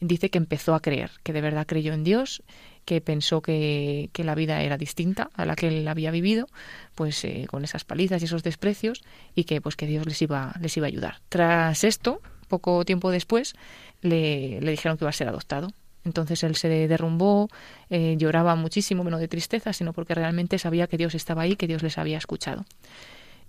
dice 0.00 0.30
que 0.30 0.38
empezó 0.38 0.74
a 0.74 0.80
creer, 0.80 1.10
que 1.22 1.32
de 1.32 1.40
verdad 1.40 1.66
creyó 1.66 1.92
en 1.92 2.04
Dios 2.04 2.42
que 2.86 3.00
pensó 3.00 3.42
que, 3.42 4.10
que, 4.12 4.22
la 4.22 4.36
vida 4.36 4.62
era 4.62 4.78
distinta 4.78 5.28
a 5.34 5.44
la 5.44 5.56
que 5.56 5.68
él 5.68 5.88
había 5.88 6.12
vivido, 6.12 6.46
pues 6.94 7.24
eh, 7.24 7.46
con 7.50 7.64
esas 7.64 7.84
palizas 7.84 8.22
y 8.22 8.26
esos 8.26 8.44
desprecios, 8.44 9.02
y 9.34 9.42
que 9.42 9.60
pues 9.60 9.74
que 9.74 9.86
Dios 9.86 10.06
les 10.06 10.22
iba, 10.22 10.54
les 10.60 10.76
iba 10.76 10.86
a 10.86 10.88
ayudar. 10.88 11.20
Tras 11.28 11.82
esto, 11.82 12.22
poco 12.46 12.84
tiempo 12.84 13.10
después, 13.10 13.54
le, 14.02 14.60
le 14.60 14.70
dijeron 14.70 14.96
que 14.96 15.04
iba 15.04 15.10
a 15.10 15.12
ser 15.12 15.28
adoptado. 15.28 15.72
Entonces 16.06 16.42
él 16.44 16.54
se 16.54 16.68
derrumbó, 16.68 17.48
eh, 17.90 18.14
lloraba 18.16 18.54
muchísimo, 18.54 19.04
no 19.04 19.18
de 19.18 19.28
tristeza, 19.28 19.72
sino 19.72 19.92
porque 19.92 20.14
realmente 20.14 20.58
sabía 20.58 20.86
que 20.86 20.96
Dios 20.96 21.14
estaba 21.14 21.42
ahí, 21.42 21.56
que 21.56 21.66
Dios 21.66 21.82
les 21.82 21.98
había 21.98 22.16
escuchado. 22.16 22.64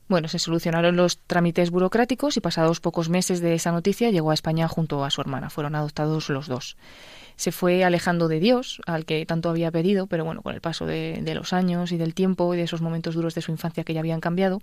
Bueno, 0.08 0.28
se 0.28 0.40
solucionaron 0.40 0.96
los 0.96 1.20
trámites 1.20 1.70
burocráticos 1.70 2.38
y 2.38 2.42
pasados 2.42 2.80
pocos 2.80 3.10
meses 3.10 3.42
de 3.42 3.54
esa 3.54 3.72
noticia 3.72 4.10
llegó 4.10 4.32
a 4.32 4.34
España 4.34 4.68
junto 4.68 5.04
a 5.04 5.12
su 5.12 5.22
hermana. 5.22 5.50
Fueron 5.50 5.76
adoptados 5.76 6.30
los 6.30 6.48
dos 6.48 6.78
se 7.38 7.52
fue 7.52 7.84
alejando 7.84 8.28
de 8.28 8.40
Dios, 8.40 8.82
al 8.88 9.06
que 9.06 9.24
tanto 9.26 9.50
había 9.50 9.72
pedido, 9.72 10.08
pero 10.08 10.26
bueno, 10.26 10.42
con 10.42 10.56
el 10.56 10.60
paso 10.60 10.88
de, 10.88 11.22
los 11.36 11.54
años 11.54 11.92
y 11.92 11.98
del 11.98 12.16
tiempo 12.16 12.52
y 12.54 12.58
de 12.58 12.64
esos 12.64 12.82
momentos 12.82 13.14
duros 13.14 13.36
de 13.36 13.42
su 13.42 13.52
infancia 13.52 13.84
que 13.84 13.94
ya 13.94 14.00
habían 14.00 14.20
cambiado, 14.20 14.60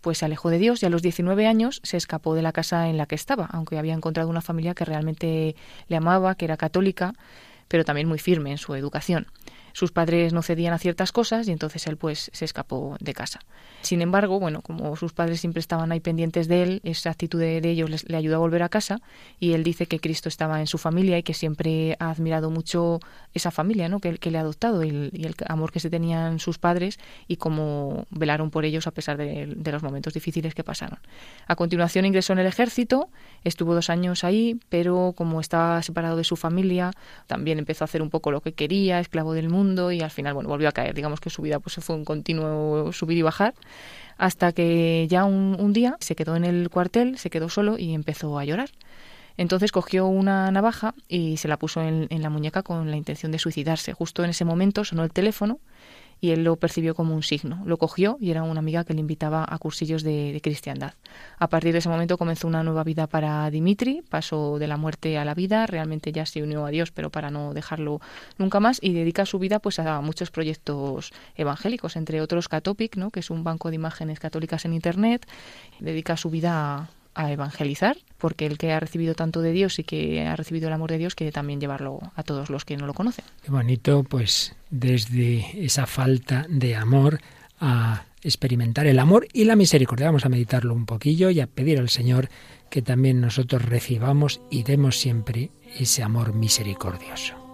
pues 0.00 0.18
se 0.18 0.24
alejó 0.24 0.50
de 0.50 0.58
Dios 0.58 0.82
y 0.82 0.86
a 0.86 0.90
los 0.90 1.02
19 1.02 1.46
años 1.46 1.80
se 1.84 1.96
escapó 1.96 2.34
de 2.34 2.42
la 2.42 2.52
casa 2.52 2.88
en 2.88 2.96
la 2.96 3.06
que 3.06 3.14
estaba, 3.14 3.46
aunque 3.52 3.78
había 3.78 3.94
encontrado 3.94 4.28
una 4.28 4.42
familia 4.42 4.74
que 4.74 4.84
realmente 4.84 5.54
le 5.86 5.96
amaba, 5.96 6.34
que 6.34 6.46
era 6.46 6.56
católica, 6.56 7.14
pero 7.68 7.84
también 7.84 8.08
muy 8.08 8.18
firme 8.18 8.50
en 8.50 8.58
su 8.58 8.74
educación 8.74 9.28
sus 9.76 9.92
padres 9.92 10.32
no 10.32 10.40
cedían 10.40 10.72
a 10.72 10.78
ciertas 10.78 11.12
cosas 11.12 11.48
y 11.48 11.52
entonces 11.52 11.86
él 11.86 11.98
pues 11.98 12.30
se 12.32 12.46
escapó 12.46 12.96
de 12.98 13.12
casa. 13.12 13.40
Sin 13.82 14.00
embargo, 14.00 14.40
bueno, 14.40 14.62
como 14.62 14.96
sus 14.96 15.12
padres 15.12 15.38
siempre 15.38 15.60
estaban 15.60 15.92
ahí 15.92 16.00
pendientes 16.00 16.48
de 16.48 16.62
él, 16.62 16.80
esa 16.82 17.10
actitud 17.10 17.38
de, 17.38 17.58
ellos 17.58 18.06
le 18.08 18.16
ayudó 18.16 18.36
a 18.36 18.38
volver 18.38 18.62
a 18.62 18.70
casa 18.70 19.00
y 19.38 19.52
él 19.52 19.64
dice 19.64 19.84
que 19.84 20.00
Cristo 20.00 20.30
estaba 20.30 20.60
en 20.60 20.66
su 20.66 20.78
familia 20.78 21.18
y 21.18 21.22
que 21.22 21.34
siempre 21.34 21.94
ha 22.00 22.08
admirado 22.08 22.50
mucho 22.50 23.00
esa 23.34 23.50
familia, 23.50 23.90
¿no? 23.90 24.00
Que, 24.00 24.16
que 24.16 24.30
le 24.30 24.38
ha 24.38 24.40
adoptado 24.40 24.82
y 24.82 24.88
el, 24.88 25.34
amor 25.46 25.72
que 25.72 25.80
se 25.80 25.90
tenían 25.90 26.38
sus 26.38 26.56
padres 26.56 26.98
y 27.28 27.36
cómo 27.36 28.06
velaron 28.08 28.50
por 28.50 28.64
ellos 28.64 28.86
a 28.86 28.92
pesar 28.92 29.18
de, 29.18 29.44
de 29.44 29.72
los 29.72 29.82
momentos 29.82 30.14
difíciles 30.14 30.54
que 30.54 30.64
pasaron. 30.64 31.00
A 31.48 31.54
continuación 31.54 32.06
ingresó 32.06 32.32
en 32.32 32.38
el 32.38 32.46
ejército, 32.46 33.10
estuvo 33.44 33.74
dos 33.74 33.90
años 33.90 34.24
ahí, 34.24 34.58
pero 34.70 35.12
como 35.14 35.38
estaba 35.38 35.82
separado 35.82 36.16
de 36.16 36.24
su 36.24 36.36
familia, 36.36 36.92
también 37.26 37.58
empezó 37.58 37.84
a 37.84 37.86
hacer 37.86 38.00
un 38.00 38.08
poco 38.08 38.30
lo 38.30 38.40
que 38.40 38.54
quería, 38.54 39.00
esclavo 39.00 39.34
del 39.34 39.50
mundo, 39.50 39.65
y 39.92 40.00
al 40.00 40.10
final, 40.10 40.34
bueno, 40.34 40.48
volvió 40.48 40.68
a 40.68 40.72
caer. 40.72 40.94
Digamos 40.94 41.20
que 41.20 41.30
su 41.30 41.42
vida 41.42 41.58
pues 41.58 41.76
fue 41.76 41.96
un 41.96 42.04
continuo 42.04 42.92
subir 42.92 43.18
y 43.18 43.22
bajar 43.22 43.54
hasta 44.18 44.52
que 44.52 45.06
ya 45.08 45.24
un, 45.24 45.72
día 45.72 45.96
se 46.00 46.16
quedó 46.16 46.36
en 46.36 46.44
el 46.44 46.70
cuartel, 46.70 47.18
se 47.18 47.30
quedó 47.30 47.48
solo 47.48 47.78
y 47.78 47.94
empezó 47.94 48.38
a 48.38 48.44
llorar. 48.44 48.70
Entonces 49.36 49.72
cogió 49.72 50.06
una 50.06 50.50
navaja 50.50 50.94
y 51.08 51.36
se 51.36 51.48
la 51.48 51.58
puso 51.58 51.82
en 51.82 52.22
la 52.22 52.30
muñeca 52.30 52.62
con 52.62 52.90
la 52.90 52.96
intención 52.96 53.32
de 53.32 53.38
suicidarse. 53.38 53.92
Justo 53.92 54.24
en 54.24 54.30
ese 54.30 54.46
momento 54.46 54.84
sonó 54.84 55.04
el 55.04 55.12
teléfono 55.12 55.60
y 56.20 56.30
él 56.30 56.44
lo 56.44 56.56
percibió 56.56 56.94
como 56.94 57.14
un 57.14 57.22
signo. 57.22 57.62
Lo 57.66 57.76
cogió 57.76 58.16
y 58.20 58.30
era 58.30 58.42
una 58.42 58.60
amiga 58.60 58.84
que 58.84 58.94
le 58.94 59.00
invitaba 59.00 59.44
a 59.48 59.58
cursillos 59.58 60.02
de, 60.02 60.40
cristiandad. 60.42 60.94
A 61.38 61.48
partir 61.48 61.72
de 61.72 61.78
ese 61.78 61.88
momento 61.88 62.18
comenzó 62.18 62.46
una 62.46 62.62
nueva 62.62 62.84
vida 62.84 63.06
para 63.06 63.50
Dimitri, 63.50 64.02
pasó 64.08 64.58
de 64.58 64.66
la 64.66 64.76
muerte 64.76 65.18
a 65.18 65.24
la 65.24 65.34
vida, 65.34 65.66
realmente 65.66 66.12
ya 66.12 66.26
se 66.26 66.42
unió 66.42 66.64
a 66.66 66.70
Dios, 66.70 66.90
pero 66.90 67.10
para 67.10 67.30
no 67.30 67.52
dejarlo 67.54 68.00
nunca 68.38 68.60
más, 68.60 68.78
y 68.82 68.92
dedica 68.92 69.26
su 69.26 69.38
vida 69.38 69.58
pues 69.58 69.78
a 69.78 70.00
muchos 70.00 70.30
proyectos 70.30 71.12
evangélicos, 71.36 71.96
entre 71.96 72.20
otros 72.20 72.48
Catopic, 72.48 72.96
¿no? 72.96 73.10
que 73.10 73.20
es 73.20 73.30
un 73.30 73.44
banco 73.44 73.70
de 73.70 73.76
imágenes 73.76 74.20
católicas 74.20 74.64
en 74.64 74.72
Internet, 74.72 75.26
dedica 75.80 76.16
su 76.16 76.30
vida 76.30 76.76
a 76.76 76.88
a 77.16 77.32
evangelizar, 77.32 77.96
porque 78.18 78.46
el 78.46 78.58
que 78.58 78.72
ha 78.72 78.78
recibido 78.78 79.14
tanto 79.14 79.40
de 79.40 79.52
Dios 79.52 79.78
y 79.78 79.84
que 79.84 80.24
ha 80.24 80.36
recibido 80.36 80.68
el 80.68 80.74
amor 80.74 80.90
de 80.90 80.98
Dios 80.98 81.14
quiere 81.14 81.32
también 81.32 81.60
llevarlo 81.60 81.98
a 82.14 82.22
todos 82.22 82.50
los 82.50 82.64
que 82.64 82.76
no 82.76 82.86
lo 82.86 82.94
conocen. 82.94 83.24
Qué 83.42 83.50
bonito, 83.50 84.04
pues 84.04 84.54
desde 84.70 85.64
esa 85.64 85.86
falta 85.86 86.46
de 86.48 86.76
amor 86.76 87.20
a 87.58 88.04
experimentar 88.22 88.86
el 88.86 88.98
amor 88.98 89.26
y 89.32 89.44
la 89.44 89.56
misericordia. 89.56 90.06
Vamos 90.06 90.26
a 90.26 90.28
meditarlo 90.28 90.74
un 90.74 90.84
poquillo 90.84 91.30
y 91.30 91.40
a 91.40 91.46
pedir 91.46 91.78
al 91.78 91.88
Señor 91.88 92.28
que 92.70 92.82
también 92.82 93.20
nosotros 93.20 93.64
recibamos 93.64 94.40
y 94.50 94.62
demos 94.62 94.98
siempre 94.98 95.50
ese 95.78 96.02
amor 96.02 96.34
misericordioso. 96.34 97.45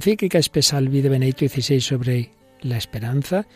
Encíclica 0.00 0.38
Espesalvi 0.38 1.02
de 1.02 1.10
Benedicto 1.10 1.46
XVI 1.46 1.78
sobre 1.82 2.30
la 2.62 2.78
esperanza 2.78 3.46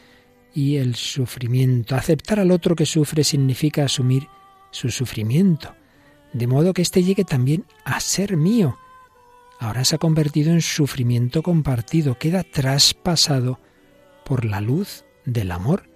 y 0.54 0.76
el 0.76 0.94
sufrimiento. 0.94 1.96
Aceptar 1.96 2.38
al 2.38 2.50
otro 2.50 2.76
que 2.76 2.84
sufre 2.84 3.24
significa 3.24 3.84
asumir 3.86 4.28
su 4.70 4.90
sufrimiento, 4.90 5.74
de 6.34 6.46
modo 6.46 6.74
que 6.74 6.82
éste 6.82 7.02
llegue 7.02 7.24
también 7.24 7.64
a 7.86 7.98
ser 7.98 8.36
mío. 8.36 8.76
Ahora 9.58 9.86
se 9.86 9.94
ha 9.94 9.98
convertido 9.98 10.52
en 10.52 10.60
sufrimiento 10.60 11.42
compartido, 11.42 12.18
queda 12.18 12.42
traspasado 12.42 13.58
por 14.26 14.44
la 14.44 14.60
luz 14.60 15.06
del 15.24 15.50
amor. 15.50 15.88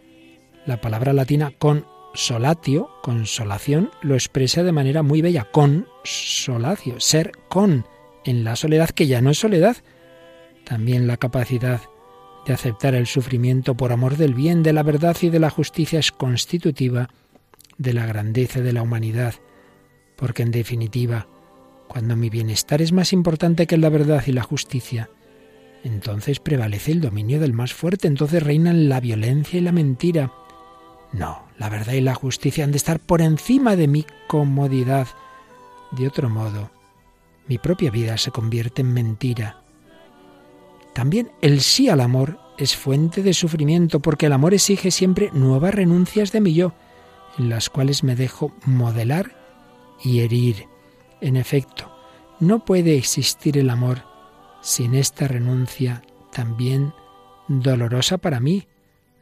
La 0.65 0.81
palabra 0.81 1.13
latina 1.13 1.53
con 1.59 1.85
solatio, 2.15 2.89
consolación, 3.03 3.91
lo 4.01 4.15
expresa 4.15 4.63
de 4.63 4.73
manera 4.73 5.03
muy 5.03 5.21
bella, 5.21 5.45
consolatio, 5.45 7.01
ser 7.01 7.33
con, 7.51 7.85
en 8.25 8.45
la 8.45 8.57
soledad 8.57 8.89
que 8.89 9.07
ya 9.07 9.21
no 9.21 9.29
es 9.29 9.39
soledad. 9.39 9.77
También 10.69 11.07
la 11.07 11.17
capacidad 11.17 11.81
de 12.47 12.53
aceptar 12.53 12.95
el 12.95 13.07
sufrimiento 13.07 13.75
por 13.75 13.91
amor 13.91 14.19
del 14.19 14.35
bien, 14.35 14.63
de 14.63 14.75
la 14.75 14.83
verdad 14.83 15.17
y 15.23 15.31
de 15.31 15.39
la 15.39 15.49
justicia 15.49 15.99
es 15.99 16.13
constitutiva 16.13 17.09
de 17.79 17.95
la 17.95 18.05
grandeza 18.05 18.61
de 18.61 18.75
la 18.75 18.83
humanidad, 18.83 19.35
porque 20.15 20.43
en 20.43 20.51
definitiva, 20.51 21.27
cuando 21.89 22.17
mi 22.17 22.29
bienestar 22.29 22.83
es 22.83 22.93
más 22.93 23.15
importante 23.15 23.67
que 23.67 23.79
la 23.79 23.89
verdad 23.89 24.23
y 24.27 24.33
la 24.33 24.43
justicia, 24.43 25.09
entonces 25.85 26.39
prevalece 26.39 26.93
el 26.93 27.01
dominio 27.01 27.41
del 27.41 27.55
más 27.55 27.73
fuerte, 27.73 28.07
entonces 28.07 28.43
reinan 28.43 28.91
la 28.91 29.01
violencia 29.01 29.59
y 29.59 29.63
la 29.63 29.73
mentira, 29.73 30.33
no, 31.13 31.45
la 31.57 31.71
verdad 31.71 31.95
y 31.95 32.03
la 32.03 32.15
justicia 32.15 32.65
han 32.65 32.73
de 32.73 32.77
estar 32.77 33.01
por 33.01 33.23
encima 33.23 33.75
de 33.75 33.89
mi 33.89 34.05
comodidad. 34.27 35.09
De 35.93 36.07
otro 36.07 36.29
modo, 36.29 36.71
mi 37.47 37.57
propia 37.57 37.91
vida 37.91 38.19
se 38.19 38.31
convierte 38.31 38.83
en 38.83 38.93
mentira. 38.93 39.63
También 40.99 41.31
el 41.43 41.61
sí 41.61 41.89
al 41.89 42.01
amor 42.01 42.41
es 42.59 42.75
fuente 42.75 43.23
de 43.23 43.33
sufrimiento, 43.33 44.01
porque 44.01 44.27
el 44.27 44.33
amor 44.33 44.53
exige 44.53 44.91
siempre 44.91 45.31
nuevas 45.33 45.73
renuncias 45.73 46.33
de 46.33 46.41
mi 46.41 46.55
yo, 46.55 46.73
en 47.39 47.49
las 47.49 47.71
cuales 47.71 48.03
me 48.03 48.17
dejo 48.17 48.53
modelar 48.67 49.31
y 50.03 50.19
herir. 50.19 50.67
En 51.21 51.37
efecto, 51.37 51.97
no 52.41 52.65
puede 52.65 52.97
existir 52.97 53.59
el 53.59 53.71
amor 53.71 54.03
sin 54.61 54.97
esta 54.97 55.29
renuncia 55.29 56.03
también 56.33 56.93
dolorosa 57.47 58.19
para 58.19 58.41
mí, 58.41 58.67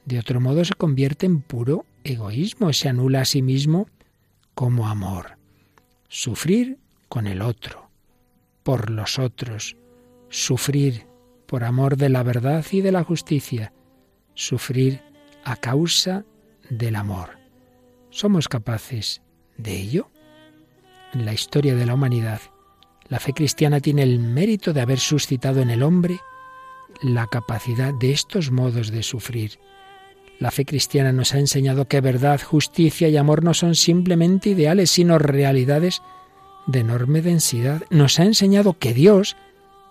de 0.06 0.18
otro 0.18 0.40
modo 0.40 0.64
se 0.64 0.72
convierte 0.72 1.26
en 1.26 1.42
puro 1.42 1.84
egoísmo, 2.04 2.72
se 2.72 2.88
anula 2.88 3.20
a 3.20 3.26
sí 3.26 3.42
mismo 3.42 3.86
como 4.54 4.88
amor. 4.88 5.36
Sufrir 6.08 6.78
con 7.10 7.26
el 7.26 7.42
otro, 7.42 7.90
por 8.62 8.88
los 8.88 9.18
otros, 9.18 9.76
sufrir 10.30 11.06
por 11.46 11.64
amor 11.64 11.96
de 11.96 12.08
la 12.08 12.22
verdad 12.22 12.64
y 12.70 12.80
de 12.80 12.92
la 12.92 13.04
justicia, 13.04 13.72
sufrir 14.34 15.02
a 15.44 15.56
causa 15.56 16.24
del 16.70 16.96
amor. 16.96 17.38
¿Somos 18.10 18.48
capaces 18.48 19.22
de 19.56 19.80
ello? 19.80 20.10
En 21.12 21.24
la 21.24 21.32
historia 21.32 21.74
de 21.74 21.86
la 21.86 21.94
humanidad, 21.94 22.40
la 23.08 23.20
fe 23.20 23.32
cristiana 23.32 23.80
tiene 23.80 24.02
el 24.02 24.18
mérito 24.18 24.72
de 24.72 24.80
haber 24.80 24.98
suscitado 24.98 25.60
en 25.60 25.70
el 25.70 25.82
hombre 25.82 26.18
la 27.02 27.26
capacidad 27.26 27.94
de 27.94 28.12
estos 28.12 28.50
modos 28.50 28.90
de 28.90 29.02
sufrir 29.02 29.58
la 30.38 30.50
fe 30.50 30.66
cristiana 30.66 31.12
nos 31.12 31.34
ha 31.34 31.38
enseñado 31.38 31.88
que 31.88 32.00
verdad, 32.00 32.40
justicia 32.42 33.08
y 33.08 33.16
amor 33.16 33.42
no 33.42 33.54
son 33.54 33.74
simplemente 33.74 34.50
ideales, 34.50 34.90
sino 34.90 35.18
realidades 35.18 36.02
de 36.66 36.80
enorme 36.80 37.22
densidad. 37.22 37.82
Nos 37.88 38.20
ha 38.20 38.24
enseñado 38.24 38.78
que 38.78 38.92
Dios, 38.92 39.36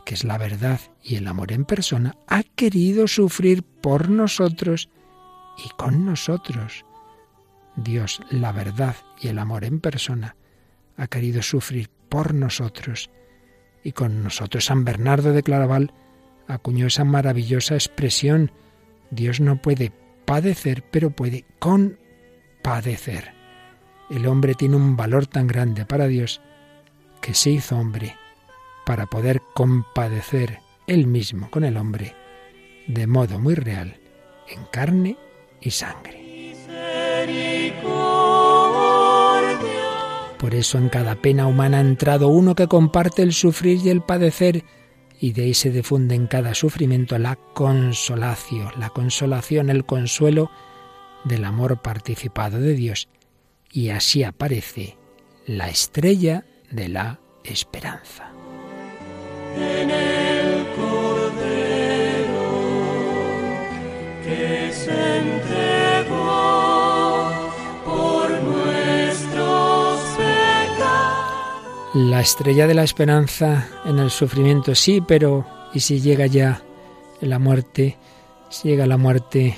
que 0.05 0.13
es 0.13 0.23
la 0.23 0.37
verdad 0.37 0.79
y 1.03 1.15
el 1.15 1.27
amor 1.27 1.51
en 1.51 1.65
persona, 1.65 2.15
ha 2.27 2.43
querido 2.43 3.07
sufrir 3.07 3.63
por 3.63 4.09
nosotros 4.09 4.89
y 5.57 5.69
con 5.75 6.05
nosotros. 6.05 6.85
Dios, 7.75 8.21
la 8.29 8.51
verdad 8.51 8.95
y 9.19 9.27
el 9.27 9.39
amor 9.39 9.65
en 9.65 9.81
persona, 9.81 10.35
ha 10.95 11.07
querido 11.07 11.41
sufrir 11.41 11.89
por 12.07 12.33
nosotros 12.33 13.09
y 13.83 13.91
con 13.91 14.23
nosotros. 14.23 14.65
San 14.65 14.85
Bernardo 14.85 15.33
de 15.33 15.43
Claraval 15.43 15.91
acuñó 16.47 16.87
esa 16.87 17.03
maravillosa 17.03 17.73
expresión, 17.73 18.51
Dios 19.09 19.39
no 19.39 19.61
puede 19.61 19.91
padecer, 20.25 20.83
pero 20.91 21.09
puede 21.09 21.45
compadecer. 21.59 23.33
El 24.09 24.27
hombre 24.27 24.53
tiene 24.53 24.75
un 24.75 24.95
valor 24.95 25.25
tan 25.25 25.47
grande 25.47 25.85
para 25.85 26.07
Dios 26.07 26.41
que 27.21 27.33
se 27.33 27.49
hizo 27.49 27.77
hombre 27.77 28.15
para 28.86 29.05
poder 29.07 29.41
compadecer 29.53 30.59
él 30.88 31.07
mismo 31.07 31.49
con 31.49 31.63
el 31.63 31.77
hombre 31.77 32.15
de 32.88 33.07
modo 33.07 33.39
muy 33.39 33.55
real, 33.55 33.99
en 34.47 34.63
carne 34.65 35.17
y 35.59 35.71
sangre. 35.71 36.25
Por 40.38 40.53
eso 40.53 40.77
en 40.77 40.89
cada 40.89 41.15
pena 41.15 41.47
humana 41.47 41.77
ha 41.77 41.81
entrado 41.81 42.27
uno 42.27 42.53
que 42.53 42.67
comparte 42.67 43.23
el 43.23 43.33
sufrir 43.33 43.79
y 43.83 43.89
el 43.89 44.01
padecer, 44.01 44.63
y 45.19 45.31
de 45.31 45.43
ahí 45.43 45.53
se 45.53 45.71
difunde 45.71 46.13
en 46.13 46.27
cada 46.27 46.53
sufrimiento 46.53 47.17
la 47.17 47.36
consolación, 47.36 48.69
la 48.77 48.89
consolación, 48.89 49.69
el 49.69 49.86
consuelo 49.86 50.51
del 51.23 51.45
amor 51.45 51.81
participado 51.81 52.59
de 52.59 52.75
Dios. 52.75 53.07
Y 53.71 53.89
así 53.89 54.23
aparece 54.23 54.97
la 55.47 55.69
estrella 55.69 56.45
de 56.69 56.89
la 56.89 57.19
esperanza. 57.43 58.24
La 71.95 72.19
estrella 72.19 72.67
de 72.67 72.73
la 72.73 72.83
esperanza 72.83 73.69
en 73.85 73.99
el 73.99 74.09
sufrimiento, 74.09 74.75
sí, 74.75 74.99
pero 74.99 75.45
¿y 75.73 75.79
si 75.79 76.01
llega 76.01 76.25
ya 76.27 76.61
la 77.21 77.39
muerte? 77.39 77.97
Si 78.49 78.67
llega 78.67 78.85
la 78.85 78.97
muerte 78.97 79.55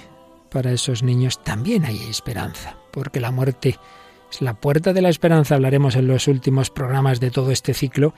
para 0.49 0.71
esos 0.71 1.01
niños, 1.01 1.43
también 1.43 1.83
hay 1.85 1.97
esperanza, 2.09 2.77
porque 2.91 3.19
la 3.19 3.31
muerte 3.31 3.79
es 4.31 4.41
la 4.41 4.53
puerta 4.53 4.93
de 4.93 5.01
la 5.01 5.09
esperanza. 5.09 5.55
Hablaremos 5.55 5.95
en 5.95 6.07
los 6.07 6.27
últimos 6.27 6.69
programas 6.69 7.19
de 7.19 7.31
todo 7.31 7.49
este 7.49 7.73
ciclo 7.73 8.13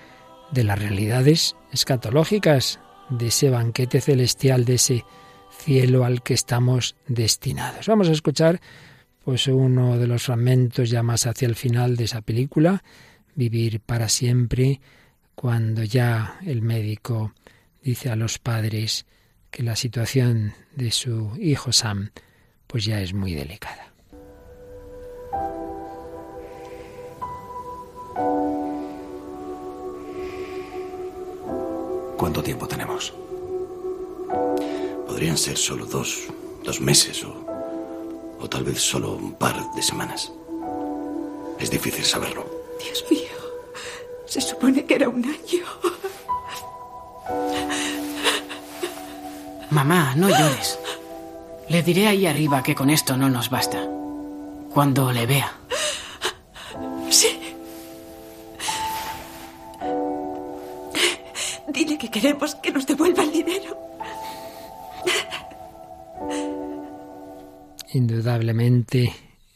de 0.51 0.63
las 0.63 0.79
realidades 0.79 1.55
escatológicas, 1.71 2.79
de 3.09 3.27
ese 3.27 3.49
banquete 3.49 4.01
celestial, 4.01 4.65
de 4.65 4.75
ese 4.75 5.05
cielo 5.49 6.05
al 6.05 6.21
que 6.21 6.33
estamos 6.33 6.95
destinados. 7.07 7.87
Vamos 7.87 8.09
a 8.09 8.13
escuchar 8.13 8.61
pues 9.23 9.47
uno 9.47 9.97
de 9.97 10.07
los 10.07 10.23
fragmentos 10.23 10.89
ya 10.89 11.03
más 11.03 11.27
hacia 11.27 11.47
el 11.47 11.55
final 11.55 11.95
de 11.95 12.05
esa 12.05 12.21
película 12.21 12.83
vivir 13.35 13.79
para 13.79 14.09
siempre 14.09 14.81
cuando 15.35 15.83
ya 15.83 16.39
el 16.45 16.61
médico 16.61 17.33
dice 17.81 18.09
a 18.09 18.15
los 18.15 18.39
padres 18.39 19.05
que 19.51 19.63
la 19.63 19.75
situación 19.75 20.53
de 20.75 20.91
su 20.91 21.35
hijo 21.39 21.71
Sam 21.71 22.11
pues 22.67 22.85
ya 22.85 23.01
es 23.01 23.13
muy 23.13 23.33
delicada. 23.33 23.93
¿Cuánto 32.19 32.43
tiempo 32.43 32.67
tenemos? 32.67 33.13
Podrían 35.07 35.37
ser 35.37 35.55
solo 35.55 35.85
dos, 35.85 36.27
dos 36.65 36.81
meses 36.81 37.23
o, 37.23 37.33
o 38.41 38.49
tal 38.49 38.65
vez 38.65 38.81
solo 38.81 39.13
un 39.13 39.35
par 39.35 39.55
de 39.71 39.81
semanas. 39.81 40.29
Es 41.57 41.71
difícil 41.71 42.03
saberlo. 42.03 42.45
Dios 42.83 43.05
mío. 43.09 43.21
Se 44.25 44.41
supone 44.41 44.83
que 44.83 44.95
era 44.95 45.07
un 45.07 45.23
año. 45.23 45.65
Mamá, 49.69 50.13
no 50.17 50.27
llores. 50.27 50.77
Le 51.69 51.83
diré 51.83 52.07
ahí 52.07 52.25
arriba 52.25 52.61
que 52.63 52.75
con 52.75 52.89
esto 52.89 53.15
no 53.15 53.29
nos 53.29 53.49
basta. 53.49 53.81
Cuando 54.73 55.13
le 55.13 55.25
vea. 55.25 55.53
Sí. 57.09 57.48
Dile 61.73 61.97
que 61.97 62.09
queremos 62.09 62.55
que 62.55 62.71
nos 62.71 62.85
devuelva 62.85 63.23
el 63.23 63.31
dinero. 63.31 63.77
Indudablemente, 67.93 69.11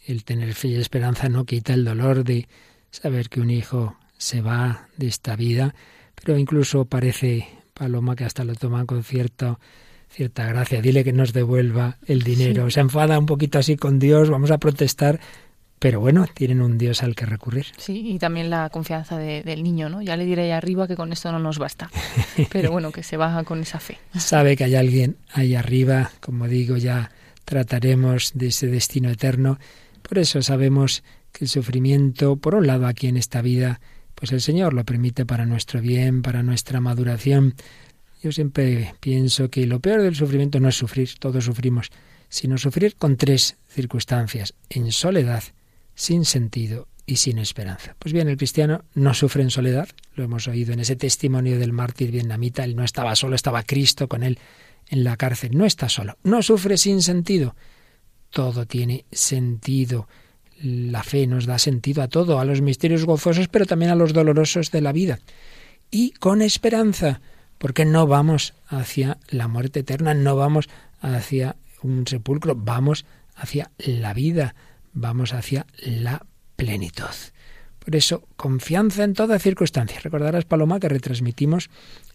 el 0.05 0.23
tener 0.23 0.53
fe 0.53 0.69
y 0.69 0.75
esperanza 0.75 1.29
no 1.29 1.45
quita 1.45 1.73
el 1.73 1.85
dolor 1.85 2.23
de 2.23 2.47
saber 2.91 3.29
que 3.29 3.41
un 3.41 3.49
hijo 3.49 3.95
se 4.17 4.41
va 4.41 4.87
de 4.97 5.07
esta 5.07 5.35
vida, 5.35 5.75
pero 6.15 6.37
incluso 6.37 6.85
parece, 6.85 7.47
Paloma, 7.73 8.15
que 8.15 8.25
hasta 8.25 8.43
lo 8.43 8.55
toma 8.55 8.85
con 8.85 9.03
cierta, 9.03 9.59
cierta 10.09 10.47
gracia. 10.47 10.81
Dile 10.81 11.03
que 11.03 11.13
nos 11.13 11.33
devuelva 11.33 11.97
el 12.05 12.21
dinero. 12.23 12.69
Se 12.69 12.79
enfada 12.79 13.19
un 13.19 13.25
poquito 13.25 13.59
así 13.59 13.75
con 13.75 13.99
Dios, 13.99 14.29
vamos 14.29 14.51
a 14.51 14.57
protestar, 14.57 15.19
pero 15.83 15.99
bueno, 15.99 16.25
tienen 16.33 16.61
un 16.61 16.77
Dios 16.77 17.03
al 17.03 17.13
que 17.13 17.25
recurrir. 17.25 17.65
Sí, 17.75 18.13
y 18.13 18.17
también 18.17 18.49
la 18.49 18.69
confianza 18.69 19.17
del 19.17 19.63
niño, 19.63 19.89
¿no? 19.89 20.01
Ya 20.01 20.15
le 20.15 20.23
diré 20.23 20.43
ahí 20.43 20.51
arriba 20.51 20.87
que 20.87 20.95
con 20.95 21.11
esto 21.11 21.29
no 21.33 21.39
nos 21.39 21.59
basta. 21.59 21.91
Pero 22.53 22.71
bueno, 22.71 22.93
que 22.93 23.03
se 23.03 23.17
va 23.17 23.43
con 23.43 23.59
esa 23.59 23.81
fe. 23.81 23.97
Sabe 24.17 24.55
que 24.55 24.63
hay 24.63 24.75
alguien 24.75 25.17
ahí 25.33 25.55
arriba, 25.55 26.09
como 26.21 26.47
digo, 26.47 26.77
ya 26.77 27.11
trataremos 27.43 28.31
de 28.33 28.47
ese 28.47 28.67
destino 28.67 29.09
eterno. 29.09 29.59
Por 30.07 30.19
eso 30.19 30.41
sabemos 30.41 31.03
que 31.33 31.43
el 31.43 31.49
sufrimiento, 31.49 32.37
por 32.37 32.55
un 32.55 32.65
lado 32.65 32.87
aquí 32.87 33.07
en 33.07 33.17
esta 33.17 33.41
vida, 33.41 33.81
pues 34.15 34.31
el 34.31 34.39
Señor 34.39 34.73
lo 34.73 34.85
permite 34.85 35.25
para 35.25 35.45
nuestro 35.45 35.81
bien, 35.81 36.21
para 36.21 36.43
nuestra 36.43 36.79
maduración. 36.79 37.55
Yo 38.21 38.31
siempre 38.31 38.95
pienso 39.01 39.49
que 39.49 39.67
lo 39.67 39.81
peor 39.81 40.01
del 40.01 40.15
sufrimiento 40.15 40.61
no 40.61 40.69
es 40.69 40.77
sufrir, 40.77 41.09
todos 41.19 41.43
sufrimos, 41.43 41.89
sino 42.29 42.57
sufrir 42.57 42.95
con 42.95 43.17
tres 43.17 43.57
circunstancias, 43.67 44.53
en 44.69 44.89
soledad, 44.93 45.43
sin 45.95 46.25
sentido 46.25 46.87
y 47.05 47.17
sin 47.17 47.37
esperanza. 47.37 47.95
Pues 47.99 48.13
bien, 48.13 48.29
el 48.29 48.37
cristiano 48.37 48.85
no 48.93 49.13
sufre 49.13 49.43
en 49.43 49.49
soledad, 49.49 49.89
lo 50.15 50.23
hemos 50.23 50.47
oído 50.47 50.73
en 50.73 50.79
ese 50.79 50.95
testimonio 50.95 51.59
del 51.59 51.73
mártir 51.73 52.11
vietnamita, 52.11 52.63
él 52.63 52.75
no 52.75 52.83
estaba 52.83 53.15
solo, 53.15 53.35
estaba 53.35 53.63
Cristo 53.63 54.07
con 54.07 54.23
él 54.23 54.39
en 54.89 55.03
la 55.03 55.17
cárcel, 55.17 55.57
no 55.57 55.65
está 55.65 55.89
solo, 55.89 56.17
no 56.23 56.41
sufre 56.41 56.77
sin 56.77 57.01
sentido, 57.01 57.55
todo 58.29 58.65
tiene 58.65 59.05
sentido. 59.11 60.07
La 60.61 61.03
fe 61.03 61.27
nos 61.27 61.45
da 61.45 61.59
sentido 61.59 62.01
a 62.01 62.07
todo, 62.07 62.39
a 62.39 62.45
los 62.45 62.61
misterios 62.61 63.05
gozosos, 63.05 63.47
pero 63.49 63.65
también 63.65 63.91
a 63.91 63.95
los 63.95 64.13
dolorosos 64.13 64.71
de 64.71 64.81
la 64.81 64.93
vida. 64.93 65.19
Y 65.91 66.11
con 66.11 66.41
esperanza, 66.41 67.21
porque 67.57 67.85
no 67.85 68.07
vamos 68.07 68.53
hacia 68.67 69.19
la 69.29 69.47
muerte 69.47 69.81
eterna, 69.81 70.13
no 70.13 70.35
vamos 70.35 70.69
hacia 71.01 71.57
un 71.81 72.07
sepulcro, 72.07 72.55
vamos 72.55 73.05
hacia 73.35 73.71
la 73.77 74.13
vida, 74.13 74.55
vamos 74.93 75.33
hacia 75.33 75.65
la 75.77 76.25
plenitud. 76.55 77.05
Por 77.83 77.95
eso, 77.95 78.27
confianza 78.37 79.03
en 79.03 79.13
toda 79.13 79.39
circunstancia. 79.39 79.99
Recordarás, 79.99 80.45
Paloma, 80.45 80.79
que 80.79 80.87
retransmitimos 80.87 81.69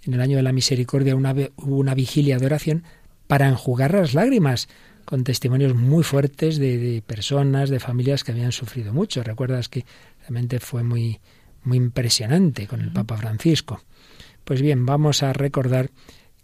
en 0.04 0.14
el 0.14 0.20
año 0.20 0.36
de 0.38 0.42
la 0.42 0.52
misericordia 0.52 1.14
una, 1.14 1.34
una 1.56 1.94
vigilia 1.94 2.38
de 2.38 2.46
oración 2.46 2.84
para 3.26 3.48
enjugar 3.48 3.92
las 3.92 4.14
lágrimas, 4.14 4.68
con 5.04 5.24
testimonios 5.24 5.74
muy 5.74 6.04
fuertes 6.04 6.58
de, 6.58 6.78
de, 6.78 7.02
personas, 7.02 7.70
de 7.70 7.80
familias 7.80 8.24
que 8.24 8.32
habían 8.32 8.52
sufrido 8.52 8.92
mucho. 8.92 9.22
Recuerdas 9.22 9.68
que 9.68 9.84
realmente 10.20 10.60
fue 10.60 10.82
muy, 10.82 11.20
muy 11.64 11.76
impresionante 11.76 12.66
con 12.66 12.80
el 12.80 12.90
Papa 12.90 13.16
Francisco. 13.16 13.82
Pues 14.44 14.62
bien, 14.62 14.86
vamos 14.86 15.22
a 15.22 15.32
recordar 15.32 15.90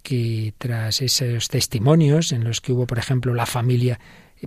que 0.03 0.53
tras 0.59 1.01
esos 1.01 1.49
testimonios 1.49 2.33
en 2.33 2.45
los 2.45 2.61
que 2.61 2.73
hubo, 2.73 2.87
por 2.87 2.99
ejemplo, 2.99 3.33
la 3.35 3.47
familia 3.47 3.99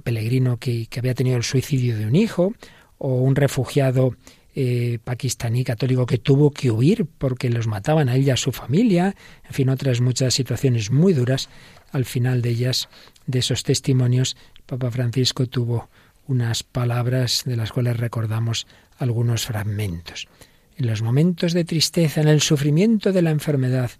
Pellegrino 0.02 0.58
que, 0.58 0.88
que 0.88 1.00
había 1.00 1.14
tenido 1.14 1.38
el 1.38 1.44
suicidio 1.44 1.98
de 1.98 2.06
un 2.06 2.16
hijo, 2.16 2.54
o 2.98 3.16
un 3.22 3.36
refugiado 3.36 4.16
eh, 4.56 5.00
pakistaní 5.04 5.64
católico 5.64 6.06
que 6.06 6.18
tuvo 6.18 6.52
que 6.52 6.72
huir 6.72 7.06
porque 7.06 7.50
los 7.50 7.68
mataban 7.68 8.10
a 8.10 8.16
él 8.16 8.24
y 8.24 8.32
a 8.32 8.38
su 8.38 8.52
familia, 8.52 9.16
en 9.46 9.54
fin, 9.54 9.70
otras 9.70 10.02
muchas 10.02 10.34
situaciones 10.34 10.90
muy 10.90 11.14
duras. 11.14 11.50
Al 11.92 12.06
final 12.06 12.42
de 12.42 12.50
ellas, 12.50 12.90
de 13.28 13.40
esos 13.40 13.64
testimonios, 13.64 14.36
Papa 14.66 14.90
Francisco 14.90 15.46
tuvo 15.46 15.90
unas 16.28 16.64
palabras 16.64 17.44
de 17.46 17.56
las 17.56 17.72
cuales 17.72 17.98
recordamos 17.98 18.68
algunos 18.98 19.46
fragmentos. 19.46 20.28
En 20.76 20.88
los 20.88 21.02
momentos 21.02 21.54
de 21.54 21.64
tristeza, 21.64 22.22
en 22.22 22.28
el 22.28 22.42
sufrimiento 22.42 23.12
de 23.12 23.22
la 23.22 23.32
enfermedad, 23.32 23.92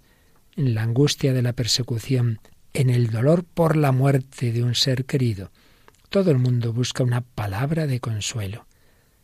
en 0.56 0.74
la 0.74 0.82
angustia 0.82 1.32
de 1.32 1.42
la 1.42 1.52
persecución, 1.52 2.40
en 2.74 2.90
el 2.90 3.10
dolor 3.10 3.44
por 3.44 3.76
la 3.76 3.92
muerte 3.92 4.52
de 4.52 4.62
un 4.62 4.74
ser 4.74 5.04
querido, 5.04 5.50
todo 6.08 6.30
el 6.30 6.38
mundo 6.38 6.72
busca 6.72 7.02
una 7.02 7.20
palabra 7.20 7.86
de 7.86 8.00
consuelo. 8.00 8.66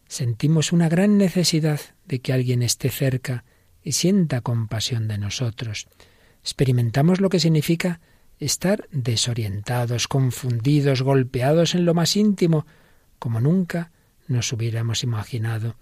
Sentimos 0.07 0.73
una 0.73 0.89
gran 0.89 1.17
necesidad 1.19 1.81
de 2.07 2.21
que 2.21 2.33
alguien 2.33 2.63
esté 2.63 2.91
cerca 2.91 3.45
y 3.83 3.93
sienta 3.93 4.41
compasión 4.41 5.09
de 5.09 5.19
nosotros. 5.19 5.89
Experimentamos 6.43 7.21
lo 7.21 7.31
que 7.31 7.41
significa 7.41 8.01
estar 8.39 8.89
desorientados, 8.91 10.09
confundidos, 10.09 11.03
golpeados 11.03 11.75
en 11.75 11.85
lo 11.85 11.95
más 11.95 12.17
íntimo, 12.17 12.67
como 13.19 13.41
nunca 13.41 13.91
nos 14.29 14.53
hubiéramos 14.53 15.03
imaginado. 15.03 15.77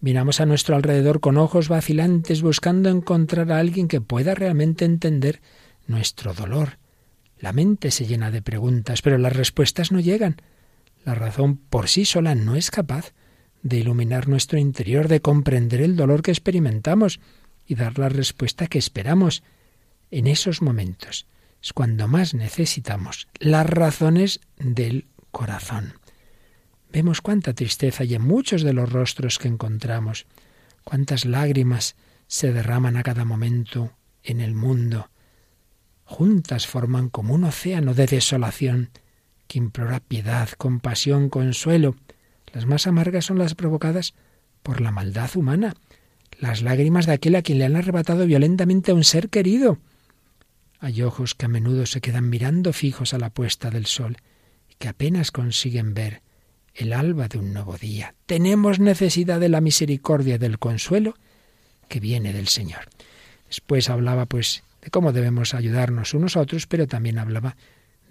Miramos 0.00 0.40
a 0.40 0.46
nuestro 0.46 0.76
alrededor 0.76 1.20
con 1.20 1.36
ojos 1.36 1.68
vacilantes 1.68 2.40
buscando 2.40 2.88
encontrar 2.88 3.50
a 3.52 3.58
alguien 3.58 3.88
que 3.88 4.00
pueda 4.00 4.34
realmente 4.34 4.84
entender 4.84 5.40
nuestro 5.86 6.34
dolor. 6.34 6.78
La 7.38 7.52
mente 7.52 7.90
se 7.90 8.06
llena 8.06 8.30
de 8.30 8.42
preguntas, 8.42 9.02
pero 9.02 9.18
las 9.18 9.34
respuestas 9.34 9.92
no 9.92 10.00
llegan. 10.00 10.36
La 11.04 11.14
razón 11.14 11.56
por 11.56 11.88
sí 11.88 12.04
sola 12.04 12.34
no 12.34 12.56
es 12.56 12.70
capaz 12.70 13.12
de 13.62 13.78
iluminar 13.78 14.28
nuestro 14.28 14.58
interior, 14.58 15.08
de 15.08 15.20
comprender 15.20 15.80
el 15.80 15.96
dolor 15.96 16.22
que 16.22 16.30
experimentamos 16.30 17.20
y 17.66 17.74
dar 17.74 17.98
la 17.98 18.08
respuesta 18.08 18.66
que 18.66 18.78
esperamos. 18.78 19.42
En 20.10 20.26
esos 20.26 20.62
momentos 20.62 21.26
es 21.62 21.72
cuando 21.72 22.08
más 22.08 22.34
necesitamos 22.34 23.28
las 23.38 23.66
razones 23.66 24.40
del 24.58 25.06
corazón. 25.30 25.94
Vemos 26.90 27.20
cuánta 27.20 27.52
tristeza 27.52 28.02
hay 28.02 28.14
en 28.14 28.22
muchos 28.22 28.62
de 28.62 28.72
los 28.72 28.90
rostros 28.90 29.38
que 29.38 29.48
encontramos, 29.48 30.26
cuántas 30.84 31.26
lágrimas 31.26 31.96
se 32.26 32.52
derraman 32.52 32.96
a 32.96 33.02
cada 33.02 33.24
momento 33.24 33.92
en 34.22 34.40
el 34.40 34.54
mundo. 34.54 35.10
Juntas 36.08 36.66
forman 36.66 37.10
como 37.10 37.34
un 37.34 37.44
océano 37.44 37.92
de 37.92 38.06
desolación 38.06 38.88
que 39.46 39.58
implora 39.58 40.00
piedad, 40.00 40.48
compasión, 40.56 41.28
consuelo. 41.28 41.96
Las 42.54 42.64
más 42.64 42.86
amargas 42.86 43.26
son 43.26 43.38
las 43.38 43.54
provocadas 43.54 44.14
por 44.62 44.80
la 44.80 44.90
maldad 44.90 45.36
humana, 45.36 45.74
las 46.40 46.62
lágrimas 46.62 47.04
de 47.04 47.12
aquel 47.12 47.36
a 47.36 47.42
quien 47.42 47.58
le 47.58 47.66
han 47.66 47.76
arrebatado 47.76 48.24
violentamente 48.24 48.90
a 48.90 48.94
un 48.94 49.04
ser 49.04 49.28
querido. 49.28 49.78
Hay 50.80 51.02
ojos 51.02 51.34
que 51.34 51.44
a 51.44 51.48
menudo 51.48 51.84
se 51.84 52.00
quedan 52.00 52.30
mirando 52.30 52.72
fijos 52.72 53.12
a 53.12 53.18
la 53.18 53.28
puesta 53.28 53.70
del 53.70 53.84
sol 53.84 54.16
que 54.78 54.88
apenas 54.88 55.30
consiguen 55.30 55.92
ver 55.92 56.22
el 56.74 56.94
alba 56.94 57.28
de 57.28 57.38
un 57.38 57.52
nuevo 57.52 57.76
día. 57.76 58.14
Tenemos 58.24 58.80
necesidad 58.80 59.40
de 59.40 59.50
la 59.50 59.60
misericordia 59.60 60.38
del 60.38 60.58
consuelo 60.58 61.14
que 61.86 62.00
viene 62.00 62.32
del 62.32 62.48
Señor. 62.48 62.88
Después 63.46 63.90
hablaba 63.90 64.24
pues 64.24 64.62
de 64.82 64.90
cómo 64.90 65.12
debemos 65.12 65.54
ayudarnos 65.54 66.14
unos 66.14 66.36
a 66.36 66.40
otros, 66.40 66.66
pero 66.66 66.86
también 66.86 67.18
hablaba 67.18 67.56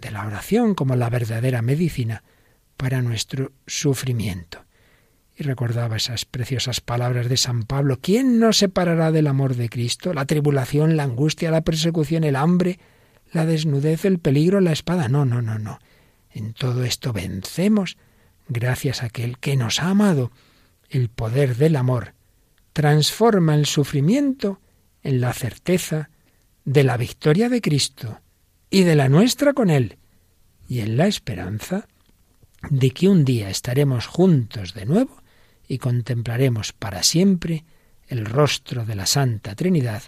de 0.02 0.12
la 0.12 0.26
oración 0.26 0.76
como 0.76 0.96
la 0.96 1.10
verdadera 1.10 1.62
medicina 1.62 2.24
para 2.76 3.02
nuestro 3.02 3.52
sufrimiento. 3.66 4.66
Y 5.36 5.44
recordaba 5.44 5.98
esas 5.98 6.26
preciosas 6.26 6.82
palabras 6.82 7.30
de 7.30 7.38
San 7.38 7.64
Pablo, 7.64 8.00
¿quién 8.02 8.40
nos 8.40 8.58
separará 8.58 9.12
del 9.12 9.28
amor 9.28 9.56
de 9.56 9.70
Cristo? 9.70 10.14
La 10.14 10.26
tribulación, 10.26 10.98
la 10.98 11.04
angustia, 11.04 11.52
la 11.52 11.62
persecución, 11.62 12.24
el 12.24 12.36
hambre, 12.36 12.80
la 13.32 13.46
desnudez, 13.46 14.06
el 14.06 14.20
peligro, 14.20 14.62
la 14.62 14.72
espada. 14.72 15.10
No, 15.10 15.26
no, 15.26 15.42
no, 15.42 15.60
no. 15.60 15.80
En 16.32 16.54
todo 16.54 16.84
esto 16.84 17.14
vencemos 17.14 17.98
gracias 18.48 19.04
a 19.04 19.08
aquel 19.08 19.38
que 19.38 19.56
nos 19.56 19.80
ha 19.82 19.90
amado. 19.90 20.32
El 20.90 21.10
poder 21.10 21.56
del 21.56 21.76
amor 21.76 22.14
transforma 22.74 23.56
el 23.56 23.66
sufrimiento 23.66 24.60
en 25.04 25.22
la 25.22 25.34
certeza 25.34 26.10
de 26.68 26.84
la 26.84 26.98
victoria 26.98 27.48
de 27.48 27.62
Cristo 27.62 28.20
y 28.70 28.84
de 28.84 28.96
la 28.96 29.08
nuestra 29.08 29.54
con 29.54 29.70
Él, 29.70 29.98
y 30.68 30.82
en 30.82 30.98
la 30.98 31.08
esperanza 31.08 31.88
de 32.70 32.92
que 32.92 33.08
un 33.08 33.24
día 33.24 33.50
estaremos 33.50 34.06
juntos 34.06 34.74
de 34.74 34.86
nuevo 34.86 35.16
y 35.70 35.78
contemplaremos 35.78 36.74
para 36.74 37.04
siempre 37.04 37.64
el 38.10 38.26
rostro 38.26 38.84
de 38.84 38.96
la 38.96 39.06
Santa 39.06 39.56
Trinidad, 39.56 40.04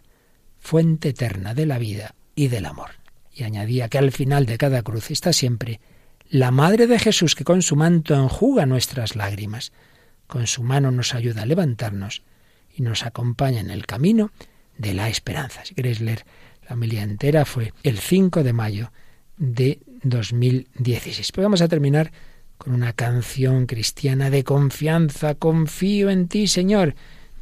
fuente 0.59 1.09
eterna 1.09 1.53
de 1.53 1.65
la 1.65 1.77
vida 1.77 2.13
y 2.35 2.49
del 2.49 2.65
amor. 2.65 2.89
Y 3.33 3.43
añadía 3.43 3.87
que 3.87 3.97
al 3.97 4.11
final 4.11 4.45
de 4.45 4.57
cada 4.57 4.81
cruz 4.81 5.11
está 5.11 5.31
siempre 5.31 5.79
la 6.29 6.51
Madre 6.51 6.87
de 6.87 6.99
Jesús 6.99 7.35
que 7.35 7.45
con 7.45 7.61
su 7.61 7.77
manto 7.77 8.15
enjuga 8.15 8.65
nuestras 8.65 9.15
lágrimas, 9.15 9.71
con 10.27 10.45
su 10.45 10.61
mano 10.63 10.91
nos 10.91 11.15
ayuda 11.15 11.43
a 11.43 11.45
levantarnos 11.45 12.21
y 12.75 12.81
nos 12.81 13.05
acompaña 13.05 13.61
en 13.61 13.69
el 13.69 13.85
camino 13.85 14.33
de 14.77 14.93
la 14.93 15.07
esperanza. 15.07 15.63
Si 15.63 15.73
la 16.69 16.75
homilía 16.75 17.03
entera, 17.03 17.45
fue 17.45 17.73
el 17.83 17.97
5 17.97 18.43
de 18.43 18.53
mayo 18.53 18.91
de 19.37 19.79
2016. 20.03 21.31
Pero 21.31 21.45
vamos 21.45 21.61
a 21.61 21.67
terminar 21.67 22.11
con 22.57 22.73
una 22.73 22.93
canción 22.93 23.65
cristiana 23.65 24.29
de 24.29 24.43
confianza. 24.43 25.33
Confío 25.35 26.09
en 26.09 26.27
ti, 26.27 26.47
Señor, 26.47 26.93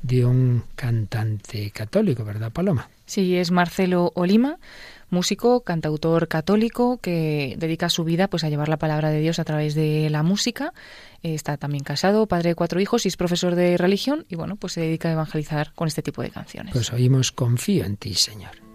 de 0.01 0.25
un 0.25 0.63
cantante 0.75 1.71
católico, 1.71 2.23
¿verdad, 2.23 2.51
Paloma? 2.51 2.89
Sí, 3.05 3.35
es 3.35 3.51
Marcelo 3.51 4.11
Olima, 4.15 4.59
músico, 5.09 5.61
cantautor 5.61 6.27
católico 6.27 6.97
que 6.97 7.55
dedica 7.57 7.89
su 7.89 8.03
vida 8.03 8.27
pues 8.27 8.43
a 8.43 8.49
llevar 8.49 8.69
la 8.69 8.77
palabra 8.77 9.09
de 9.09 9.19
Dios 9.19 9.39
a 9.39 9.43
través 9.43 9.75
de 9.75 10.09
la 10.09 10.23
música. 10.23 10.73
Está 11.23 11.57
también 11.57 11.83
casado, 11.83 12.27
padre 12.27 12.49
de 12.49 12.55
cuatro 12.55 12.79
hijos 12.79 13.05
y 13.05 13.09
es 13.09 13.17
profesor 13.17 13.55
de 13.55 13.77
religión 13.77 14.25
y 14.29 14.35
bueno, 14.35 14.55
pues 14.55 14.73
se 14.73 14.81
dedica 14.81 15.09
a 15.09 15.13
evangelizar 15.13 15.73
con 15.73 15.87
este 15.87 16.01
tipo 16.01 16.21
de 16.21 16.29
canciones. 16.29 16.73
Pues 16.73 16.93
oímos 16.93 17.31
Confío 17.31 17.85
en 17.85 17.97
ti, 17.97 18.13
Señor. 18.13 18.66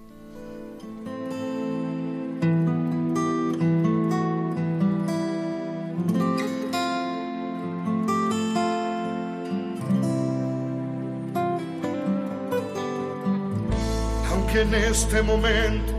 En 14.74 14.84
este 14.84 15.20
momento 15.22 15.92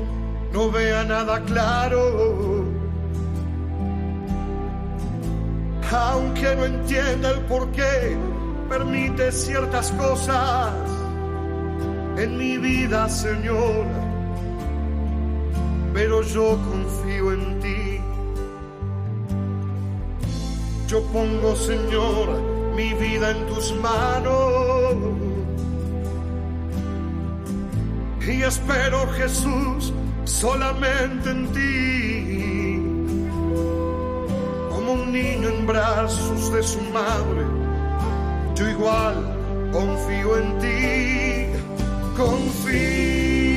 no 0.52 0.72
vea 0.72 1.04
nada 1.04 1.40
claro. 1.42 2.66
Aunque 5.92 6.56
no 6.56 6.66
entienda 6.66 7.32
el 7.32 7.42
por 7.42 7.70
qué 7.72 8.18
permite 8.70 9.32
ciertas 9.32 9.92
cosas 9.92 10.74
en 12.18 12.36
mi 12.36 12.58
vida, 12.58 13.08
Señor. 13.10 13.86
Pero 15.94 16.24
yo 16.24 16.58
confío 16.72 17.34
en 17.34 17.60
ti. 17.60 18.02
Yo 20.88 21.04
pongo, 21.14 21.56
Señor, 21.56 22.42
mi 22.76 22.94
vida 22.94 23.32
en 23.32 23.46
tus 23.46 23.72
manos 23.76 25.23
y 28.28 28.44
espero 28.44 29.08
Jesús 29.14 29.94
solamente 30.26 31.30
en 31.30 31.48
ti. 31.52 32.80
Como 34.70 34.94
un 34.94 35.12
niño 35.12 35.50
en 35.50 35.68
brazos 35.68 36.52
de 36.54 36.64
su 36.64 36.82
madre, 36.82 37.46
yo 38.56 38.70
igual 38.70 39.16
confío 39.72 40.38
en 40.38 40.60
ti, 40.60 41.48
confío 42.16 43.53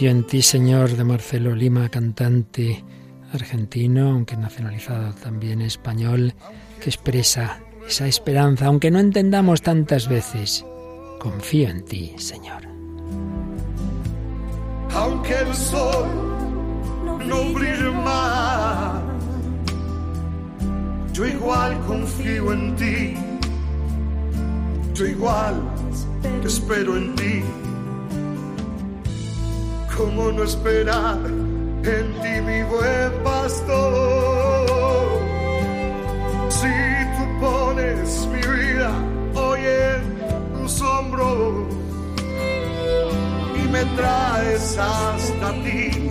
Confío 0.00 0.16
en 0.16 0.24
ti, 0.24 0.40
Señor, 0.40 0.96
de 0.96 1.04
Marcelo 1.04 1.54
Lima, 1.54 1.90
cantante 1.90 2.82
argentino, 3.34 4.12
aunque 4.12 4.34
nacionalizado 4.34 5.12
también 5.12 5.60
español, 5.60 6.32
que 6.82 6.88
expresa 6.88 7.60
esa 7.86 8.06
esperanza, 8.06 8.64
aunque 8.64 8.90
no 8.90 8.98
entendamos 8.98 9.60
tantas 9.60 10.08
veces. 10.08 10.64
Confío 11.20 11.68
en 11.68 11.84
ti, 11.84 12.14
Señor. 12.16 12.62
Aunque 14.94 15.34
el 15.34 15.54
sol 15.54 16.08
no 17.26 17.52
brille 17.52 17.90
más, 17.90 19.02
yo 21.12 21.26
igual 21.26 21.78
confío 21.80 22.54
en 22.54 22.74
ti, 22.76 23.14
yo 24.94 25.04
igual 25.04 25.60
espero 26.42 26.96
en 26.96 27.14
ti 27.16 27.42
¿Cómo 30.00 30.32
no 30.32 30.44
esperar 30.44 31.18
en 31.26 32.06
ti, 32.22 32.40
mi 32.40 32.62
buen 32.62 33.22
pastor? 33.22 34.66
Si 36.48 36.72
tú 37.16 37.24
pones 37.38 38.26
mi 38.32 38.40
vida 38.40 38.92
hoy 39.34 39.60
en 39.60 40.02
tus 40.54 40.80
hombros 40.80 41.66
y 43.62 43.68
me 43.68 43.84
traes 43.94 44.78
hasta 44.78 45.52
ti 45.64 46.10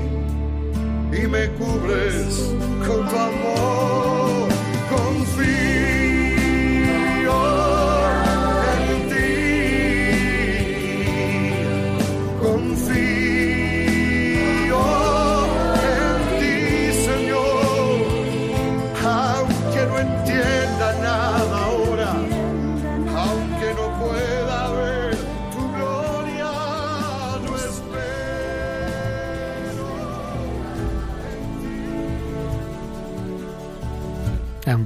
y 1.12 1.28
me 1.28 1.50
cubres 1.54 2.54
con 2.86 3.10
tu 3.10 3.18
amor, 3.18 4.50
confío. 4.92 5.79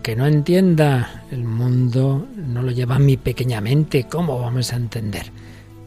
Aunque 0.03 0.17
no 0.17 0.27
entienda 0.27 1.23
el 1.31 1.45
mundo, 1.45 2.27
no 2.35 2.61
lo 2.61 2.71
lleva 2.71 2.99
mi 2.99 3.15
pequeña 3.15 3.61
mente, 3.61 4.03
¿cómo 4.03 4.37
vamos 4.37 4.73
a 4.73 4.75
entender? 4.75 5.31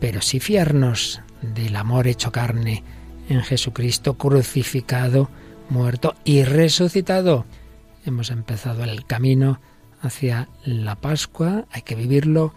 Pero 0.01 0.23
sí 0.23 0.41
fiarnos 0.41 1.21
del 1.43 1.77
amor 1.77 2.09
hecho 2.09 2.33
carne 2.33 2.83
en 3.29 3.43
Jesucristo 3.43 4.15
crucificado, 4.15 5.29
muerto 5.69 6.15
y 6.25 6.45
resucitado. 6.45 7.45
Hemos 8.07 8.31
empezado 8.31 8.85
el 8.85 9.05
camino 9.05 9.61
hacia 10.01 10.49
la 10.65 10.97
Pascua, 10.97 11.67
hay 11.71 11.83
que 11.83 11.95
vivirlo 11.95 12.55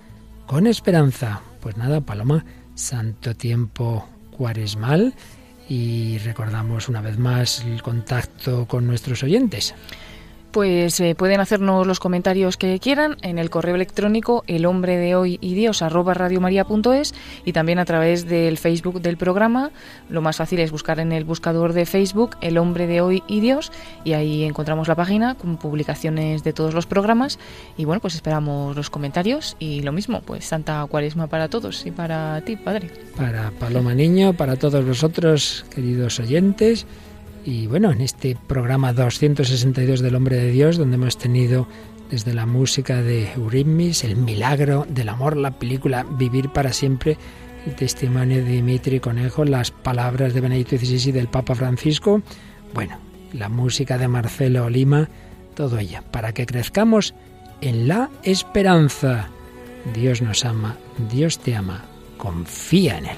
con 0.48 0.66
esperanza. 0.66 1.42
Pues 1.60 1.76
nada, 1.76 2.00
Paloma, 2.00 2.46
santo 2.76 3.36
tiempo 3.36 4.08
cuaresmal 4.32 5.14
y 5.68 6.20
recordamos 6.20 6.88
una 6.88 7.02
vez 7.02 7.20
más 7.20 7.66
el 7.66 7.82
contacto 7.82 8.66
con 8.66 8.88
nuestros 8.88 9.24
oyentes. 9.24 9.76
Pues 10.52 11.00
eh, 11.00 11.14
pueden 11.14 11.42
hacernos 11.42 11.86
los 11.86 12.00
comentarios 12.00 12.58
que 12.58 12.80
quieran 12.80 13.18
en 13.22 13.38
el 13.38 13.52
correo 13.52 13.76
electrónico 13.76 14.44
el 14.48 14.66
hombre 14.66 14.98
de 14.98 15.14
hoy 15.14 15.38
y 15.42 15.54
dios 15.54 15.84
arroba 15.84 16.16
radiomaria.es 16.16 17.14
y 17.46 17.54
también 17.54 17.78
a 17.78 17.86
través 17.86 18.26
del 18.26 18.58
Facebook 18.58 19.00
del 19.00 19.16
programa. 19.16 19.70
Lo 20.10 20.22
más 20.22 20.38
fácil 20.38 20.60
es 20.60 20.72
buscar 20.72 21.00
en 21.00 21.12
el 21.12 21.24
buscador 21.24 21.74
de 21.74 21.86
Facebook 21.86 22.36
el 22.42 22.58
hombre 22.58 22.88
de 22.88 23.02
hoy 23.02 23.22
y 23.28 23.42
dios 23.42 23.72
y 24.04 24.14
ahí 24.14 24.44
encontramos 24.44 24.88
la 24.88 24.96
página 24.96 25.36
con 25.36 25.58
publicaciones 25.58 26.44
de 26.44 26.52
todos 26.52 26.74
los 26.74 26.88
programas 26.88 27.38
y 27.78 27.86
bueno 27.86 28.02
pues 28.02 28.16
esperamos 28.16 28.76
los 28.76 28.90
comentarios 28.90 29.56
y 29.60 29.82
lo 29.84 29.92
mismo 29.92 30.22
pues 30.22 30.46
Santa 30.46 30.84
Cuaresma 30.90 31.28
para 31.28 31.48
todos 31.50 31.86
y 31.86 31.92
para 31.92 32.42
ti 32.42 32.56
padre. 32.56 32.90
Para 33.16 33.52
Paloma 33.52 33.94
Niño, 33.94 34.34
para 34.34 34.56
todos 34.56 34.84
vosotros 34.84 35.64
queridos 35.70 36.20
oyentes. 36.20 36.88
Y 37.50 37.66
bueno, 37.66 37.92
en 37.92 38.02
este 38.02 38.38
programa 38.46 38.94
262 38.94 40.02
del 40.02 40.14
Hombre 40.14 40.36
de 40.36 40.52
Dios, 40.52 40.78
donde 40.78 40.98
hemos 40.98 41.18
tenido 41.18 41.68
desde 42.12 42.36
la 42.36 42.46
música 42.46 43.02
de 43.02 43.34
Eurythmics, 43.34 44.04
el 44.04 44.18
milagro 44.18 44.86
del 44.88 45.10
amor, 45.10 45.36
la 45.36 45.58
película 45.58 46.06
Vivir 46.08 46.50
para 46.50 46.74
siempre, 46.74 47.18
el 47.66 47.74
testimonio 47.74 48.38
de 48.38 48.52
Dimitri 48.52 49.00
Conejo, 49.00 49.46
las 49.46 49.72
palabras 49.72 50.36
de 50.36 50.42
Benedicto 50.42 50.78
XVI 50.78 51.12
del 51.12 51.28
Papa 51.28 51.56
Francisco, 51.56 52.22
bueno, 52.76 53.00
la 53.34 53.50
música 53.50 53.98
de 53.98 54.08
Marcelo 54.08 54.70
Lima, 54.70 55.10
todo 55.56 55.80
ella, 55.80 56.04
para 56.04 56.34
que 56.34 56.46
crezcamos 56.46 57.16
en 57.62 57.88
la 57.88 58.12
esperanza. 58.22 59.30
Dios 59.96 60.22
nos 60.22 60.46
ama, 60.46 60.78
Dios 61.12 61.40
te 61.40 61.56
ama, 61.56 61.84
confía 62.20 63.00
en 63.00 63.08
Él. 63.08 63.18